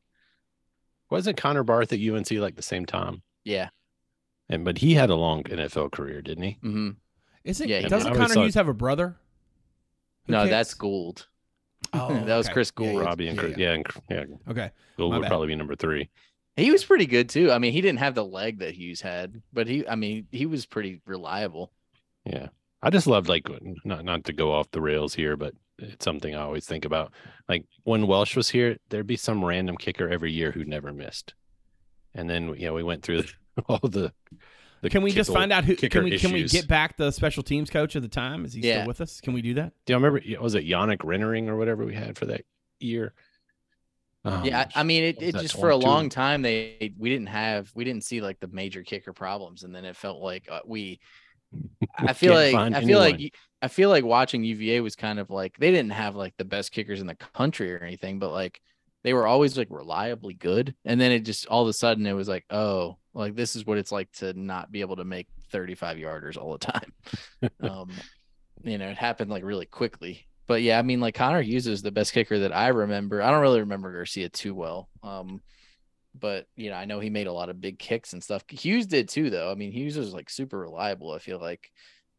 Wasn't 1.09 1.35
Connor 1.35 1.63
Barth 1.63 1.91
at 1.91 1.99
UNC 1.99 2.31
like 2.31 2.55
the 2.55 2.61
same 2.61 2.85
time? 2.85 3.21
yeah, 3.43 3.69
And 4.49 4.65
but 4.65 4.79
he 4.79 4.95
had 4.95 5.09
a 5.09 5.15
long 5.15 5.43
NFL 5.43 5.91
career, 5.91 6.21
didn't 6.21 6.43
he? 6.43 6.57
Mm-hmm. 6.63 6.89
Is 7.43 7.61
it? 7.61 7.69
Yeah, 7.69 7.79
he 7.81 7.87
doesn't 7.87 8.11
did. 8.11 8.17
I 8.17 8.21
Connor 8.23 8.33
thought- 8.33 8.43
Hughes 8.43 8.55
have 8.55 8.67
a 8.67 8.73
brother? 8.73 9.17
who 10.25 10.33
no, 10.33 10.41
kicks? 10.43 10.49
that's 10.51 10.73
Gould. 10.73 11.27
Oh, 11.93 12.13
that 12.25 12.35
was 12.37 12.45
okay. 12.47 12.53
Chris 12.53 12.71
Gould. 12.71 12.93
yeah, 12.95 12.99
Robbie 12.99 13.27
and 13.29 13.39
Chris, 13.39 13.57
yeah. 13.57 13.69
yeah, 13.69 13.73
and, 13.73 13.85
yeah, 14.09 14.51
Okay, 14.51 14.71
Gould 14.97 15.11
My 15.11 15.17
would 15.17 15.21
bad. 15.23 15.29
probably 15.29 15.47
be 15.47 15.55
number 15.55 15.75
three. 15.75 16.09
He 16.57 16.71
was 16.71 16.83
pretty 16.83 17.05
good 17.05 17.29
too. 17.29 17.51
I 17.53 17.57
mean, 17.57 17.71
he 17.71 17.79
didn't 17.79 17.99
have 17.99 18.15
the 18.15 18.25
leg 18.25 18.59
that 18.59 18.73
Hughes 18.75 18.99
had, 18.99 19.41
but 19.53 19.65
he, 19.65 19.87
I 19.87 19.95
mean, 19.95 20.27
he 20.29 20.45
was 20.45 20.65
pretty 20.65 21.01
reliable. 21.05 21.71
Yeah, 22.25 22.47
I 22.83 22.89
just 22.89 23.07
loved 23.07 23.29
like 23.29 23.47
not 23.85 24.03
not 24.03 24.25
to 24.25 24.33
go 24.33 24.51
off 24.53 24.69
the 24.71 24.81
rails 24.81 25.13
here, 25.15 25.37
but 25.37 25.53
it's 25.77 26.03
something 26.03 26.35
I 26.35 26.41
always 26.41 26.65
think 26.65 26.83
about. 26.83 27.13
Like 27.47 27.63
when 27.85 28.07
Welsh 28.07 28.35
was 28.35 28.49
here, 28.49 28.77
there'd 28.89 29.07
be 29.07 29.15
some 29.15 29.43
random 29.43 29.77
kicker 29.77 30.09
every 30.09 30.33
year 30.33 30.51
who 30.51 30.65
never 30.65 30.91
missed, 30.91 31.33
and 32.13 32.29
then 32.29 32.53
you 32.55 32.67
know 32.67 32.73
we 32.73 32.83
went 32.83 33.03
through 33.03 33.23
all 33.67 33.79
the. 33.79 34.13
the 34.81 34.89
can 34.89 35.01
we 35.01 35.11
just 35.11 35.31
find 35.31 35.51
out 35.51 35.65
who? 35.65 35.75
Can 35.75 36.03
we 36.03 36.17
can 36.17 36.31
we 36.31 36.43
get 36.45 36.67
back 36.67 36.97
the 36.97 37.11
special 37.11 37.43
teams 37.43 37.69
coach 37.69 37.95
at 37.95 38.01
the 38.01 38.07
time? 38.07 38.45
Is 38.45 38.53
he 38.53 38.61
Yeah. 38.61 38.79
still 38.79 38.87
with 38.87 39.01
us? 39.01 39.21
Can 39.21 39.33
we 39.33 39.41
do 39.41 39.55
that? 39.55 39.73
Do 39.85 39.93
you 39.93 39.97
remember? 39.97 40.21
Was 40.41 40.55
it 40.55 40.65
Yannick 40.65 40.99
Rennering 40.99 41.47
or 41.47 41.57
whatever 41.57 41.85
we 41.85 41.95
had 41.95 42.17
for 42.17 42.25
that 42.27 42.45
year? 42.79 43.13
Um, 44.25 44.45
yeah, 44.45 44.67
I, 44.75 44.81
I 44.81 44.83
mean, 44.83 45.03
it, 45.03 45.21
it 45.21 45.31
just 45.35 45.55
for 45.55 45.69
a 45.69 45.75
long 45.75 46.09
time 46.09 46.41
they 46.41 46.93
we 46.97 47.09
didn't 47.09 47.27
have 47.27 47.71
we 47.73 47.83
didn't 47.83 48.03
see 48.03 48.21
like 48.21 48.39
the 48.39 48.47
major 48.47 48.83
kicker 48.83 49.13
problems, 49.13 49.63
and 49.63 49.73
then 49.73 49.85
it 49.85 49.95
felt 49.95 50.21
like 50.21 50.47
uh, 50.51 50.59
we. 50.65 50.99
I 51.97 52.13
feel 52.13 52.33
like 52.33 52.55
I 52.55 52.81
feel 52.81 52.99
like 52.99 53.33
I 53.61 53.67
feel 53.67 53.89
like 53.89 54.03
watching 54.03 54.43
UVA 54.43 54.81
was 54.81 54.95
kind 54.95 55.19
of 55.19 55.29
like 55.29 55.57
they 55.57 55.71
didn't 55.71 55.91
have 55.91 56.15
like 56.15 56.33
the 56.37 56.45
best 56.45 56.71
kickers 56.71 57.01
in 57.01 57.07
the 57.07 57.15
country 57.15 57.73
or 57.73 57.79
anything, 57.79 58.19
but 58.19 58.31
like 58.31 58.61
they 59.03 59.13
were 59.13 59.27
always 59.27 59.57
like 59.57 59.67
reliably 59.69 60.33
good. 60.33 60.75
And 60.85 60.99
then 60.99 61.11
it 61.11 61.19
just 61.21 61.47
all 61.47 61.61
of 61.61 61.67
a 61.67 61.73
sudden 61.73 62.05
it 62.05 62.13
was 62.13 62.27
like, 62.27 62.45
oh, 62.49 62.97
like 63.13 63.35
this 63.35 63.55
is 63.55 63.65
what 63.65 63.77
it's 63.77 63.91
like 63.91 64.11
to 64.13 64.33
not 64.33 64.71
be 64.71 64.81
able 64.81 64.97
to 64.97 65.05
make 65.05 65.27
35 65.51 65.97
yarders 65.97 66.37
all 66.37 66.51
the 66.51 66.59
time. 66.59 66.93
um, 67.61 67.89
you 68.63 68.77
know, 68.77 68.89
it 68.89 68.97
happened 68.97 69.31
like 69.31 69.43
really 69.43 69.65
quickly. 69.65 70.27
But 70.47 70.61
yeah, 70.61 70.79
I 70.79 70.81
mean, 70.81 70.99
like 70.99 71.15
Connor 71.15 71.41
Hughes 71.41 71.67
is 71.67 71.81
the 71.81 71.91
best 71.91 72.11
kicker 72.11 72.39
that 72.39 72.55
I 72.55 72.69
remember. 72.69 73.21
I 73.21 73.29
don't 73.29 73.41
really 73.41 73.59
remember 73.59 73.93
Garcia 73.93 74.29
too 74.29 74.55
well. 74.55 74.89
Um, 75.03 75.41
but 76.19 76.47
you 76.55 76.69
know, 76.69 76.75
I 76.75 76.85
know 76.85 76.99
he 76.99 77.09
made 77.09 77.27
a 77.27 77.33
lot 77.33 77.49
of 77.49 77.61
big 77.61 77.77
kicks 77.77 78.13
and 78.13 78.23
stuff. 78.23 78.43
Hughes 78.49 78.87
did 78.87 79.09
too, 79.09 79.29
though. 79.29 79.51
I 79.51 79.55
mean, 79.55 79.71
Hughes 79.71 79.95
was 79.95 80.13
like 80.13 80.29
super 80.29 80.57
reliable. 80.57 81.11
I 81.11 81.19
feel 81.19 81.39
like. 81.39 81.71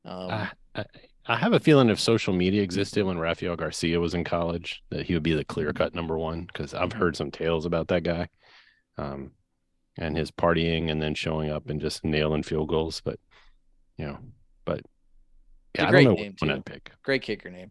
Um, 0.04 0.30
I, 0.30 0.50
I, 0.74 0.84
I 1.30 1.36
have 1.36 1.52
a 1.52 1.60
feeling 1.60 1.90
if 1.90 2.00
social 2.00 2.34
media 2.34 2.60
existed 2.60 3.04
when 3.04 3.16
Rafael 3.16 3.54
Garcia 3.54 4.00
was 4.00 4.14
in 4.14 4.24
college, 4.24 4.82
that 4.90 5.06
he 5.06 5.14
would 5.14 5.22
be 5.22 5.32
the 5.32 5.44
clear 5.44 5.72
cut 5.72 5.94
number 5.94 6.18
one. 6.18 6.42
Because 6.42 6.74
I've 6.74 6.92
heard 6.92 7.16
some 7.16 7.30
tales 7.30 7.66
about 7.66 7.86
that 7.88 8.02
guy, 8.02 8.28
um, 8.98 9.30
and 9.96 10.16
his 10.16 10.32
partying 10.32 10.90
and 10.90 11.00
then 11.00 11.14
showing 11.14 11.48
up 11.50 11.70
and 11.70 11.80
just 11.80 12.04
nailing 12.04 12.42
field 12.42 12.68
goals. 12.68 13.00
But 13.04 13.20
you 13.96 14.06
know, 14.06 14.18
but 14.64 14.80
yeah, 15.76 15.86
I 15.86 15.90
great 15.90 16.04
don't 16.04 16.16
know 16.16 16.20
name, 16.20 16.34
too. 16.36 16.50
I'd 16.50 16.64
pick. 16.64 16.90
great 17.04 17.22
kicker 17.22 17.48
name. 17.48 17.70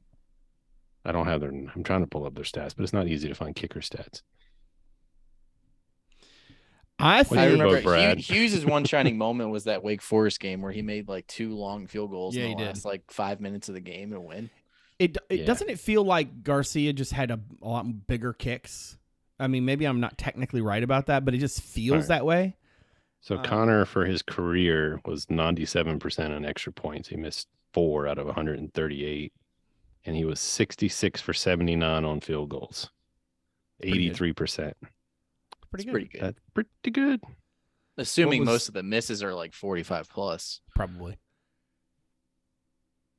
I 1.04 1.12
don't 1.12 1.28
have 1.28 1.42
their. 1.42 1.50
I'm 1.50 1.84
trying 1.84 2.02
to 2.02 2.08
pull 2.08 2.26
up 2.26 2.36
their 2.36 2.46
stats, 2.46 2.74
but 2.78 2.84
it's 2.84 2.94
not 2.94 3.10
easy 3.10 3.28
to 3.28 3.36
find 3.36 3.54
kicker 3.54 3.82
stats. 3.82 4.22
I 7.00 7.20
I 7.20 7.24
do 7.24 7.30
you 7.30 7.36
think 7.42 7.52
remember 7.54 7.76
vote, 7.76 7.84
Brad? 7.84 8.18
Hugh- 8.20 8.36
Hughes' 8.50 8.66
one 8.66 8.84
shining 8.84 9.18
moment 9.18 9.50
was 9.52 9.64
that 9.66 9.84
Wake 9.84 10.02
Forest 10.02 10.40
game 10.40 10.62
where 10.62 10.72
he 10.72 10.82
made 10.82 11.08
like 11.08 11.26
two 11.28 11.56
long 11.56 11.88
field 11.88 12.12
goals 12.12 12.36
Yeah, 12.36 12.44
in 12.44 12.50
he 12.50 12.56
the 12.56 12.60
did. 12.60 12.68
last 12.68 12.86
like 12.86 13.10
five 13.12 13.40
minutes 13.40 13.70
of 13.70 13.76
the 13.76 13.82
game 13.82 14.12
and 14.14 14.26
win. 14.26 14.50
it. 15.00 15.18
It 15.30 15.40
Yeah. 15.40 15.46
doesn't 15.46 15.70
it 15.70 15.80
feel 15.80 16.04
like 16.04 16.44
Garcia 16.44 16.92
just 16.94 17.14
had 17.14 17.32
a, 17.32 17.40
a 17.62 17.68
lot 17.68 18.08
bigger 18.08 18.34
kicks. 18.34 18.98
I 19.40 19.48
mean, 19.48 19.64
maybe 19.64 19.86
I'm 19.86 20.02
not 20.02 20.18
technically 20.18 20.60
right 20.62 20.84
about 20.84 21.06
that, 21.06 21.24
but 21.24 21.34
it 21.34 21.38
just 21.38 21.62
feels 21.62 21.94
Alright. 21.94 22.08
that 22.10 22.26
way. 22.26 22.56
So 23.22 23.38
Um, 23.38 23.44
Connor 23.44 23.86
for 23.86 24.06
his 24.06 24.22
career 24.22 25.00
was 25.06 25.26
97% 25.28 26.36
on 26.36 26.44
extra 26.46 26.74
points. 26.74 27.08
He 27.10 27.16
missed 27.16 27.48
four 27.74 28.08
out 28.08 28.18
of 28.18 28.26
138, 28.26 29.32
and 30.06 30.16
he 30.18 30.26
was 30.26 30.40
66 30.42 31.22
for 31.22 31.34
79 31.34 32.04
on 32.04 32.20
field 32.20 32.50
goals. 32.50 32.90
Pretty 33.82 34.10
good. 34.10 34.18
83%. 35.70 35.72
Pretty 35.72 35.84
It's 35.84 35.86
good. 35.86 35.92
pretty 35.92 36.08
good. 36.20 36.22
That's 36.22 36.40
pretty 36.54 36.92
good. 36.92 37.22
Assuming 37.98 38.42
was- 38.42 38.48
most 38.48 38.68
of 38.70 38.74
the 38.74 38.84
misses 38.84 39.24
are 39.24 39.34
like 39.34 39.54
45 39.54 40.10
plus. 40.10 40.62
Probably. 40.76 41.18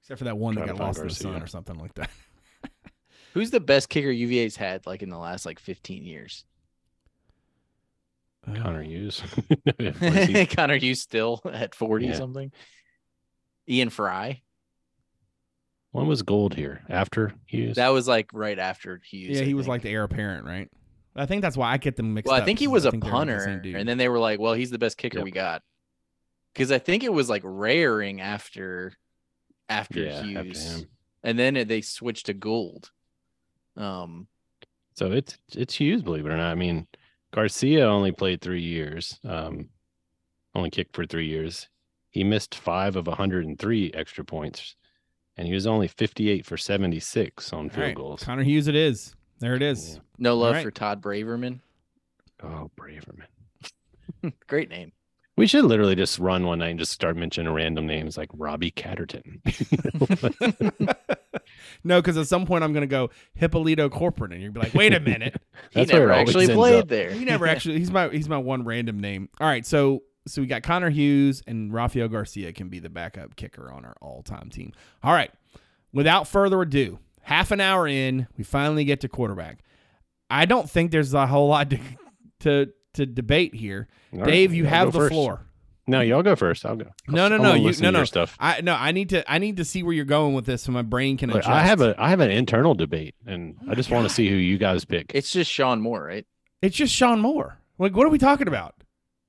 Except 0.02 0.18
for 0.18 0.24
that 0.24 0.38
one 0.38 0.54
that 0.54 0.62
got 0.66 0.68
find 0.78 0.80
lost 0.80 0.98
in 0.98 1.04
the 1.04 1.08
Garcia. 1.08 1.22
sun 1.32 1.42
or 1.42 1.46
something 1.46 1.76
like 1.76 1.94
that. 1.94 2.10
Who's 3.34 3.50
the 3.50 3.60
best 3.60 3.88
kicker 3.88 4.10
UVA's 4.10 4.56
had 4.56 4.86
like 4.86 5.02
in 5.02 5.08
the 5.10 5.18
last 5.18 5.46
like 5.46 5.60
15 5.60 6.04
years? 6.04 6.44
Uh, 8.48 8.54
Connor 8.60 8.82
Hughes. 8.82 9.22
He- 9.78 10.46
Connor 10.46 10.78
Hughes 10.78 11.00
still 11.02 11.40
at 11.44 11.74
40 11.74 12.06
Yeah. 12.06 12.14
something. 12.14 12.50
Ian 13.68 13.90
Fry. 13.90 14.40
when 15.92 16.06
was 16.08 16.22
Gould 16.22 16.54
here? 16.54 16.82
After 16.88 17.34
Hughes? 17.46 17.76
That 17.76 17.90
was 17.90 18.08
like 18.08 18.30
right 18.32 18.58
after 18.58 19.00
Hughes. 19.04 19.36
yeah, 19.36 19.42
I 19.42 19.46
he 19.46 19.54
was 19.54 19.68
like 19.68 19.82
the 19.82 19.90
heir 19.90 20.02
apparent, 20.04 20.46
right? 20.46 20.68
I 21.20 21.26
think 21.26 21.42
that's 21.42 21.56
why 21.56 21.72
I 21.72 21.76
get 21.76 21.96
them 21.96 22.14
mixed 22.14 22.28
up. 22.28 22.32
Well, 22.32 22.36
up. 22.38 22.42
I 22.42 22.46
think 22.46 22.58
he 22.58 22.66
was 22.66 22.84
a 22.84 22.90
think 22.90 23.02
they're 23.04 23.10
the 23.10 23.16
punter, 23.16 23.62
and 23.76 23.88
then 23.88 23.98
they 23.98 24.08
were 24.08 24.18
like, 24.18 24.40
"Well, 24.40 24.54
he's 24.54 24.70
the 24.70 24.78
best 24.78 24.96
kicker 24.98 25.18
Yep. 25.18 25.24
we 25.24 25.30
got," 25.30 25.62
because 26.52 26.72
I 26.72 26.78
think 26.78 27.04
it 27.04 27.12
was 27.12 27.28
like 27.28 27.42
raring 27.44 28.20
after 28.20 28.92
after 29.68 30.00
yeah, 30.00 30.18
after 30.18 30.26
Hughes, 30.42 30.80
him. 30.80 30.88
and 31.22 31.38
then 31.38 31.56
it- 31.56 31.68
they 31.68 31.80
switched 31.80 32.26
to 32.26 32.34
Gould. 32.34 32.90
Um, 33.76 34.26
So 34.94 35.12
it's 35.12 35.38
it's 35.54 35.74
Hughes, 35.74 36.02
believe 36.02 36.26
it 36.26 36.30
or 36.32 36.36
not. 36.36 36.50
I 36.50 36.54
mean, 36.56 36.86
Garcia 37.32 37.86
only 37.86 38.12
played 38.12 38.40
three 38.40 38.62
years, 38.62 39.18
um, 39.24 39.68
only 40.54 40.70
kicked 40.70 40.94
for 40.96 41.06
three 41.06 41.28
years. 41.28 41.68
He 42.10 42.24
missed 42.24 42.54
five 42.56 42.96
of 42.96 43.06
103 43.06 43.92
extra 43.94 44.24
points, 44.24 44.74
and 45.36 45.46
he 45.46 45.54
was 45.54 45.66
only 45.66 45.86
58 45.86 46.44
for 46.44 46.56
76 46.56 47.52
on 47.52 47.70
field 47.70 47.80
right, 47.86 47.94
goals. 47.94 48.24
Connor 48.24 48.42
Hughes, 48.42 48.66
it 48.66 48.74
is. 48.74 49.14
There 49.40 49.54
it 49.54 49.62
is. 49.62 49.94
Yeah. 49.94 50.00
no 50.18 50.36
love 50.36 50.54
right. 50.54 50.64
for 50.64 50.70
Todd 50.70 51.02
Braverman. 51.02 51.60
Oh, 52.42 52.70
Braverman. 52.76 53.26
Great 54.46 54.70
name. 54.70 54.92
We 55.36 55.46
should 55.46 55.64
literally 55.64 55.94
just 55.94 56.18
run 56.18 56.44
one 56.44 56.58
night 56.58 56.68
and 56.68 56.78
just 56.78 56.92
start 56.92 57.16
mentioning 57.16 57.50
random 57.52 57.86
names 57.86 58.18
like 58.18 58.28
Robbie 58.34 58.70
Catterton. 58.70 59.40
no, 61.84 62.00
because 62.02 62.18
at 62.18 62.26
some 62.26 62.44
point 62.44 62.62
I'm 62.62 62.74
going 62.74 62.82
to 62.82 62.86
go 62.86 63.08
Hippolito 63.34 63.88
Corcoran, 63.88 64.32
and 64.32 64.42
you'll 64.42 64.52
be 64.52 64.60
like, 64.60 64.74
"Wait 64.74 64.92
a 64.92 65.00
minute, 65.00 65.40
He 65.70 65.80
That's 65.80 65.92
where 65.92 66.00
never 66.08 66.12
it 66.12 66.16
actually 66.16 66.46
played 66.48 66.82
up. 66.82 66.88
there. 66.88 67.10
he 67.10 67.24
never 67.24 67.46
actually. 67.46 67.78
He's 67.78 67.90
my 67.90 68.08
he's 68.08 68.28
my 68.28 68.36
one 68.36 68.64
random 68.64 69.00
name." 69.00 69.30
All 69.40 69.46
right, 69.46 69.64
so 69.64 70.02
so 70.26 70.42
we 70.42 70.46
got 70.46 70.62
Connor 70.62 70.90
Hughes 70.90 71.42
and 71.46 71.72
Rafael 71.72 72.08
Garcia 72.08 72.52
can 72.52 72.68
be 72.68 72.78
the 72.78 72.90
backup 72.90 73.36
kicker 73.36 73.72
on 73.72 73.86
our 73.86 73.96
all 74.02 74.22
time 74.22 74.50
team. 74.50 74.72
All 75.02 75.12
right, 75.14 75.30
without 75.92 76.28
further 76.28 76.60
ado, 76.60 76.98
half 77.30 77.50
an 77.52 77.60
hour 77.60 77.86
in, 77.86 78.26
we 78.36 78.44
finally 78.44 78.84
get 78.84 79.00
to 79.00 79.08
quarterback. 79.08 79.60
I 80.28 80.44
don't 80.46 80.68
think 80.68 80.90
there's 80.90 81.14
a 81.14 81.26
whole 81.26 81.48
lot 81.48 81.70
to 81.70 81.78
to, 82.40 82.72
to 82.94 83.06
debate 83.06 83.54
here. 83.54 83.88
All 84.12 84.20
right, 84.20 84.26
Dave, 84.28 84.52
you 84.54 84.64
y'all 84.64 84.70
have 84.70 84.92
the 84.92 84.98
first. 84.98 85.12
floor. 85.12 85.46
No, 85.86 86.00
y'all 86.02 86.22
go 86.22 86.36
first. 86.36 86.64
I'll 86.66 86.76
go. 86.76 86.86
No, 87.08 87.26
no, 87.28 87.36
I 87.36 87.38
no, 87.38 87.54
you- 87.54 87.72
no, 87.80 87.90
no. 87.90 88.04
Stuff. 88.04 88.36
I 88.38 88.60
no, 88.60 88.74
I 88.74 88.92
need 88.92 89.08
to 89.10 89.28
I 89.30 89.38
need 89.38 89.56
to 89.56 89.64
see 89.64 89.82
where 89.82 89.92
you're 89.94 90.04
going 90.04 90.34
with 90.34 90.44
this 90.46 90.62
so 90.62 90.72
my 90.72 90.82
brain 90.82 91.16
can 91.16 91.30
Look. 91.30 91.46
I 91.46 91.62
have 91.62 91.80
a 91.80 91.94
I 91.98 92.10
have 92.10 92.20
an 92.20 92.30
internal 92.30 92.74
debate, 92.74 93.14
and 93.26 93.56
Oh 93.66 93.72
I 93.72 93.74
just 93.74 93.90
want 93.90 94.08
to 94.08 94.14
see 94.14 94.28
who 94.28 94.36
you 94.36 94.58
guys 94.58 94.84
pick. 94.84 95.12
It's 95.14 95.32
just 95.32 95.50
Shawn 95.50 95.80
Moore, 95.80 96.04
right? 96.04 96.26
It's 96.62 96.76
just 96.76 96.94
Shawn 96.94 97.20
Moore. 97.20 97.58
Like, 97.78 97.96
what 97.96 98.06
are 98.06 98.10
we 98.10 98.18
talking 98.18 98.46
about? 98.48 98.74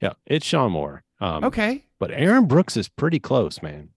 yeah, 0.01 0.13
it's 0.25 0.45
Shawn 0.45 0.71
Moore. 0.71 1.03
Um, 1.19 1.43
Okay. 1.45 1.85
but 1.99 2.11
Aaron 2.11 2.45
Brooks 2.45 2.75
is 2.75 2.89
pretty 2.89 3.19
close, 3.19 3.61
man. 3.61 3.89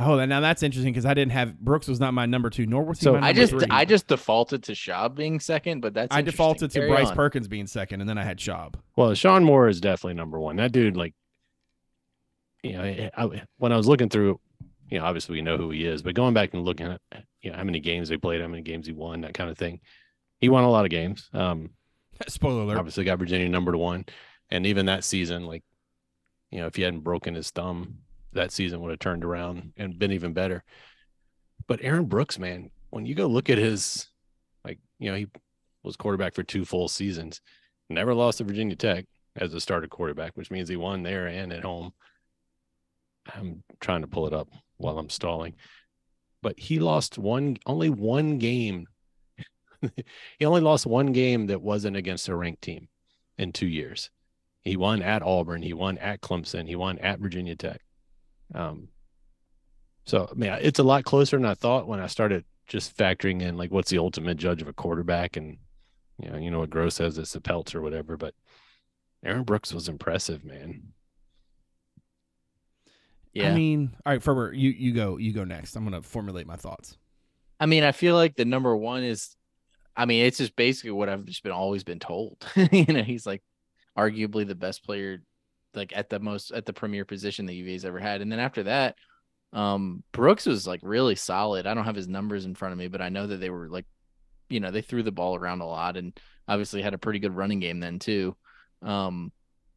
Oh, 0.00 0.16
that- 0.16 0.26
now 0.28 0.40
that's 0.40 0.62
interesting 0.62 0.92
because 0.92 1.06
I 1.06 1.14
didn't 1.14 1.32
have 1.32 1.58
Brooks 1.58 1.88
was 1.88 1.98
not 2.00 2.14
my 2.14 2.24
number 2.26 2.50
two, 2.50 2.66
nor 2.66 2.84
was 2.84 2.98
he 3.00 3.04
So- 3.04 3.12
my 3.12 3.18
I 3.18 3.20
number 3.32 3.40
just 3.40 3.50
three. 3.52 3.66
I 3.70 3.84
just 3.84 4.06
defaulted 4.06 4.62
to 4.64 4.72
Schaub 4.72 5.14
being 5.14 5.40
second, 5.40 5.80
but 5.80 5.94
that's 5.94 6.14
I 6.14 6.20
interesting. 6.20 6.32
defaulted 6.36 6.70
to 6.72 6.78
Carry 6.78 6.90
Bryce 6.90 7.08
on. 7.08 7.16
Perkins 7.16 7.48
being 7.48 7.66
second, 7.66 8.00
and 8.00 8.08
then 8.08 8.16
I 8.18 8.22
had 8.24 8.38
Schaub. 8.38 8.74
Well, 8.96 9.12
Shawn 9.14 9.42
Moore 9.44 9.68
is 9.68 9.80
definitely 9.80 10.14
number 10.14 10.38
one. 10.38 10.56
That 10.56 10.72
dude, 10.72 10.96
like, 10.96 11.14
you 12.62 12.72
know, 12.74 12.82
I, 12.82 13.10
I- 13.16 13.42
when 13.58 13.72
I 13.72 13.76
was 13.76 13.86
looking 13.88 14.08
through, 14.08 14.40
you 14.90 14.98
know, 14.98 15.04
obviously 15.04 15.34
we 15.34 15.42
know 15.42 15.56
who 15.56 15.70
he 15.70 15.84
is, 15.84 16.02
but 16.02 16.14
going 16.14 16.34
back 16.34 16.54
and 16.54 16.64
looking 16.64 16.86
at, 16.86 17.00
you 17.42 17.50
know, 17.50 17.56
how 17.56 17.64
many 17.64 17.80
games 17.80 18.08
they 18.08 18.16
played, 18.16 18.40
how 18.40 18.48
many 18.48 18.62
games 18.62 18.86
he 18.86 18.92
won, 18.92 19.20
that 19.22 19.34
kind 19.34 19.50
of 19.50 19.58
thing. 19.58 19.80
He 20.40 20.48
won 20.48 20.64
a 20.64 20.70
lot 20.70 20.84
of 20.84 20.90
games. 20.90 21.28
Um, 21.32 21.70
Spoiler 22.28 22.62
alert. 22.62 22.78
obviously 22.78 23.04
got 23.04 23.18
Virginia 23.18 23.48
number 23.48 23.76
one, 23.76 24.04
and 24.50 24.66
even 24.66 24.86
that 24.86 25.04
season, 25.04 25.44
like, 25.44 25.62
you 26.50 26.60
know, 26.60 26.66
if 26.66 26.74
he 26.76 26.82
hadn't 26.82 27.00
broken 27.00 27.34
his 27.34 27.50
thumb, 27.50 27.98
that 28.32 28.52
season 28.52 28.80
would 28.80 28.90
have 28.90 28.98
turned 28.98 29.24
around 29.24 29.72
and 29.76 29.98
been 29.98 30.12
even 30.12 30.32
better. 30.32 30.62
But 31.66 31.80
Aaron 31.82 32.06
Brooks, 32.06 32.38
man, 32.38 32.70
when 32.90 33.06
you 33.06 33.14
go 33.14 33.26
look 33.26 33.50
at 33.50 33.58
his, 33.58 34.08
like, 34.64 34.78
you 34.98 35.10
know, 35.10 35.16
he 35.16 35.26
was 35.82 35.96
quarterback 35.96 36.34
for 36.34 36.42
two 36.42 36.64
full 36.64 36.88
seasons, 36.88 37.40
never 37.88 38.14
lost 38.14 38.38
to 38.38 38.44
Virginia 38.44 38.76
Tech 38.76 39.06
as 39.36 39.54
a 39.54 39.60
starter 39.60 39.88
quarterback, 39.88 40.36
which 40.36 40.50
means 40.50 40.68
he 40.68 40.76
won 40.76 41.02
there 41.02 41.26
and 41.26 41.52
at 41.52 41.62
home. 41.62 41.92
I'm 43.34 43.62
trying 43.80 44.02
to 44.02 44.08
pull 44.08 44.26
it 44.26 44.32
up 44.32 44.48
while 44.78 44.98
I'm 44.98 45.10
stalling, 45.10 45.54
but 46.42 46.58
he 46.58 46.78
lost 46.78 47.18
one, 47.18 47.58
only 47.66 47.90
one 47.90 48.38
game. 48.38 48.86
he 50.38 50.44
only 50.46 50.60
lost 50.60 50.86
one 50.86 51.12
game 51.12 51.48
that 51.48 51.60
wasn't 51.60 51.96
against 51.96 52.28
a 52.28 52.34
ranked 52.34 52.62
team 52.62 52.88
in 53.36 53.52
two 53.52 53.66
years. 53.66 54.10
He 54.62 54.76
won 54.76 55.02
at 55.02 55.22
Auburn, 55.22 55.62
he 55.62 55.72
won 55.72 55.98
at 55.98 56.20
Clemson, 56.20 56.66
he 56.66 56.76
won 56.76 56.98
at 56.98 57.20
Virginia 57.20 57.54
Tech. 57.54 57.80
Um, 58.54 58.88
so 60.04 60.28
I 60.30 60.34
mean, 60.34 60.50
it's 60.60 60.78
a 60.78 60.84
lot 60.84 61.04
closer 61.04 61.36
than 61.36 61.46
I 61.46 61.54
thought 61.54 61.86
when 61.86 62.00
I 62.00 62.06
started 62.06 62.44
just 62.66 62.96
factoring 62.96 63.42
in 63.42 63.56
like 63.56 63.70
what's 63.70 63.90
the 63.90 63.98
ultimate 63.98 64.36
judge 64.36 64.62
of 64.62 64.68
a 64.68 64.72
quarterback, 64.72 65.36
and 65.36 65.58
you 66.18 66.30
know, 66.30 66.38
you 66.38 66.50
know 66.50 66.60
what 66.60 66.70
Gross 66.70 66.96
says 66.96 67.18
it's 67.18 67.32
the 67.32 67.40
pelts 67.40 67.74
or 67.74 67.82
whatever. 67.82 68.16
But 68.16 68.34
Aaron 69.24 69.44
Brooks 69.44 69.72
was 69.72 69.88
impressive, 69.88 70.44
man. 70.44 70.92
Yeah. 73.32 73.52
I 73.52 73.54
mean, 73.54 73.94
all 74.04 74.12
right, 74.12 74.22
Ferber, 74.22 74.52
you 74.52 74.70
you 74.70 74.92
go 74.92 75.16
you 75.16 75.32
go 75.32 75.44
next. 75.44 75.76
I'm 75.76 75.84
gonna 75.84 76.02
formulate 76.02 76.46
my 76.46 76.56
thoughts. 76.56 76.96
I 77.60 77.66
mean, 77.66 77.84
I 77.84 77.92
feel 77.92 78.14
like 78.14 78.36
the 78.36 78.44
number 78.44 78.76
one 78.76 79.02
is, 79.02 79.36
I 79.96 80.06
mean, 80.06 80.24
it's 80.24 80.38
just 80.38 80.54
basically 80.56 80.92
what 80.92 81.08
I've 81.08 81.24
just 81.24 81.42
been 81.42 81.52
always 81.52 81.84
been 81.84 81.98
told. 81.98 82.44
you 82.72 82.86
know, 82.86 83.02
he's 83.02 83.26
like 83.26 83.42
arguably 83.96 84.46
the 84.46 84.54
best 84.54 84.84
player, 84.84 85.22
like 85.74 85.92
at 85.94 86.08
the 86.08 86.18
most 86.18 86.50
at 86.50 86.66
the 86.66 86.72
premier 86.72 87.04
position 87.04 87.46
that 87.46 87.54
UVA's 87.54 87.84
ever 87.84 87.98
had. 87.98 88.20
And 88.20 88.30
then 88.30 88.40
after 88.40 88.64
that, 88.64 88.96
um, 89.52 90.02
Brooks 90.12 90.46
was 90.46 90.66
like 90.66 90.80
really 90.82 91.14
solid. 91.14 91.66
I 91.66 91.74
don't 91.74 91.84
have 91.84 91.96
his 91.96 92.08
numbers 92.08 92.44
in 92.44 92.54
front 92.54 92.72
of 92.72 92.78
me, 92.78 92.88
but 92.88 93.02
I 93.02 93.08
know 93.08 93.26
that 93.26 93.36
they 93.36 93.50
were 93.50 93.68
like, 93.68 93.86
you 94.48 94.60
know, 94.60 94.70
they 94.70 94.82
threw 94.82 95.02
the 95.02 95.12
ball 95.12 95.36
around 95.36 95.60
a 95.60 95.66
lot 95.66 95.96
and 95.96 96.18
obviously 96.46 96.82
had 96.82 96.94
a 96.94 96.98
pretty 96.98 97.18
good 97.18 97.36
running 97.36 97.60
game 97.60 97.80
then 97.80 97.98
too. 97.98 98.36
Um, 98.82 99.32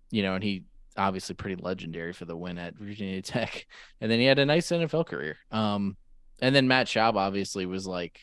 you 0.10 0.24
know, 0.24 0.36
and 0.36 0.44
he 0.44 0.64
obviously 0.98 1.36
pretty 1.36 1.62
legendary 1.62 2.14
for 2.14 2.26
the 2.26 2.36
win 2.36 2.58
at 2.58 2.76
Virginia 2.76 3.22
Tech. 3.22 3.66
And 4.00 4.12
then 4.12 4.20
he 4.20 4.26
had 4.26 4.40
a 4.40 4.46
nice 4.46 4.68
NFL 4.68 5.08
career. 5.08 5.38
Um, 5.52 5.98
and 6.42 6.56
then 6.56 6.68
Matt 6.68 6.88
Schaub 6.88 7.16
obviously 7.16 7.66
was 7.66 7.86
like 7.86 8.20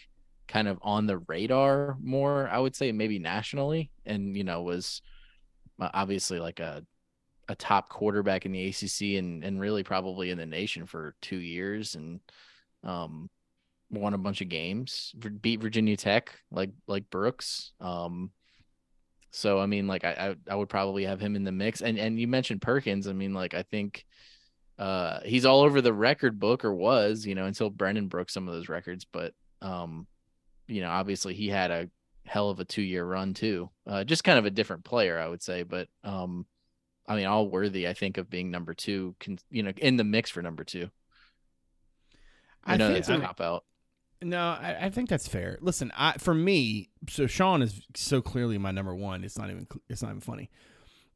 kind 0.48 0.66
of 0.66 0.78
on 0.82 1.06
the 1.06 1.18
radar 1.18 1.96
more, 2.00 2.48
I 2.48 2.58
would 2.58 2.74
say 2.74 2.90
maybe 2.90 3.18
nationally, 3.18 3.90
and 4.04 4.36
you 4.36 4.44
know 4.44 4.62
was 4.62 5.02
uh, 5.80 5.90
obviously 5.92 6.40
like 6.40 6.58
a 6.58 6.84
a 7.48 7.54
top 7.54 7.88
quarterback 7.88 8.46
in 8.46 8.52
the 8.52 8.66
ACC 8.66 9.18
and 9.18 9.42
and 9.42 9.60
really 9.60 9.82
probably 9.82 10.30
in 10.30 10.38
the 10.38 10.46
nation 10.46 10.86
for 10.86 11.14
two 11.22 11.38
years 11.38 11.94
and 11.94 12.20
um 12.84 13.28
won 13.90 14.14
a 14.14 14.18
bunch 14.18 14.40
of 14.40 14.48
games, 14.48 15.14
beat 15.40 15.60
Virginia 15.60 15.96
Tech 15.96 16.38
like 16.50 16.70
like 16.86 17.08
Brooks. 17.10 17.72
Um, 17.80 18.30
so 19.30 19.58
I 19.58 19.66
mean, 19.66 19.86
like 19.86 20.04
I, 20.04 20.36
I 20.48 20.52
I 20.52 20.54
would 20.56 20.68
probably 20.68 21.04
have 21.04 21.20
him 21.20 21.36
in 21.36 21.44
the 21.44 21.52
mix. 21.52 21.80
And 21.80 21.98
and 21.98 22.18
you 22.18 22.28
mentioned 22.28 22.62
Perkins. 22.62 23.08
I 23.08 23.12
mean, 23.12 23.34
like 23.34 23.54
I 23.54 23.62
think 23.62 24.04
uh 24.78 25.20
he's 25.24 25.44
all 25.44 25.62
over 25.62 25.80
the 25.80 25.92
record 25.92 26.38
book 26.38 26.64
or 26.64 26.74
was, 26.74 27.26
you 27.26 27.34
know, 27.34 27.46
until 27.46 27.70
Brennan 27.70 28.08
broke 28.08 28.30
some 28.30 28.48
of 28.48 28.54
those 28.54 28.68
records. 28.68 29.04
But 29.10 29.34
um, 29.62 30.06
you 30.66 30.80
know, 30.82 30.90
obviously 30.90 31.34
he 31.34 31.48
had 31.48 31.70
a 31.70 31.90
hell 32.26 32.50
of 32.50 32.60
a 32.60 32.64
two 32.64 32.82
year 32.82 33.04
run 33.04 33.34
too. 33.34 33.70
Uh 33.86 34.04
just 34.04 34.24
kind 34.24 34.38
of 34.38 34.46
a 34.46 34.50
different 34.50 34.84
player, 34.84 35.18
I 35.18 35.28
would 35.28 35.42
say. 35.42 35.62
But 35.62 35.88
um 36.04 36.46
I 37.08 37.16
mean, 37.16 37.26
all 37.26 37.48
worthy, 37.48 37.88
I 37.88 37.94
think, 37.94 38.18
of 38.18 38.28
being 38.28 38.50
number 38.50 38.74
two, 38.74 39.16
can 39.18 39.38
you 39.50 39.62
know, 39.62 39.72
in 39.78 39.96
the 39.96 40.04
mix 40.04 40.30
for 40.30 40.42
number 40.42 40.62
two. 40.62 40.90
I, 42.64 42.76
know 42.76 42.92
think 42.92 43.06
that's 43.06 43.08
a 43.08 43.20
cop 43.20 43.40
out. 43.40 43.64
No, 44.20 44.38
I, 44.38 44.76
I 44.82 44.90
think 44.90 45.08
that's 45.08 45.26
fair. 45.26 45.58
Listen, 45.60 45.90
I 45.96 46.12
for 46.18 46.34
me, 46.34 46.90
so 47.08 47.26
Shawn 47.26 47.62
is 47.62 47.80
so 47.96 48.20
clearly 48.20 48.58
my 48.58 48.72
number 48.72 48.94
one. 48.94 49.24
It's 49.24 49.38
not 49.38 49.50
even 49.50 49.66
it's 49.88 50.02
not 50.02 50.10
even 50.10 50.20
funny. 50.20 50.50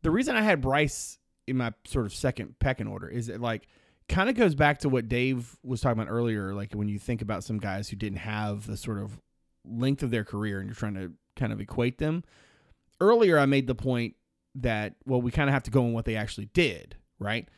The 0.03 0.11
reason 0.11 0.35
I 0.35 0.43
had 0.43 0.61
Bryce 0.61 1.19
in 1.47 1.59
my 1.59 1.73
sort 1.85 2.07
of 2.07 2.15
second 2.15 2.59
pecking 2.59 2.87
order 2.87 3.09
is 3.09 3.29
it 3.29 3.41
like 3.41 3.69
kind 4.09 4.31
of 4.31 4.37
goes 4.37 4.55
back 4.55 4.79
to 4.79 4.89
what 4.89 5.09
Dave 5.09 5.57
was 5.63 5.81
talking 5.81 6.01
about 6.01 6.11
earlier. 6.11 6.55
Like 6.55 6.73
when 6.73 6.89
you 6.89 6.99
think 6.99 7.23
about 7.23 7.45
some 7.45 7.59
guys 7.59 7.89
who 7.89 7.97
didn't 7.97 8.19
have 8.19 8.67
the 8.67 8.77
sort 8.77 8.99
of 8.99 9.21
length 9.65 10.03
of 10.03 10.11
their 10.11 10.25
career 10.25 10.59
and 10.59 10.69
you're 10.69 10.75
trying 10.75 10.95
to 10.95 11.13
kind 11.37 11.53
of 11.53 11.61
equate 11.61 11.99
them. 11.99 12.25
Earlier, 13.01 13.39
I 13.39 13.47
made 13.47 13.67
the 13.67 13.75
point 13.75 14.15
that 14.57 14.95
well, 15.07 15.23
we 15.23 15.31
kind 15.31 15.49
of 15.49 15.55
have 15.55 15.65
to 15.65 15.71
go 15.71 15.85
on 15.85 15.93
what 15.93 16.05
they 16.05 16.17
actually 16.17 16.47
did, 16.47 16.97
right? 17.19 17.49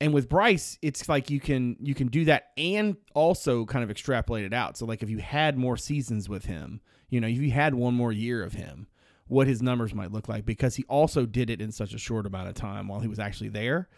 and 0.00 0.12
with 0.12 0.28
Bryce, 0.28 0.78
it's 0.82 1.08
like 1.08 1.30
you 1.30 1.40
can 1.40 1.76
you 1.80 1.94
can 1.94 2.08
do 2.08 2.24
that 2.26 2.50
and 2.56 2.96
also 3.14 3.64
kind 3.64 3.82
of 3.82 3.90
extrapolate 3.90 4.44
it 4.44 4.52
out. 4.52 4.76
So 4.76 4.84
like 4.84 5.02
if 5.02 5.08
you 5.08 5.18
had 5.18 5.56
more 5.56 5.76
seasons 5.76 6.28
with 6.28 6.44
him, 6.44 6.80
you 7.08 7.20
know, 7.20 7.28
if 7.28 7.38
you 7.38 7.50
had 7.50 7.74
one 7.74 7.94
more 7.94 8.12
year 8.12 8.42
of 8.42 8.52
him, 8.52 8.88
what 9.26 9.46
his 9.46 9.62
numbers 9.62 9.94
might 9.94 10.12
look 10.12 10.28
like 10.28 10.44
because 10.44 10.76
he 10.76 10.84
also 10.84 11.24
did 11.24 11.48
it 11.50 11.60
in 11.60 11.72
such 11.72 11.94
a 11.94 11.98
short 11.98 12.26
amount 12.26 12.48
of 12.48 12.54
time 12.54 12.88
while 12.88 13.00
he 13.00 13.08
was 13.08 13.18
actually 13.18 13.48
there. 13.48 13.88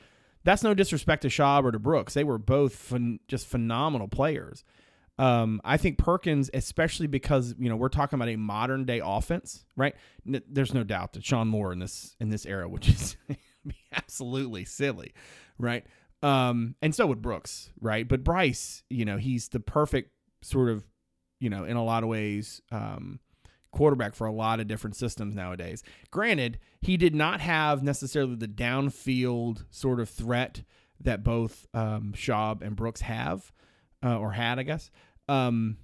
That's 0.45 0.63
no 0.63 0.73
disrespect 0.73 1.23
to 1.23 1.29
Schaub 1.29 1.65
or 1.65 1.73
to 1.73 1.81
Brooks. 1.81 2.15
They 2.15 2.25
were 2.25 2.39
both 2.39 2.93
just 3.27 3.47
phenomenal 3.47 4.09
players. 4.09 4.65
Um, 5.19 5.61
I 5.65 5.77
think 5.77 5.99
Perkins, 5.99 6.49
especially 6.55 7.09
because 7.09 7.55
you 7.59 7.69
know 7.69 7.77
we're 7.77 7.89
talking 7.89 8.17
about 8.17 8.29
a 8.29 8.37
modern 8.37 8.85
day 8.85 9.01
offense, 9.05 9.65
right? 9.77 9.95
N- 10.27 10.43
there's 10.49 10.73
no 10.73 10.85
doubt 10.85 11.15
that 11.15 11.25
Shawn 11.25 11.49
Moore 11.49 11.73
in 11.73 11.81
this 11.81 12.15
in 12.21 12.29
this 12.29 12.47
era, 12.47 12.69
which 12.69 12.89
is 12.89 13.17
absolutely 13.93 14.65
silly, 14.65 15.13
right? 15.59 15.85
Um, 16.23 16.75
and 16.83 16.95
so 16.95 17.07
would 17.07 17.23
Brooks, 17.23 17.71
right? 17.81 18.07
But 18.07 18.25
Bryce, 18.25 18.83
you 18.91 19.05
know, 19.05 19.17
he's 19.17 19.49
the 19.49 19.61
perfect 19.61 20.13
sort 20.43 20.69
of, 20.69 20.85
you 21.41 21.51
know, 21.51 21.65
in 21.65 21.77
a 21.77 21.85
lot 21.85 22.03
of 22.03 22.09
ways, 22.09 22.61
um, 22.73 23.21
quarterback 23.71 24.15
for 24.15 24.27
a 24.27 24.33
lot 24.33 24.61
of 24.61 24.67
different 24.67 24.97
systems 24.97 25.35
nowadays. 25.35 25.83
Granted, 26.11 26.59
he 26.81 26.97
did 26.97 27.15
not 27.15 27.41
have 27.41 27.83
necessarily 27.83 28.35
the 28.35 28.49
downfield 28.49 29.65
sort 29.71 30.01
of 30.01 30.09
threat 30.09 30.63
that 31.01 31.23
both 31.23 31.67
um, 31.75 32.13
Schaub 32.17 32.63
and 32.63 32.75
Brooks 32.75 33.03
have, 33.03 33.53
uh, 34.05 34.19
or 34.19 34.33
had, 34.33 34.59
I 34.59 34.63
guess. 34.63 34.91
Um, 35.29 35.79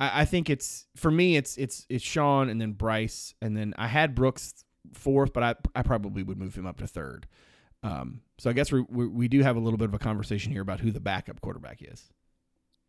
I, 0.00 0.22
I 0.22 0.24
think 0.24 0.50
it's 0.50 0.86
for 0.96 1.10
me, 1.10 1.36
it's 1.36 1.56
it's 1.56 1.86
it's 1.88 2.04
Shawn 2.04 2.48
and 2.48 2.60
then 2.60 2.72
Bryce, 2.72 3.34
and 3.42 3.56
then 3.56 3.74
I 3.76 3.86
had 3.88 4.14
Brooks 4.14 4.64
fourth, 4.92 5.32
but 5.32 5.42
I 5.42 5.54
I 5.74 5.82
probably 5.82 6.22
would 6.22 6.38
move 6.38 6.54
him 6.54 6.66
up 6.66 6.78
to 6.78 6.86
third. 6.86 7.26
Um, 7.82 8.22
so 8.38 8.50
I 8.50 8.52
guess 8.52 8.72
we, 8.72 8.84
we 8.88 9.06
we 9.06 9.28
do 9.28 9.42
have 9.42 9.56
a 9.56 9.60
little 9.60 9.78
bit 9.78 9.88
of 9.88 9.94
a 9.94 9.98
conversation 9.98 10.52
here 10.52 10.62
about 10.62 10.80
who 10.80 10.90
the 10.90 11.00
backup 11.00 11.40
quarterback 11.40 11.78
is. 11.80 12.10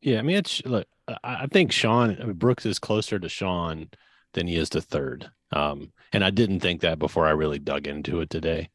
Yeah, 0.01 0.19
I 0.19 0.21
mean, 0.21 0.37
it's 0.37 0.63
look. 0.65 0.87
I 1.07 1.17
I 1.23 1.47
think 1.47 1.71
Shawn 1.71 2.17
I 2.21 2.25
mean, 2.25 2.33
Brooks 2.33 2.65
is 2.65 2.79
closer 2.79 3.19
to 3.19 3.29
Shawn 3.29 3.89
than 4.33 4.47
he 4.47 4.55
is 4.55 4.69
to 4.69 4.81
third. 4.81 5.29
Um, 5.51 5.91
and 6.13 6.23
I 6.23 6.29
didn't 6.29 6.59
think 6.59 6.81
that 6.81 6.99
before 6.99 7.25
I 7.25 7.31
really 7.31 7.59
dug 7.59 7.87
into 7.87 8.21
it 8.21 8.29
today. 8.29 8.69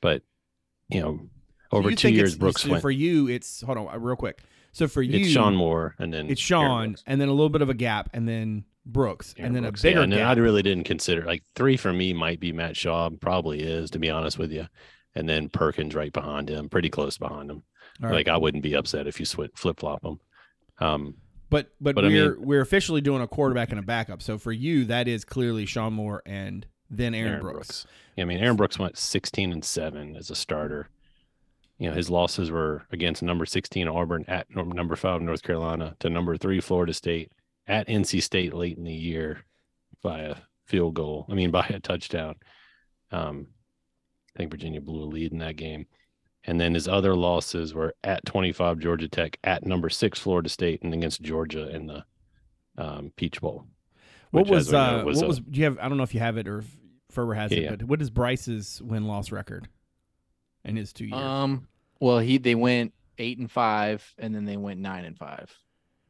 But 0.00 0.22
you 0.88 1.00
know, 1.00 1.20
So 1.70 1.78
over 1.78 1.90
you 1.90 1.96
two 1.96 2.10
years, 2.10 2.36
Brooks 2.36 2.62
so 2.62 2.70
went. 2.70 2.82
for 2.82 2.90
you. 2.90 3.28
It's 3.28 3.62
hold 3.62 3.78
on 3.78 4.02
real 4.02 4.16
quick. 4.16 4.42
So 4.76 4.88
for 4.88 5.00
you, 5.00 5.20
it's 5.20 5.30
Shawn 5.30 5.54
Moore, 5.56 5.94
and 5.98 6.12
then 6.12 6.28
it's 6.28 6.38
Shawn, 6.38 6.96
and 7.06 7.18
then 7.18 7.28
a 7.28 7.32
little 7.32 7.48
bit 7.48 7.62
of 7.62 7.70
a 7.70 7.74
gap, 7.74 8.10
and 8.12 8.28
then 8.28 8.66
Brooks, 8.84 9.34
Aaron 9.38 9.46
and 9.46 9.56
then 9.56 9.62
Brooks, 9.62 9.80
a 9.80 9.82
bigger 9.84 9.98
yeah, 10.00 10.04
and 10.04 10.12
then 10.12 10.22
I 10.26 10.34
really 10.34 10.60
didn't 10.60 10.84
consider 10.84 11.24
like 11.24 11.44
three 11.54 11.78
for 11.78 11.94
me 11.94 12.12
might 12.12 12.40
be 12.40 12.52
Matt 12.52 12.74
Schaub, 12.74 13.18
probably 13.18 13.62
is 13.62 13.90
to 13.92 13.98
be 13.98 14.10
honest 14.10 14.38
with 14.38 14.52
you, 14.52 14.66
and 15.14 15.26
then 15.26 15.48
Perkins 15.48 15.94
right 15.94 16.12
behind 16.12 16.50
him, 16.50 16.68
pretty 16.68 16.90
close 16.90 17.16
behind 17.16 17.50
him. 17.50 17.62
Right. 18.02 18.12
Like 18.12 18.28
I 18.28 18.36
wouldn't 18.36 18.62
be 18.62 18.74
upset 18.76 19.06
if 19.06 19.18
you 19.18 19.24
flip 19.24 19.56
flop 19.78 20.02
them. 20.02 20.20
Um, 20.78 21.14
But 21.48 21.70
but, 21.80 21.94
But 21.94 22.04
we're 22.04 22.34
mean- 22.36 22.46
we're 22.46 22.60
officially 22.60 23.00
doing 23.00 23.22
a 23.22 23.26
quarterback 23.26 23.70
and 23.70 23.78
a 23.78 23.82
backup. 23.82 24.20
So 24.20 24.36
for 24.36 24.52
you, 24.52 24.84
that 24.84 25.08
is 25.08 25.24
clearly 25.24 25.64
Shawn 25.64 25.94
Moore 25.94 26.22
and 26.26 26.66
then 26.90 27.14
Aaron, 27.14 27.40
Brooks. 27.40 27.86
Yeah, 28.14 28.24
I 28.24 28.26
mean, 28.26 28.40
Aaron 28.40 28.56
Brooks 28.56 28.78
went 28.78 28.98
16 28.98 29.52
and 29.52 29.64
seven 29.64 30.16
as 30.16 30.28
a 30.28 30.34
starter. 30.34 30.90
You 31.78 31.90
know, 31.90 31.94
his 31.96 32.08
losses 32.08 32.50
were 32.50 32.84
against 32.90 33.22
number 33.22 33.44
16 33.44 33.86
Auburn, 33.86 34.24
at 34.28 34.46
number 34.54 34.96
five 34.96 35.20
North 35.20 35.42
Carolina, 35.42 35.94
to 36.00 36.08
number 36.08 36.36
three 36.36 36.60
Florida 36.60 36.94
State, 36.94 37.32
at 37.66 37.88
NC 37.88 38.22
State 38.22 38.54
late 38.54 38.78
in 38.78 38.84
the 38.84 38.92
year 38.92 39.44
by 40.02 40.20
a 40.20 40.36
field 40.64 40.94
goal. 40.94 41.26
I 41.28 41.34
mean, 41.34 41.50
by 41.52 41.66
a 41.68 41.80
touchdown. 41.80 42.36
Um, 43.10 43.48
I 44.34 44.38
think 44.38 44.50
Virginia 44.50 44.80
blew 44.80 45.02
a 45.02 45.04
lead 45.04 45.32
in 45.32 45.38
that 45.38 45.56
game. 45.56 45.86
And 46.44 46.60
then 46.60 46.74
his 46.74 46.86
other 46.86 47.16
losses 47.16 47.74
were 47.74 47.94
at 48.04 48.24
25 48.24 48.78
Georgia 48.78 49.08
Tech, 49.08 49.38
at 49.42 49.66
number 49.66 49.90
six 49.90 50.18
Florida 50.18 50.48
State, 50.48 50.82
and 50.82 50.94
against 50.94 51.20
Georgia 51.20 51.68
in 51.74 51.86
the 51.86 52.04
um, 52.78 53.12
Peach 53.16 53.40
Bowl. 53.40 53.66
What 54.30 54.48
was 54.48 54.72
uh 54.72 55.02
was 55.04 55.16
what 55.16 55.24
a- 55.24 55.28
was 55.28 55.40
do 55.40 55.58
you 55.58 55.64
have 55.64 55.78
I 55.78 55.88
don't 55.88 55.96
know 55.96 56.04
if 56.04 56.14
you 56.14 56.20
have 56.20 56.36
it 56.36 56.46
or 56.46 56.58
if 56.58 56.66
Ferber 57.10 57.34
has 57.34 57.50
Yeah, 57.50 57.58
it, 57.58 57.78
but 57.78 57.82
what 57.84 58.02
is 58.02 58.10
Bryce's 58.10 58.82
win 58.82 59.06
loss 59.06 59.32
record 59.32 59.68
in 60.66 60.76
his 60.76 60.92
two 60.92 61.06
years? 61.06 61.20
Um, 61.20 61.66
well, 62.00 62.18
he 62.18 62.38
they 62.38 62.54
went 62.54 62.92
eight 63.18 63.38
and 63.38 63.50
five, 63.50 64.14
and 64.18 64.34
then 64.34 64.44
they 64.44 64.56
went 64.56 64.80
nine 64.80 65.04
and 65.04 65.16
five. 65.16 65.54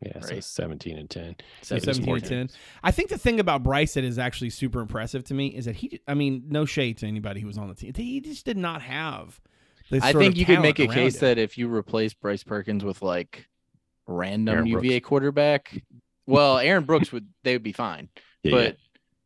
yeah, 0.00 0.20
so 0.20 0.40
17 0.40 0.98
and 0.98 1.09
10. 1.09 1.36
So 1.62 1.76
it 1.76 1.84
17 1.84 2.14
and 2.14 2.24
10. 2.24 2.50
I 2.82 2.90
think 2.90 3.09
the 3.09 3.18
thing 3.18 3.40
about 3.40 3.62
Bryce 3.62 3.94
that 3.94 4.04
is 4.04 4.18
actually 4.18 4.50
super 4.50 4.80
impressive 4.80 5.24
to 5.24 5.34
me 5.34 5.48
is 5.48 5.66
that 5.66 5.76
he, 5.76 6.00
I 6.07 6.14
mean, 6.14 6.44
no 6.48 6.64
shade 6.64 6.98
to 6.98 7.07
anybody 7.07 7.40
who 7.40 7.46
was 7.46 7.59
on 7.59 7.68
the 7.68 7.74
team. 7.74 7.92
He 7.94 8.20
just 8.20 8.44
did 8.44 8.57
not 8.57 8.82
have. 8.82 9.40
The 9.90 10.00
I 10.02 10.12
think 10.12 10.34
of 10.34 10.38
you 10.38 10.46
could 10.46 10.61
make 10.61 10.80
a 10.80 10.88
case 10.88 11.16
him. 11.16 11.20
that 11.20 11.38
if 11.38 11.57
you 11.57 11.72
replace 11.72 12.12
Bryce 12.12 12.42
Perkins 12.42 12.84
with 12.84 13.02
like 13.02 13.46
random 14.09 14.54
Aaron 14.54 14.66
UVA 14.66 15.00
quarterback, 15.00 15.80
well, 16.26 16.59
Aaron 16.59 16.84
Brooks 16.84 17.12
would 17.12 17.28
they 17.44 17.52
would 17.52 17.62
be 17.62 17.72
fine. 17.72 18.09
Yeah, 18.42 18.50
but 18.52 18.76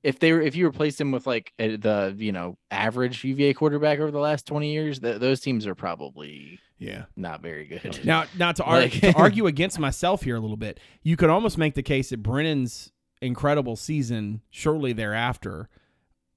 if 0.03 0.19
they 0.19 0.33
were 0.33 0.41
if 0.41 0.57
you 0.57 0.67
replaced 0.67 1.01
him 1.01 1.11
with 1.13 1.27
like 1.27 1.53
a, 1.59 1.77
the 1.77 2.15
you 2.17 2.33
know 2.33 2.57
average 2.71 3.23
UVA 3.25 3.55
quarterback 3.55 3.99
over 3.99 4.11
the 4.11 4.19
last 4.19 4.47
twenty 4.47 4.73
years, 4.73 5.01
th- 5.01 5.21
those 5.21 5.41
teams 5.41 5.67
are 5.67 5.75
probably 5.75 6.59
yeah. 6.79 7.05
not 7.17 7.43
very 7.43 7.67
good. 7.67 7.99
Oh, 8.01 8.05
now, 8.05 8.25
now 8.39 8.53
to, 8.53 8.65
ar- 8.65 8.81
Like- 8.81 8.93
to 9.01 9.13
argue 9.17 9.47
against 9.47 9.79
myself 9.79 10.23
here 10.23 10.37
a 10.37 10.41
little 10.41 10.57
bit, 10.57 10.81
you 11.03 11.17
could 11.17 11.29
almost 11.31 11.59
make 11.59 11.75
the 11.75 11.83
case 11.83 12.11
that 12.11 12.23
Brennan's 12.23 12.93
incredible 13.21 13.77
season 13.77 14.41
shortly 14.49 14.93
thereafter 14.95 15.69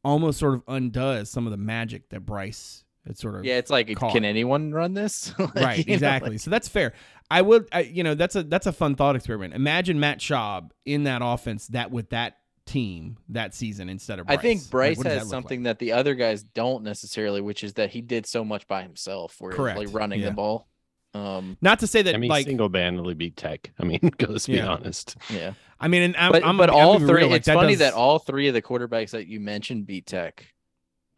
almost 0.03 0.39
sort 0.39 0.55
of 0.55 0.63
undoes 0.67 1.29
some 1.29 1.47
of 1.47 1.51
the 1.51 1.57
magic 1.57 2.09
that 2.09 2.25
Bryce 2.25 2.83
had 3.07 3.17
sort 3.17 3.35
of 3.35 3.45
Yeah, 3.45 3.55
it's 3.57 3.69
like, 3.71 3.95
caught. 3.95 4.11
can 4.13 4.25
anyone 4.25 4.73
run 4.73 4.93
this? 4.93 5.33
Like, 5.39 5.55
right 5.55 5.77
you 5.79 5.85
know, 5.85 5.93
exactly 5.93 6.31
like- 6.31 6.39
so 6.41 6.49
that's 6.49 6.67
fair 6.67 6.91
i 7.31 7.41
would 7.41 7.67
I, 7.71 7.81
you 7.81 8.03
know 8.03 8.15
that's 8.15 8.35
a 8.35 8.43
that's 8.43 8.67
a 8.67 8.73
fun 8.73 8.95
thought 8.95 9.15
experiment 9.15 9.53
imagine 9.53 9.97
matt 9.97 10.19
schaub 10.19 10.71
in 10.85 11.03
that 11.05 11.21
offense 11.23 11.67
that 11.67 11.89
with 11.89 12.09
that 12.09 12.35
team 12.65 13.17
that 13.29 13.53
season 13.53 13.89
instead 13.89 14.19
of 14.19 14.27
Bryce. 14.27 14.37
I 14.37 14.41
think 14.41 14.69
Bryce 14.69 14.97
what 14.97 15.03
does 15.05 15.13
has 15.13 15.23
that 15.23 15.29
something 15.29 15.61
like? 15.61 15.65
that 15.65 15.79
the 15.79 15.93
other 15.93 16.15
guys 16.15 16.43
don't 16.43 16.83
necessarily, 16.83 17.41
which 17.41 17.63
is 17.63 17.73
that 17.73 17.89
he 17.89 18.01
did 18.01 18.25
so 18.25 18.43
much 18.43 18.67
by 18.67 18.81
himself, 18.83 19.35
where 19.39 19.51
Correct, 19.51 19.79
like 19.79 19.89
running 19.91 20.21
yeah. 20.21 20.27
the 20.27 20.33
ball. 20.33 20.67
Um, 21.15 21.57
not 21.61 21.79
to 21.79 21.87
say 21.87 22.01
that 22.01 22.15
I 22.15 22.17
mean, 22.17 22.29
like 22.29 22.47
single 22.47 22.71
handedly 22.73 23.13
beat 23.13 23.37
Tech. 23.37 23.71
I 23.79 23.83
mean, 23.83 23.99
let's 24.27 24.47
be 24.47 24.53
Yeah. 24.53 24.67
honest. 24.67 25.15
yeah, 25.29 25.53
i 25.79 25.87
mean 25.87 26.01
and 26.01 26.17
I'm, 26.17 26.31
but 26.31 26.43
I'm, 26.43 26.57
but 26.57 26.69
I'm 26.69 26.75
all 26.75 26.99
three. 26.99 27.21
real, 27.21 27.29
like, 27.29 27.39
it's 27.39 27.47
funny 27.47 27.73
does- 27.73 27.79
that 27.79 27.93
all 27.93 28.17
three 28.19 28.47
of 28.47 28.53
the 28.53 28.61
quarterbacks 28.61 29.11
that 29.11 29.27
you 29.27 29.39
mentioned 29.39 29.85
beat 29.85 30.05
Tech. 30.05 30.47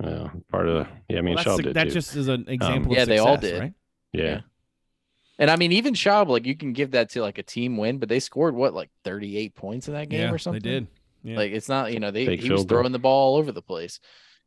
Yeah, 0.03 0.29
part 0.51 0.67
of 0.67 0.85
the. 0.85 0.87
Yeah, 1.07 1.19
I 1.19 1.21
mean, 1.21 1.35
well, 1.35 1.43
Schaub 1.45 1.57
that's, 1.57 1.63
did 1.63 1.73
that 1.75 1.83
too. 1.85 1.91
just 1.91 2.15
is 2.15 2.27
an 2.27 2.45
example 2.49 2.91
of 2.91 2.97
yeah, 2.97 3.05
they 3.05 3.17
all 3.19 3.37
did. 3.37 3.59
right 3.59 3.73
yeah. 4.11 4.23
yeah. 4.23 4.41
And 5.37 5.51
I 5.51 5.55
mean, 5.57 5.71
even 5.73 5.93
Schaub, 5.93 6.27
like 6.27 6.45
you 6.45 6.55
can 6.55 6.73
give 6.73 6.91
that 6.91 7.09
to 7.11 7.21
like 7.21 7.37
a 7.37 7.43
team 7.43 7.77
win, 7.77 7.97
but 7.97 8.09
they 8.09 8.19
scored 8.19 8.55
what, 8.55 8.73
like 8.73 8.89
38 9.03 9.55
points 9.55 9.87
in 9.87 9.93
that 9.93 10.09
game 10.09 10.21
yeah 10.21 10.31
or 10.31 10.37
something? 10.37 10.61
they 10.61 10.69
did 10.69 10.87
yeah. 11.25 11.37
Like 11.37 11.51
it's 11.51 11.67
not, 11.67 11.91
you 11.91 11.99
know, 11.99 12.11
they 12.11 12.25
Big 12.25 12.39
he 12.41 12.49
was 12.51 12.63
throwing 12.65 12.91
the 12.91 12.99
ball 12.99 13.33
all 13.33 13.37
over 13.39 13.51
the 13.51 13.61
place. 13.61 13.99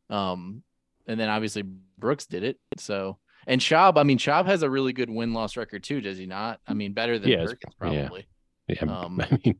Um, 0.09 0.63
and 1.07 1.19
then 1.19 1.29
obviously 1.29 1.63
Brooks 1.97 2.25
did 2.25 2.43
it. 2.43 2.57
So 2.77 3.17
and 3.47 3.59
Schaub, 3.61 3.97
I 3.97 4.03
mean, 4.03 4.17
Schaub 4.17 4.45
has 4.45 4.63
a 4.63 4.69
really 4.69 4.93
good 4.93 5.09
win 5.09 5.33
loss 5.33 5.57
record 5.57 5.83
too, 5.83 6.01
does 6.01 6.17
he 6.17 6.25
not? 6.25 6.59
I 6.67 6.73
mean, 6.73 6.93
better 6.93 7.19
than 7.19 7.29
Yeah, 7.29 7.45
Perkins 7.45 7.73
probably. 7.79 8.27
Yeah, 8.67 8.83
Um, 8.83 9.19
I 9.31 9.39
mean, 9.43 9.55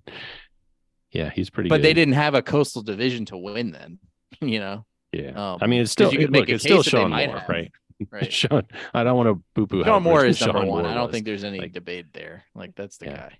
yeah, 1.11 1.29
he's 1.31 1.49
pretty. 1.49 1.69
But 1.69 1.77
good. 1.77 1.85
they 1.85 1.93
didn't 1.93 2.13
have 2.13 2.35
a 2.35 2.41
coastal 2.41 2.81
division 2.83 3.25
to 3.25 3.37
win 3.37 3.71
then, 3.71 3.99
you 4.41 4.59
know. 4.59 4.85
Yeah, 5.11 5.53
Um, 5.53 5.57
I 5.61 5.67
mean, 5.67 5.81
it's 5.81 5.91
still 5.91 6.11
you 6.11 6.19
could 6.19 6.25
it- 6.25 6.31
make 6.31 6.39
look, 6.41 6.49
it's 6.49 6.63
still 6.63 6.83
Shawn 6.83 7.09
Moore, 7.09 7.19
have. 7.39 7.49
right? 7.49 7.71
Right. 8.11 8.31
Shawn, 8.31 8.63
I 8.93 9.03
don't 9.03 9.17
want 9.17 9.27
to 9.27 9.43
boo 9.53 9.67
boo. 9.67 9.83
Shawn 9.83 10.03
Moore 10.03 10.25
is 10.25 10.39
number 10.39 10.59
Shawn 10.59 10.67
one. 10.67 10.83
Moore 10.83 10.91
I 10.91 10.93
don't 10.95 11.07
was. 11.07 11.11
think 11.13 11.25
there's 11.25 11.43
any 11.43 11.59
Like, 11.59 11.73
debate 11.73 12.05
there. 12.13 12.45
Like 12.55 12.73
that's 12.73 12.95
the 12.97 13.07
Yeah. 13.07 13.15
guy. 13.17 13.39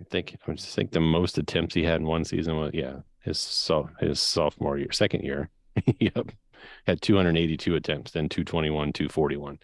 I 0.00 0.04
think 0.10 0.36
I 0.46 0.52
just 0.52 0.76
think 0.76 0.92
the 0.92 1.00
most 1.00 1.38
attempts 1.38 1.74
he 1.74 1.82
had 1.82 2.00
in 2.00 2.06
one 2.06 2.24
season 2.24 2.56
was 2.56 2.70
yeah 2.72 2.98
his 3.26 3.38
so 3.38 3.90
his 4.00 4.20
sophomore 4.20 4.78
year, 4.78 4.92
second 4.92 5.24
year. 5.24 5.50
yep. 6.00 6.30
had 6.86 7.02
282 7.02 7.74
attempts, 7.74 8.12
then 8.12 8.28
221, 8.28 8.92
241. 8.92 9.58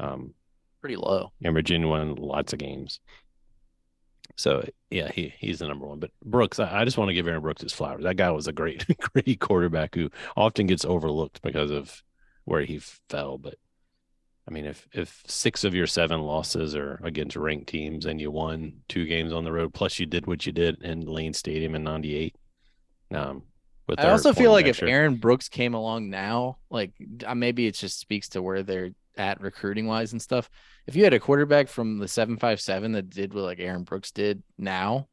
Um, 0.00 0.34
Pretty 0.80 0.96
low. 0.96 1.30
and 1.42 1.54
Virginia 1.54 1.86
won 1.86 2.16
lots 2.16 2.52
of 2.52 2.58
games. 2.58 3.00
So 4.36 4.66
yeah, 4.90 5.12
he 5.12 5.32
he's 5.38 5.60
the 5.60 5.68
number 5.68 5.86
one. 5.86 6.00
But 6.00 6.10
Brooks, 6.24 6.58
I, 6.58 6.80
I 6.80 6.84
just 6.84 6.98
want 6.98 7.08
to 7.10 7.14
give 7.14 7.28
Aaron 7.28 7.42
Brooks 7.42 7.62
his 7.62 7.72
flowers. 7.72 8.02
That 8.02 8.16
guy 8.16 8.30
was 8.30 8.48
a 8.48 8.52
great, 8.52 8.84
great 9.12 9.38
quarterback 9.38 9.94
who 9.94 10.10
often 10.36 10.66
gets 10.66 10.84
overlooked 10.84 11.42
because 11.42 11.70
of 11.70 12.02
where 12.44 12.62
he 12.62 12.80
fell. 13.08 13.38
But 13.38 13.56
I 14.48 14.50
mean, 14.50 14.64
if 14.64 14.88
if 14.92 15.22
six 15.26 15.62
of 15.62 15.74
your 15.74 15.86
seven 15.86 16.22
losses 16.22 16.74
are 16.74 17.00
against 17.04 17.36
ranked 17.36 17.68
teams 17.68 18.06
and 18.06 18.20
you 18.20 18.30
won 18.30 18.80
two 18.88 19.06
games 19.06 19.32
on 19.32 19.44
the 19.44 19.52
road, 19.52 19.72
plus 19.72 19.98
you 19.98 20.06
did 20.06 20.26
what 20.26 20.46
you 20.46 20.52
did 20.52 20.82
in 20.82 21.02
Lane 21.02 21.34
Stadium 21.34 21.74
in 21.74 21.84
'98. 21.84 22.34
Um, 23.14 23.42
with 23.86 24.00
I 24.00 24.10
also 24.10 24.32
feel 24.32 24.50
like 24.52 24.64
quarterback 24.64 24.82
if. 24.82 24.88
Aaron 24.88 25.16
Brooks 25.16 25.48
came 25.48 25.74
along 25.74 26.08
now, 26.10 26.58
like 26.70 26.92
uh, 27.26 27.34
maybe 27.34 27.66
it 27.66 27.74
just 27.74 27.98
speaks 28.00 28.28
to 28.30 28.42
where 28.42 28.62
they're 28.62 28.90
at 29.16 29.40
recruiting 29.40 29.86
wise 29.86 30.12
and 30.12 30.20
stuff. 30.22 30.48
If 30.86 30.96
you 30.96 31.04
had 31.04 31.12
a 31.14 31.20
quarterback 31.20 31.68
from 31.68 31.98
the 31.98 32.08
seven 32.08 32.36
five 32.36 32.60
seven 32.60 32.92
that 32.92 33.10
did 33.10 33.34
what 33.34 33.44
like 33.44 33.60
Aaron 33.60 33.84
Brooks 33.84 34.10
did 34.10 34.42
now, 34.58 35.08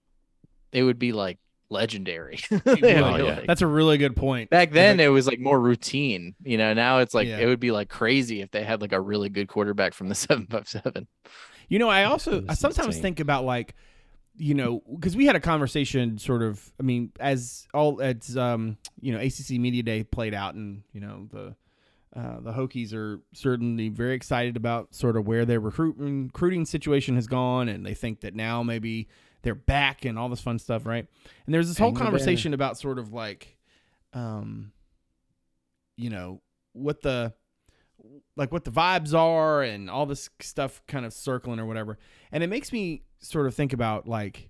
it 0.71 0.83
would 0.83 0.99
be 0.99 1.11
like 1.11 1.37
legendary. 1.69 2.39
Oh, 2.65 2.75
yeah. 2.77 3.01
like- 3.01 3.47
That's 3.47 3.61
a 3.61 3.67
really 3.67 3.97
good 3.97 4.15
point. 4.15 4.49
Back 4.49 4.71
then, 4.71 4.99
it 4.99 5.07
was 5.07 5.27
like 5.27 5.39
more 5.39 5.59
routine. 5.59 6.35
You 6.43 6.57
know, 6.57 6.73
now 6.73 6.99
it's 6.99 7.13
like 7.13 7.27
Yeah. 7.27 7.39
it 7.39 7.45
would 7.47 7.59
be 7.59 7.71
like 7.71 7.89
crazy 7.89 8.41
if 8.41 8.51
they 8.51 8.63
had 8.63 8.81
like 8.81 8.91
a 8.93 8.99
really 8.99 9.29
good 9.29 9.47
quarterback 9.47 9.93
from 9.93 10.07
the 10.09 10.15
seven 10.25 10.47
five 10.47 10.67
seven. 10.67 11.07
You 11.69 11.79
know, 11.79 11.89
I 11.89 12.05
also 12.05 12.43
I 12.49 12.53
sometimes 12.53 12.87
insane. 12.87 13.01
think 13.01 13.19
about 13.21 13.45
like, 13.45 13.75
you 14.41 14.55
know, 14.55 14.81
because 14.91 15.15
we 15.15 15.27
had 15.27 15.35
a 15.35 15.39
conversation 15.39 16.17
sort 16.17 16.41
of. 16.41 16.73
I 16.79 16.83
mean, 16.83 17.11
as 17.19 17.67
all 17.75 18.01
as 18.01 18.35
um, 18.35 18.77
you 18.99 19.13
know, 19.13 19.19
ACC 19.19 19.51
Media 19.51 19.83
Day 19.83 20.03
played 20.03 20.33
out, 20.33 20.55
and 20.55 20.83
you 20.91 21.01
know 21.01 21.27
the. 21.31 21.55
Uh, 22.13 22.41
the 22.41 22.51
Hokies 22.51 22.93
are 22.93 23.21
certainly 23.33 23.87
very 23.87 24.15
excited 24.15 24.57
about 24.57 24.93
sort 24.93 25.15
of 25.15 25.25
where 25.25 25.45
their 25.45 25.61
recruiting 25.61 26.25
recruiting 26.25 26.65
situation 26.65 27.15
has 27.15 27.25
gone, 27.25 27.69
and 27.69 27.85
they 27.85 27.93
think 27.93 28.19
that 28.19 28.35
now 28.35 28.61
maybe 28.61 29.07
they're 29.43 29.55
back 29.55 30.03
and 30.03 30.19
all 30.19 30.27
this 30.27 30.41
fun 30.41 30.59
stuff, 30.59 30.85
right? 30.85 31.07
And 31.45 31.55
there's 31.55 31.69
this 31.69 31.77
whole 31.77 31.93
conversation 31.93 32.53
about 32.53 32.77
sort 32.77 32.99
of 32.99 33.13
like, 33.13 33.55
um, 34.11 34.73
you 35.95 36.09
know, 36.09 36.41
what 36.73 37.01
the 37.01 37.31
like 38.35 38.51
what 38.51 38.65
the 38.65 38.71
vibes 38.71 39.13
are 39.13 39.63
and 39.63 39.89
all 39.89 40.05
this 40.05 40.29
stuff 40.41 40.81
kind 40.89 41.05
of 41.05 41.13
circling 41.13 41.61
or 41.61 41.65
whatever. 41.65 41.97
And 42.29 42.43
it 42.43 42.47
makes 42.47 42.73
me 42.73 43.03
sort 43.21 43.47
of 43.47 43.55
think 43.55 43.73
about 43.73 44.07
like 44.07 44.49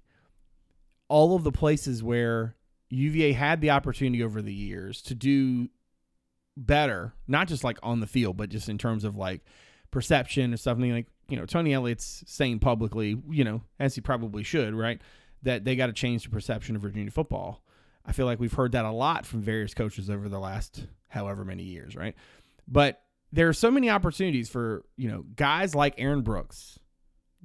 all 1.08 1.36
of 1.36 1.44
the 1.44 1.52
places 1.52 2.02
where 2.02 2.56
UVA 2.90 3.34
had 3.34 3.62
the 3.62 3.72
opportunity 3.72 4.24
over 4.24 4.42
the 4.42 4.54
years 4.54 5.02
to 5.04 5.16
do 5.16 5.70
better, 6.58 7.14
not 7.28 7.48
just 7.48 7.64
like 7.64 7.78
on 7.84 8.00
the 8.00 8.08
field, 8.08 8.38
but 8.38 8.50
just 8.50 8.70
in 8.70 8.78
terms 8.78 9.04
of 9.04 9.16
like 9.16 9.42
perception 9.92 10.54
or 10.54 10.58
something 10.58 10.92
like, 10.92 11.08
you 11.28 11.38
know, 11.38 11.46
Tony 11.46 11.74
Elliott's 11.74 12.24
saying 12.28 12.60
publicly, 12.60 13.18
you 13.30 13.44
know, 13.44 13.62
as 13.80 13.96
he 13.96 14.02
probably 14.02 14.44
should, 14.44 14.74
right? 14.74 15.02
That 15.44 15.64
they 15.64 15.76
got 15.76 15.88
to 15.88 15.94
change 15.94 16.24
the 16.24 16.30
perception 16.30 16.76
of 16.76 16.82
Virginia 16.82 17.12
football. 17.12 17.64
I 18.06 18.12
feel 18.12 18.26
like 18.26 18.40
we've 18.40 18.54
heard 18.54 18.74
that 18.74 18.86
a 18.86 18.92
lot 18.92 19.26
from 19.26 19.42
various 19.42 19.74
coaches 19.74 20.10
over 20.10 20.28
the 20.28 20.40
last 20.40 20.86
however 21.08 21.46
many 21.46 21.64
years, 21.64 21.96
right? 21.96 22.16
But 22.68 23.02
there 23.32 23.48
are 23.48 23.54
so 23.54 23.72
many 23.72 23.90
opportunities 23.90 24.50
for, 24.50 24.84
you 24.98 25.10
know, 25.10 25.24
guys 25.36 25.76
like 25.76 25.96
Aaron 25.98 26.22
Brooks, 26.22 26.80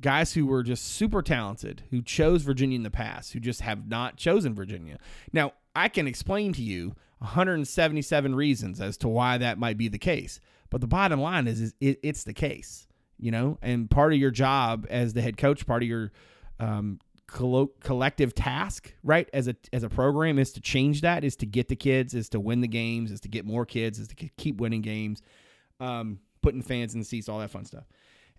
guys 0.00 0.34
who 0.34 0.46
were 0.46 0.62
just 0.62 0.84
super 0.84 1.22
talented, 1.22 1.82
who 1.90 2.02
chose 2.02 2.42
Virginia 2.42 2.76
in 2.76 2.82
the 2.82 2.90
past, 2.90 3.32
who 3.32 3.40
just 3.40 3.60
have 3.62 3.88
not 3.88 4.16
chosen 4.16 4.54
Virginia. 4.54 4.98
Now, 5.32 5.52
I 5.74 5.88
can 5.88 6.06
explain 6.06 6.52
to 6.54 6.62
you 6.62 6.94
177 7.18 8.34
reasons 8.34 8.80
as 8.80 8.96
to 8.98 9.08
why 9.08 9.38
that 9.38 9.58
might 9.58 9.78
be 9.78 9.88
the 9.88 9.98
case. 9.98 10.40
But 10.70 10.80
the 10.80 10.86
bottom 10.86 11.20
line 11.20 11.46
is, 11.46 11.60
is 11.60 11.74
it, 11.80 12.00
it's 12.02 12.24
the 12.24 12.34
case, 12.34 12.86
you 13.18 13.30
know, 13.30 13.58
and 13.62 13.90
part 13.90 14.12
of 14.12 14.18
your 14.18 14.30
job 14.30 14.86
as 14.90 15.12
the 15.12 15.22
head 15.22 15.36
coach, 15.36 15.66
part 15.66 15.82
of 15.82 15.88
your 15.88 16.12
um, 16.60 16.98
collo- 17.26 17.70
collective 17.80 18.34
task, 18.34 18.94
right, 19.02 19.28
as 19.32 19.48
a 19.48 19.56
as 19.72 19.82
a 19.82 19.88
program, 19.88 20.38
is 20.38 20.52
to 20.52 20.60
change 20.60 21.02
that, 21.02 21.24
is 21.24 21.36
to 21.36 21.46
get 21.46 21.68
the 21.68 21.76
kids, 21.76 22.14
is 22.14 22.28
to 22.30 22.40
win 22.40 22.60
the 22.60 22.68
games, 22.68 23.10
is 23.10 23.20
to 23.20 23.28
get 23.28 23.44
more 23.44 23.64
kids, 23.64 23.98
is 23.98 24.08
to 24.08 24.14
keep 24.14 24.60
winning 24.60 24.82
games, 24.82 25.22
um, 25.80 26.18
putting 26.42 26.62
fans 26.62 26.94
in 26.94 27.00
the 27.00 27.06
seats, 27.06 27.28
all 27.28 27.38
that 27.38 27.50
fun 27.50 27.64
stuff. 27.64 27.84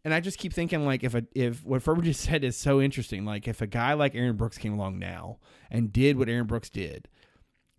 And 0.03 0.13
I 0.13 0.19
just 0.19 0.37
keep 0.37 0.53
thinking, 0.53 0.85
like, 0.85 1.03
if 1.03 1.15
a 1.15 1.23
if 1.33 1.65
what 1.65 1.81
Ferber 1.81 2.01
just 2.01 2.21
said 2.29 2.43
is 2.43 2.55
so 2.55 2.81
interesting, 2.81 3.25
like, 3.25 3.47
if 3.47 3.61
a 3.61 3.67
guy 3.67 3.93
like 3.93 4.15
Aaron 4.15 4.35
Brooks 4.35 4.57
came 4.57 4.73
along 4.73 4.99
now 4.99 5.39
and 5.69 5.91
did 5.91 6.17
what 6.17 6.29
Aaron 6.29 6.47
Brooks 6.47 6.69
did, 6.69 7.07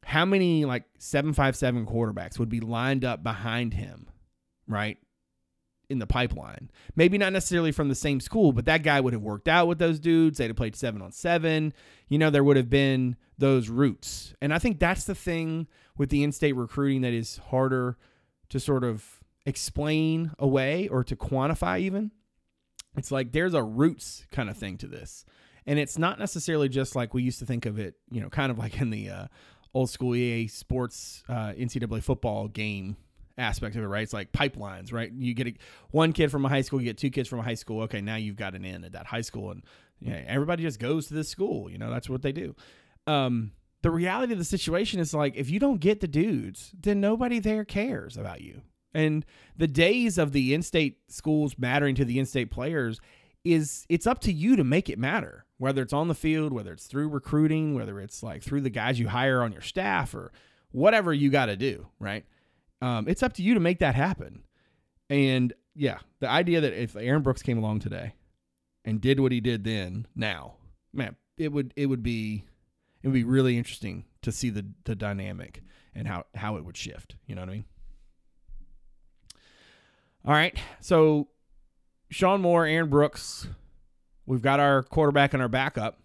how 0.05 0.25
many 0.25 0.65
like 0.65 0.85
seven 0.99 1.33
five 1.33 1.55
seven 1.55 1.87
quarterbacks 1.87 2.39
would 2.39 2.49
be 2.49 2.61
lined 2.61 3.05
up 3.05 3.23
behind 3.23 3.75
him, 3.75 4.09
right? 4.67 4.97
In 5.91 5.99
the 5.99 6.07
pipeline. 6.07 6.71
Maybe 6.97 7.19
not 7.19 7.33
necessarily 7.33 7.73
from 7.73 7.89
the 7.89 7.95
same 7.95 8.21
school, 8.21 8.53
but 8.53 8.67
that 8.67 8.83
guy 8.83 9.01
would 9.01 9.13
have 9.13 9.23
worked 9.23 9.49
out 9.49 9.69
with 9.69 9.79
those 9.79 9.99
dudes. 9.99 10.39
They'd 10.39 10.49
have 10.49 10.57
played 10.57 10.77
seven 10.77 11.03
on 11.03 11.13
seven. 11.13 11.73
You 12.09 12.19
know, 12.19 12.31
there 12.31 12.45
would 12.45 12.57
have 12.57 12.71
been 12.71 13.17
those 13.37 13.69
roots. 13.69 14.35
And 14.41 14.53
I 14.53 14.59
think 14.59 14.79
that's 14.79 15.05
the 15.05 15.15
thing 15.15 15.67
with 15.97 16.11
the 16.11 16.23
in 16.23 16.33
state 16.33 16.55
recruiting 16.55 17.03
that 17.03 17.13
is 17.13 17.39
harder 17.51 17.99
to 18.49 18.61
sort 18.61 18.85
of 18.85 19.18
explain 19.47 20.33
away 20.39 20.89
or 20.89 21.05
to 21.05 21.17
quantify 21.17 21.81
even. 21.81 22.11
It's 22.97 23.11
like 23.11 23.33
there's 23.33 23.55
a 23.55 23.63
roots 23.63 24.27
kind 24.33 24.51
of 24.51 24.57
thing 24.57 24.79
to 24.79 24.87
this. 24.87 25.25
And 25.67 25.79
it's 25.79 25.99
not 25.99 26.19
necessarily 26.19 26.69
just 26.69 26.97
like 26.97 27.13
we 27.13 27.23
used 27.23 27.39
to 27.41 27.47
think 27.47 27.67
of 27.67 27.79
it, 27.79 27.95
you 28.11 28.21
know, 28.21 28.31
kind 28.31 28.51
of 28.51 28.59
like 28.59 28.81
in 28.81 28.91
the 28.91 29.11
uh, 29.11 29.27
old 29.75 29.91
school 29.91 30.15
EA 30.15 30.47
sports 30.47 31.23
uh, 31.29 31.53
NCAA 31.53 32.03
football 32.03 32.49
game 32.49 32.97
aspect 33.37 33.77
of 33.77 33.83
it, 33.83 33.87
right? 33.87 34.03
It's 34.03 34.13
like 34.13 34.33
pipelines, 34.33 34.93
right? 34.93 35.11
You 35.13 35.35
get 35.35 35.47
a, 35.47 35.55
one 35.91 36.13
kid 36.13 36.31
from 36.31 36.45
a 36.45 36.49
high 36.49 36.63
school, 36.63 36.81
you 36.81 36.87
get 36.87 36.99
two 36.99 37.11
kids 37.11 37.29
from 37.29 37.39
a 37.39 37.43
high 37.43 37.55
school. 37.55 37.83
Okay, 37.83 38.01
now 38.01 38.17
you've 38.17 38.37
got 38.37 38.55
an 38.55 38.65
in 38.65 38.85
at 38.85 38.93
that 38.93 39.07
high 39.07 39.21
school, 39.21 39.51
and 39.51 39.63
yeah, 40.01 40.23
everybody 40.27 40.63
just 40.63 40.81
goes 40.81 41.09
to 41.09 41.15
this 41.15 41.29
school. 41.29 41.71
You 41.71 41.79
know, 41.79 41.91
that's 41.91 42.09
what 42.09 42.23
they 42.23 42.33
do. 42.33 42.55
Um, 43.07 43.53
the 43.83 43.91
reality 43.91 44.33
of 44.33 44.39
the 44.39 44.45
situation 44.45 45.01
is 45.01 45.15
like 45.15 45.37
if 45.37 45.51
you 45.51 45.61
don't 45.61 45.81
get 45.81 46.01
the 46.01 46.09
dudes, 46.09 46.73
then 46.79 47.01
nobody 47.01 47.39
there 47.39 47.65
cares 47.65 48.17
about 48.17 48.41
you. 48.41 48.63
And 48.95 49.25
the 49.57 49.67
days 49.67 50.19
of 50.19 50.33
the 50.33 50.55
in-state 50.55 50.99
schools 51.09 51.57
mattering 51.59 51.95
to 51.97 52.05
the 52.05 52.19
in-state 52.19 52.51
players 52.51 53.01
is 53.45 53.87
it's 53.89 54.07
up 54.07 54.21
to 54.21 54.33
you 54.33 54.57
to 54.57 54.65
make 54.65 54.89
it 54.89 54.99
matter. 54.99 55.45
Whether 55.59 55.83
it's 55.83 55.93
on 55.93 56.09
the 56.09 56.15
field, 56.15 56.53
whether 56.53 56.73
it's 56.73 56.87
through 56.87 57.09
recruiting, 57.09 57.75
whether 57.75 58.01
it's 58.01 58.23
like 58.23 58.43
through 58.43 58.61
the 58.61 58.71
guys 58.71 59.01
you 59.01 59.09
hire 59.09 59.43
on 59.43 59.53
your 59.53 59.61
staff 59.61 60.15
or 60.15 60.33
whatever 60.71 61.13
you 61.13 61.31
got 61.31 61.47
to 61.47 61.57
do, 61.57 61.89
right? 61.99 62.25
Um, 62.81 63.09
it's 63.09 63.23
up 63.23 63.33
to 63.35 63.43
you 63.43 63.55
to 63.55 63.61
make 63.61 63.81
that 63.81 63.95
happen. 63.97 64.45
And 65.11 65.53
yeah, 65.75 65.99
the 66.21 66.29
idea 66.29 66.61
that 66.61 66.73
if 66.73 66.95
Aaron 66.97 67.23
Brooks 67.23 67.43
came 67.43 67.59
along 67.59 67.81
today 67.81 68.15
and 68.85 69.01
did 69.01 69.19
what 69.21 69.33
he 69.33 69.41
did 69.41 69.65
then, 69.65 70.07
now, 70.15 70.55
man, 70.93 71.17
it 71.37 71.53
would 71.53 71.73
it 71.77 71.87
would 71.87 72.03
be 72.03 72.45
it 73.03 73.09
would 73.09 73.15
be 73.15 73.25
really 73.25 73.59
interesting 73.59 74.05
to 74.23 74.31
see 74.31 74.51
the 74.51 74.67
the 74.85 74.95
dynamic 74.95 75.63
and 75.95 76.07
how 76.07 76.25
how 76.35 76.57
it 76.57 76.65
would 76.65 76.77
shift. 76.77 77.17
You 77.27 77.35
know 77.35 77.43
what 77.43 77.51
I 77.51 77.53
mean? 77.53 77.65
All 80.25 80.33
right, 80.35 80.57
so 80.81 81.29
Shawn 82.11 82.41
Moore, 82.43 82.67
Aaron 82.67 82.91
Brooks, 82.91 83.49
we've 84.27 84.43
got 84.43 84.61
our 84.61 84.83
quarterback 84.83 85.33
and 85.33 85.43
our 85.43 85.49
backup. 85.49 85.99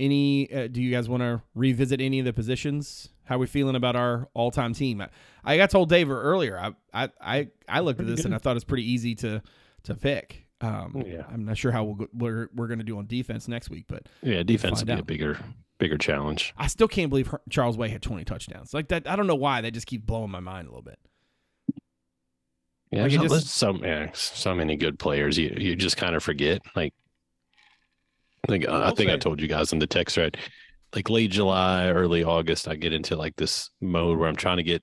Any? 0.00 0.52
Uh, 0.52 0.66
do 0.68 0.82
you 0.82 0.90
guys 0.90 1.08
want 1.08 1.22
to 1.22 1.42
revisit 1.54 2.00
any 2.00 2.18
of 2.18 2.24
the 2.24 2.32
positions? 2.32 3.10
How 3.24 3.36
are 3.36 3.38
we 3.38 3.46
feeling 3.46 3.76
about 3.76 3.94
our 3.96 4.28
all-time 4.34 4.72
team? 4.74 5.00
I, 5.00 5.08
I 5.44 5.56
got 5.56 5.70
told 5.70 5.88
Dave 5.90 6.10
earlier. 6.10 6.58
I 6.58 6.72
I 6.92 7.10
I, 7.20 7.48
I 7.68 7.80
looked 7.80 8.00
at 8.00 8.06
Pretty 8.06 8.16
this 8.16 8.24
and. 8.24 8.34
I 8.34 8.38
thought 8.38 8.56
it's 8.56 8.64
pretty 8.64 8.90
easy 8.90 9.14
to 9.16 9.42
to 9.84 9.94
pick. 9.94 10.46
Um, 10.60 11.02
Yeah. 11.06 11.24
I'm 11.28 11.44
not 11.44 11.56
sure 11.58 11.70
how 11.72 11.84
we'll 11.84 11.94
go, 11.96 12.08
we're 12.14 12.48
we're 12.54 12.66
going 12.68 12.78
to 12.78 12.84
do 12.84 12.98
on 12.98 13.06
defense 13.06 13.46
next 13.46 13.68
week, 13.68 13.84
but 13.88 14.08
Yeah, 14.22 14.42
defense 14.42 14.80
find 14.80 14.88
would 14.90 15.06
be 15.06 15.14
a 15.14 15.16
bigger 15.18 15.38
bigger 15.78 15.98
challenge. 15.98 16.54
I 16.56 16.66
still 16.68 16.88
can't 16.88 17.10
believe 17.10 17.32
Charles 17.50 17.76
Way 17.76 17.88
had 17.88 18.00
20 18.02 18.24
touchdowns. 18.24 18.72
Like 18.72 18.88
that, 18.88 19.08
I 19.08 19.14
don't 19.16 19.26
know 19.26 19.34
why. 19.36 19.60
That 19.60 19.72
just 19.72 19.86
keeps 19.86 20.04
blowing 20.04 20.30
my 20.30 20.40
mind 20.40 20.66
a 20.66 20.70
little 20.70 20.82
bit. 20.82 20.98
Yeah, 22.92 23.04
Like, 23.04 23.12
it 23.12 23.20
just- 23.20 23.30
there's 23.30 23.50
so 23.50 23.74
yeah, 23.82 24.10
so 24.12 24.54
many 24.54 24.76
good 24.76 24.98
players. 24.98 25.38
You 25.38 25.54
you 25.56 25.74
just 25.74 25.96
kind 25.96 26.14
of 26.14 26.22
forget. 26.22 26.60
Like, 26.76 26.94
like 28.48 28.68
uh, 28.68 28.72
I 28.72 28.88
will 28.90 28.96
think 28.96 29.10
I 29.10 29.16
told 29.16 29.40
you 29.40 29.48
guys 29.48 29.72
in 29.72 29.78
the 29.78 29.86
text 29.86 30.16
right, 30.16 30.36
like 30.94 31.08
late 31.08 31.30
July, 31.30 31.88
early 31.90 32.22
August, 32.22 32.68
I 32.68 32.74
get 32.76 32.92
into 32.92 33.16
like 33.16 33.34
this 33.36 33.70
mode 33.80 34.18
where 34.18 34.28
I'm 34.28 34.36
trying 34.36 34.58
to 34.58 34.62
get 34.62 34.82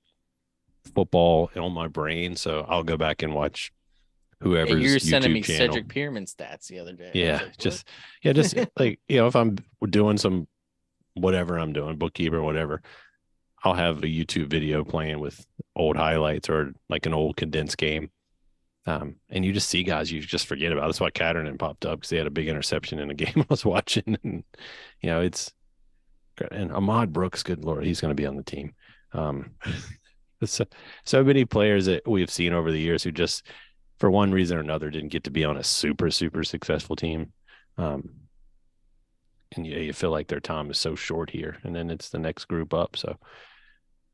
football 0.95 1.51
on 1.55 1.71
my 1.73 1.87
brain. 1.87 2.35
So 2.35 2.65
I'll 2.67 2.83
go 2.83 2.97
back 2.97 3.21
and 3.21 3.33
watch 3.35 3.71
Yeah, 4.41 4.47
whoever's 4.47 4.83
you 4.83 4.93
were 4.93 4.99
sending 4.99 5.31
YouTube 5.31 5.33
me 5.33 5.41
channel. 5.43 5.75
Cedric 5.75 5.87
Peerman 5.89 6.33
stats 6.33 6.67
the 6.67 6.79
other 6.79 6.93
day. 6.93 7.11
Yeah, 7.13 7.43
like, 7.43 7.57
just 7.57 7.87
yeah, 8.23 8.33
just 8.33 8.57
like 8.79 8.99
you 9.07 9.17
know, 9.17 9.27
if 9.27 9.35
I'm 9.35 9.57
doing 9.87 10.17
some 10.17 10.47
whatever 11.13 11.59
I'm 11.59 11.73
doing, 11.73 11.97
bookkeeper, 11.97 12.41
whatever, 12.41 12.81
I'll 13.63 13.73
have 13.73 13.99
a 13.99 14.07
YouTube 14.07 14.47
video 14.47 14.83
playing 14.83 15.19
with 15.19 15.45
old 15.75 15.97
highlights 15.97 16.49
or 16.49 16.73
like 16.89 17.05
an 17.05 17.13
old 17.13 17.37
condensed 17.37 17.77
game. 17.77 18.09
Um, 18.85 19.17
and 19.29 19.43
you 19.43 19.53
just 19.53 19.69
see 19.69 19.83
guys 19.83 20.11
you 20.11 20.21
just 20.21 20.47
forget 20.47 20.71
about. 20.71 20.87
That's 20.87 20.99
why 20.99 21.11
Catterton 21.11 21.59
popped 21.59 21.85
up 21.85 21.99
because 21.99 22.09
they 22.09 22.17
had 22.17 22.27
a 22.27 22.31
big 22.31 22.47
interception 22.47 22.99
in 22.99 23.11
a 23.11 23.13
game 23.13 23.33
I 23.37 23.45
was 23.49 23.65
watching, 23.65 24.17
and 24.23 24.43
you 25.01 25.09
know 25.09 25.21
it's 25.21 25.53
and 26.51 26.71
Ahmad 26.71 27.13
Brooks, 27.13 27.43
good 27.43 27.63
lord, 27.63 27.85
he's 27.85 28.01
going 28.01 28.11
to 28.11 28.15
be 28.15 28.25
on 28.25 28.35
the 28.35 28.43
team. 28.43 28.73
Um, 29.13 29.51
so, 30.43 30.65
so 31.03 31.23
many 31.23 31.45
players 31.45 31.85
that 31.85 32.07
we've 32.07 32.31
seen 32.31 32.53
over 32.53 32.71
the 32.71 32.79
years 32.79 33.03
who 33.03 33.11
just, 33.11 33.45
for 33.99 34.09
one 34.09 34.31
reason 34.31 34.57
or 34.57 34.61
another, 34.61 34.89
didn't 34.89 35.09
get 35.09 35.25
to 35.25 35.31
be 35.31 35.43
on 35.43 35.57
a 35.57 35.63
super 35.63 36.09
super 36.09 36.43
successful 36.43 36.95
team. 36.95 37.33
Um, 37.77 38.09
and 39.55 39.65
you, 39.65 39.77
you 39.77 39.93
feel 39.93 40.11
like 40.11 40.27
their 40.27 40.39
time 40.39 40.69
is 40.69 40.77
so 40.77 40.95
short 40.95 41.29
here, 41.29 41.57
and 41.63 41.75
then 41.75 41.89
it's 41.89 42.09
the 42.09 42.19
next 42.19 42.45
group 42.45 42.73
up. 42.73 42.95
So, 42.95 43.17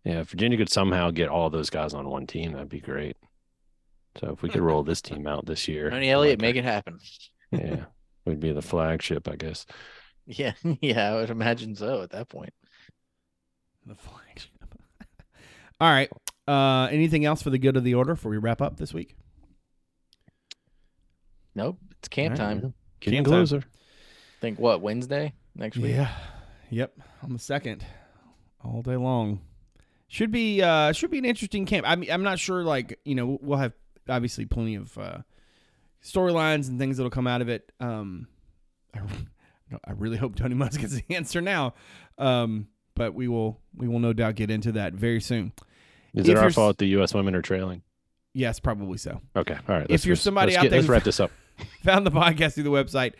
yeah, 0.06 0.20
if 0.22 0.30
Virginia 0.30 0.58
could 0.58 0.70
somehow 0.72 1.10
get 1.12 1.30
all 1.30 1.49
those 1.49 1.70
guys 1.70 1.93
on 1.93 2.08
one 2.08 2.28
team, 2.28 2.53
that'd 2.53 2.70
be 2.70 2.80
great. 2.80 3.18
So 4.22 4.32
if 4.32 4.41
we 4.41 4.49
could 4.49 4.62
roll 4.62 4.84
this 4.84 5.01
team 5.01 5.28
out 5.28 5.45
this 5.45 5.68
year, 5.68 5.89
Tony 5.89 6.10
Elliott, 6.10 6.39
like, 6.39 6.41
make 6.47 6.56
it 6.56 6.64
happen. 6.64 6.99
yeah, 7.51 7.86
we'd 8.26 8.39
be 8.39 8.53
the 8.53 8.62
flagship, 8.62 9.28
I 9.28 9.36
guess. 9.36 9.66
Yeah, 10.28 10.53
yeah, 10.82 11.12
I 11.12 11.16
would 11.16 11.30
imagine 11.32 11.76
so 11.76 12.01
at 12.01 12.12
that 12.12 12.30
point. 12.30 12.53
The 13.86 13.95
flagship. 13.95 14.51
All 15.82 15.91
right. 15.91 16.10
Uh, 16.47 16.88
anything 16.91 17.26
else 17.26 17.41
for 17.41 17.49
the 17.49 17.58
good 17.58 17.76
of 17.76 17.84
the 17.84 17.95
order 17.95 18.14
before 18.14 18.32
we 18.32 18.38
wrap 18.38 18.62
up 18.62 18.78
this 18.78 18.93
week? 18.93 19.16
Nope, 21.56 21.78
it's 21.99 22.08
camp 22.08 22.39
All 22.39 22.45
right, 22.45 22.49
time. 22.53 22.62
man. 22.62 22.74
Getting 22.99 23.18
Camp 23.20 23.28
time. 23.28 23.34
closer. 23.34 23.64
Think 24.41 24.60
what 24.60 24.82
Wednesday 24.82 25.34
next 25.56 25.78
week? 25.78 25.95
Yeah. 25.95 26.10
Yep. 26.70 26.93
On 27.24 27.34
the 27.34 27.39
second, 27.39 27.86
all 28.64 28.82
day 28.82 28.95
long. 28.97 29.41
Should 30.08 30.32
be 30.32 30.62
uh 30.62 30.91
should 30.91 31.12
be 31.12 31.18
an 31.18 31.26
interesting 31.26 31.66
camp. 31.66 31.86
I 31.89 31.95
mean, 31.95 32.12
I'm 32.12 32.24
not 32.24 32.39
sure. 32.39 32.64
Like 32.64 32.99
you 33.06 33.16
know, 33.16 33.39
we'll 33.41 33.58
have 33.60 33.74
obviously 34.08 34.45
plenty 34.45 34.76
of 34.76 34.97
uh 34.97 35.18
storylines 36.03 36.70
and 36.70 36.80
things 36.80 36.97
that'll 36.97 37.10
come 37.10 37.28
out 37.28 37.41
of 37.41 37.49
it. 37.49 37.72
Um, 37.80 38.28
I, 38.93 38.99
I 39.86 39.91
really 39.91 40.18
hope 40.18 40.36
Tony 40.36 40.56
Musk 40.56 40.80
gets 40.80 40.93
the 40.93 41.03
answer 41.16 41.41
now. 41.41 41.74
Um, 42.18 42.68
but 42.95 43.14
we 43.14 43.28
will 43.28 43.60
we 43.76 43.88
will 43.88 43.99
no 43.99 44.14
doubt 44.14 44.36
get 44.36 44.49
into 44.51 44.74
that 44.74 44.93
very 44.93 45.20
soon. 45.22 45.51
Is 46.14 46.30
If 46.30 46.38
it 46.38 46.41
our 46.41 46.49
fault 46.51 46.78
the 46.78 46.88
U.S. 46.89 47.14
women 47.14 47.36
are 47.36 47.41
trailing? 47.41 47.82
Yes, 48.34 48.60
probably 48.60 48.97
so. 48.97 49.22
Okay, 49.36 49.58
all 49.68 49.76
right. 49.76 49.88
If 49.89 50.06
you're 50.06 50.16
somebody 50.16 50.51
let's 50.51 50.58
out 50.58 50.64
get- 50.64 50.70
there 50.72 50.80
let's 50.80 50.89
wrap 50.89 51.03
this 51.03 51.20
up. 51.20 51.32
found 51.84 52.06
the 52.06 52.12
podcast 52.12 52.53
through 52.53 52.64
the 52.64 52.70
website. 52.70 53.14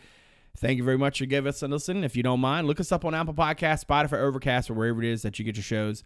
Thank 0.58 0.78
you 0.78 0.84
very 0.84 0.96
much 0.98 1.18
for 1.18 1.26
giving 1.26 1.48
us 1.48 1.62
a 1.62 1.68
listen. 1.68 2.04
If 2.04 2.16
you 2.16 2.22
don't 2.22 2.40
mind, 2.40 2.66
look 2.66 2.80
us 2.80 2.90
up 2.92 3.04
on 3.04 3.14
Apple 3.14 3.34
Podcasts, 3.34 3.84
Spotify, 3.84 4.18
Overcast, 4.18 4.70
or 4.70 4.74
wherever 4.74 5.02
it 5.02 5.08
is 5.10 5.22
that 5.22 5.38
you 5.38 5.44
get 5.44 5.56
your 5.56 5.62
shows. 5.62 6.02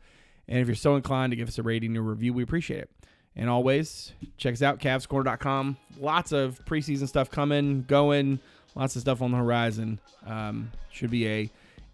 And 0.49 0.59
if 0.59 0.67
you're 0.67 0.75
so 0.75 0.97
inclined 0.97 1.33
to 1.33 1.37
give 1.37 1.49
us 1.49 1.59
a 1.59 1.63
rating 1.63 1.97
or 1.97 2.03
review, 2.03 2.33
we 2.33 2.43
appreciate 2.43 2.81
it. 2.81 2.91
And 3.37 3.49
always, 3.49 4.13
check 4.37 4.55
us 4.55 4.63
out, 4.63 4.81
CavsCorner.com. 4.81 5.77
Lots 5.99 6.33
of 6.33 6.65
preseason 6.65 7.07
stuff 7.07 7.31
coming, 7.31 7.85
going, 7.85 8.41
lots 8.75 8.97
of 8.97 9.03
stuff 9.03 9.23
on 9.23 9.31
the 9.31 9.39
horizon. 9.39 10.01
Um, 10.27 10.73
should 10.91 11.11
be 11.11 11.29
a 11.29 11.51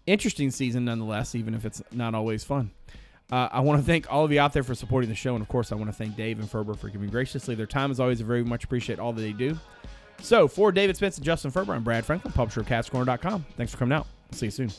interesting 0.07 0.49
season 0.49 0.85
nonetheless, 0.85 1.35
even 1.35 1.53
if 1.53 1.65
it's 1.65 1.81
not 1.91 2.15
always 2.15 2.43
fun. 2.43 2.71
Uh, 3.31 3.49
I 3.51 3.59
want 3.59 3.79
to 3.81 3.85
thank 3.85 4.11
all 4.11 4.23
of 4.23 4.31
you 4.31 4.39
out 4.39 4.53
there 4.53 4.63
for 4.63 4.73
supporting 4.73 5.09
the 5.09 5.15
show. 5.15 5.35
And 5.35 5.41
of 5.41 5.49
course, 5.49 5.71
I 5.71 5.75
want 5.75 5.89
to 5.89 5.93
thank 5.93 6.15
Dave 6.15 6.39
and 6.39 6.49
Ferber 6.49 6.73
for 6.73 6.89
giving 6.89 7.09
graciously 7.09 7.55
their 7.55 7.65
time. 7.65 7.91
As 7.91 7.99
always, 7.99 8.21
I 8.21 8.23
very 8.23 8.43
much 8.43 8.63
appreciate 8.63 8.99
all 8.99 9.13
that 9.13 9.21
they 9.21 9.33
do. 9.33 9.57
So, 10.21 10.47
for 10.47 10.71
David 10.71 10.95
Spence 10.95 11.17
and 11.17 11.25
Justin 11.25 11.51
Ferber, 11.51 11.73
I'm 11.73 11.83
Brad 11.83 12.05
Franklin, 12.05 12.33
publisher 12.33 12.61
of 12.61 12.67
CavsCorner.com. 12.67 13.45
Thanks 13.55 13.71
for 13.71 13.77
coming 13.77 13.95
out. 13.95 14.07
See 14.31 14.47
you 14.47 14.51
soon. 14.51 14.71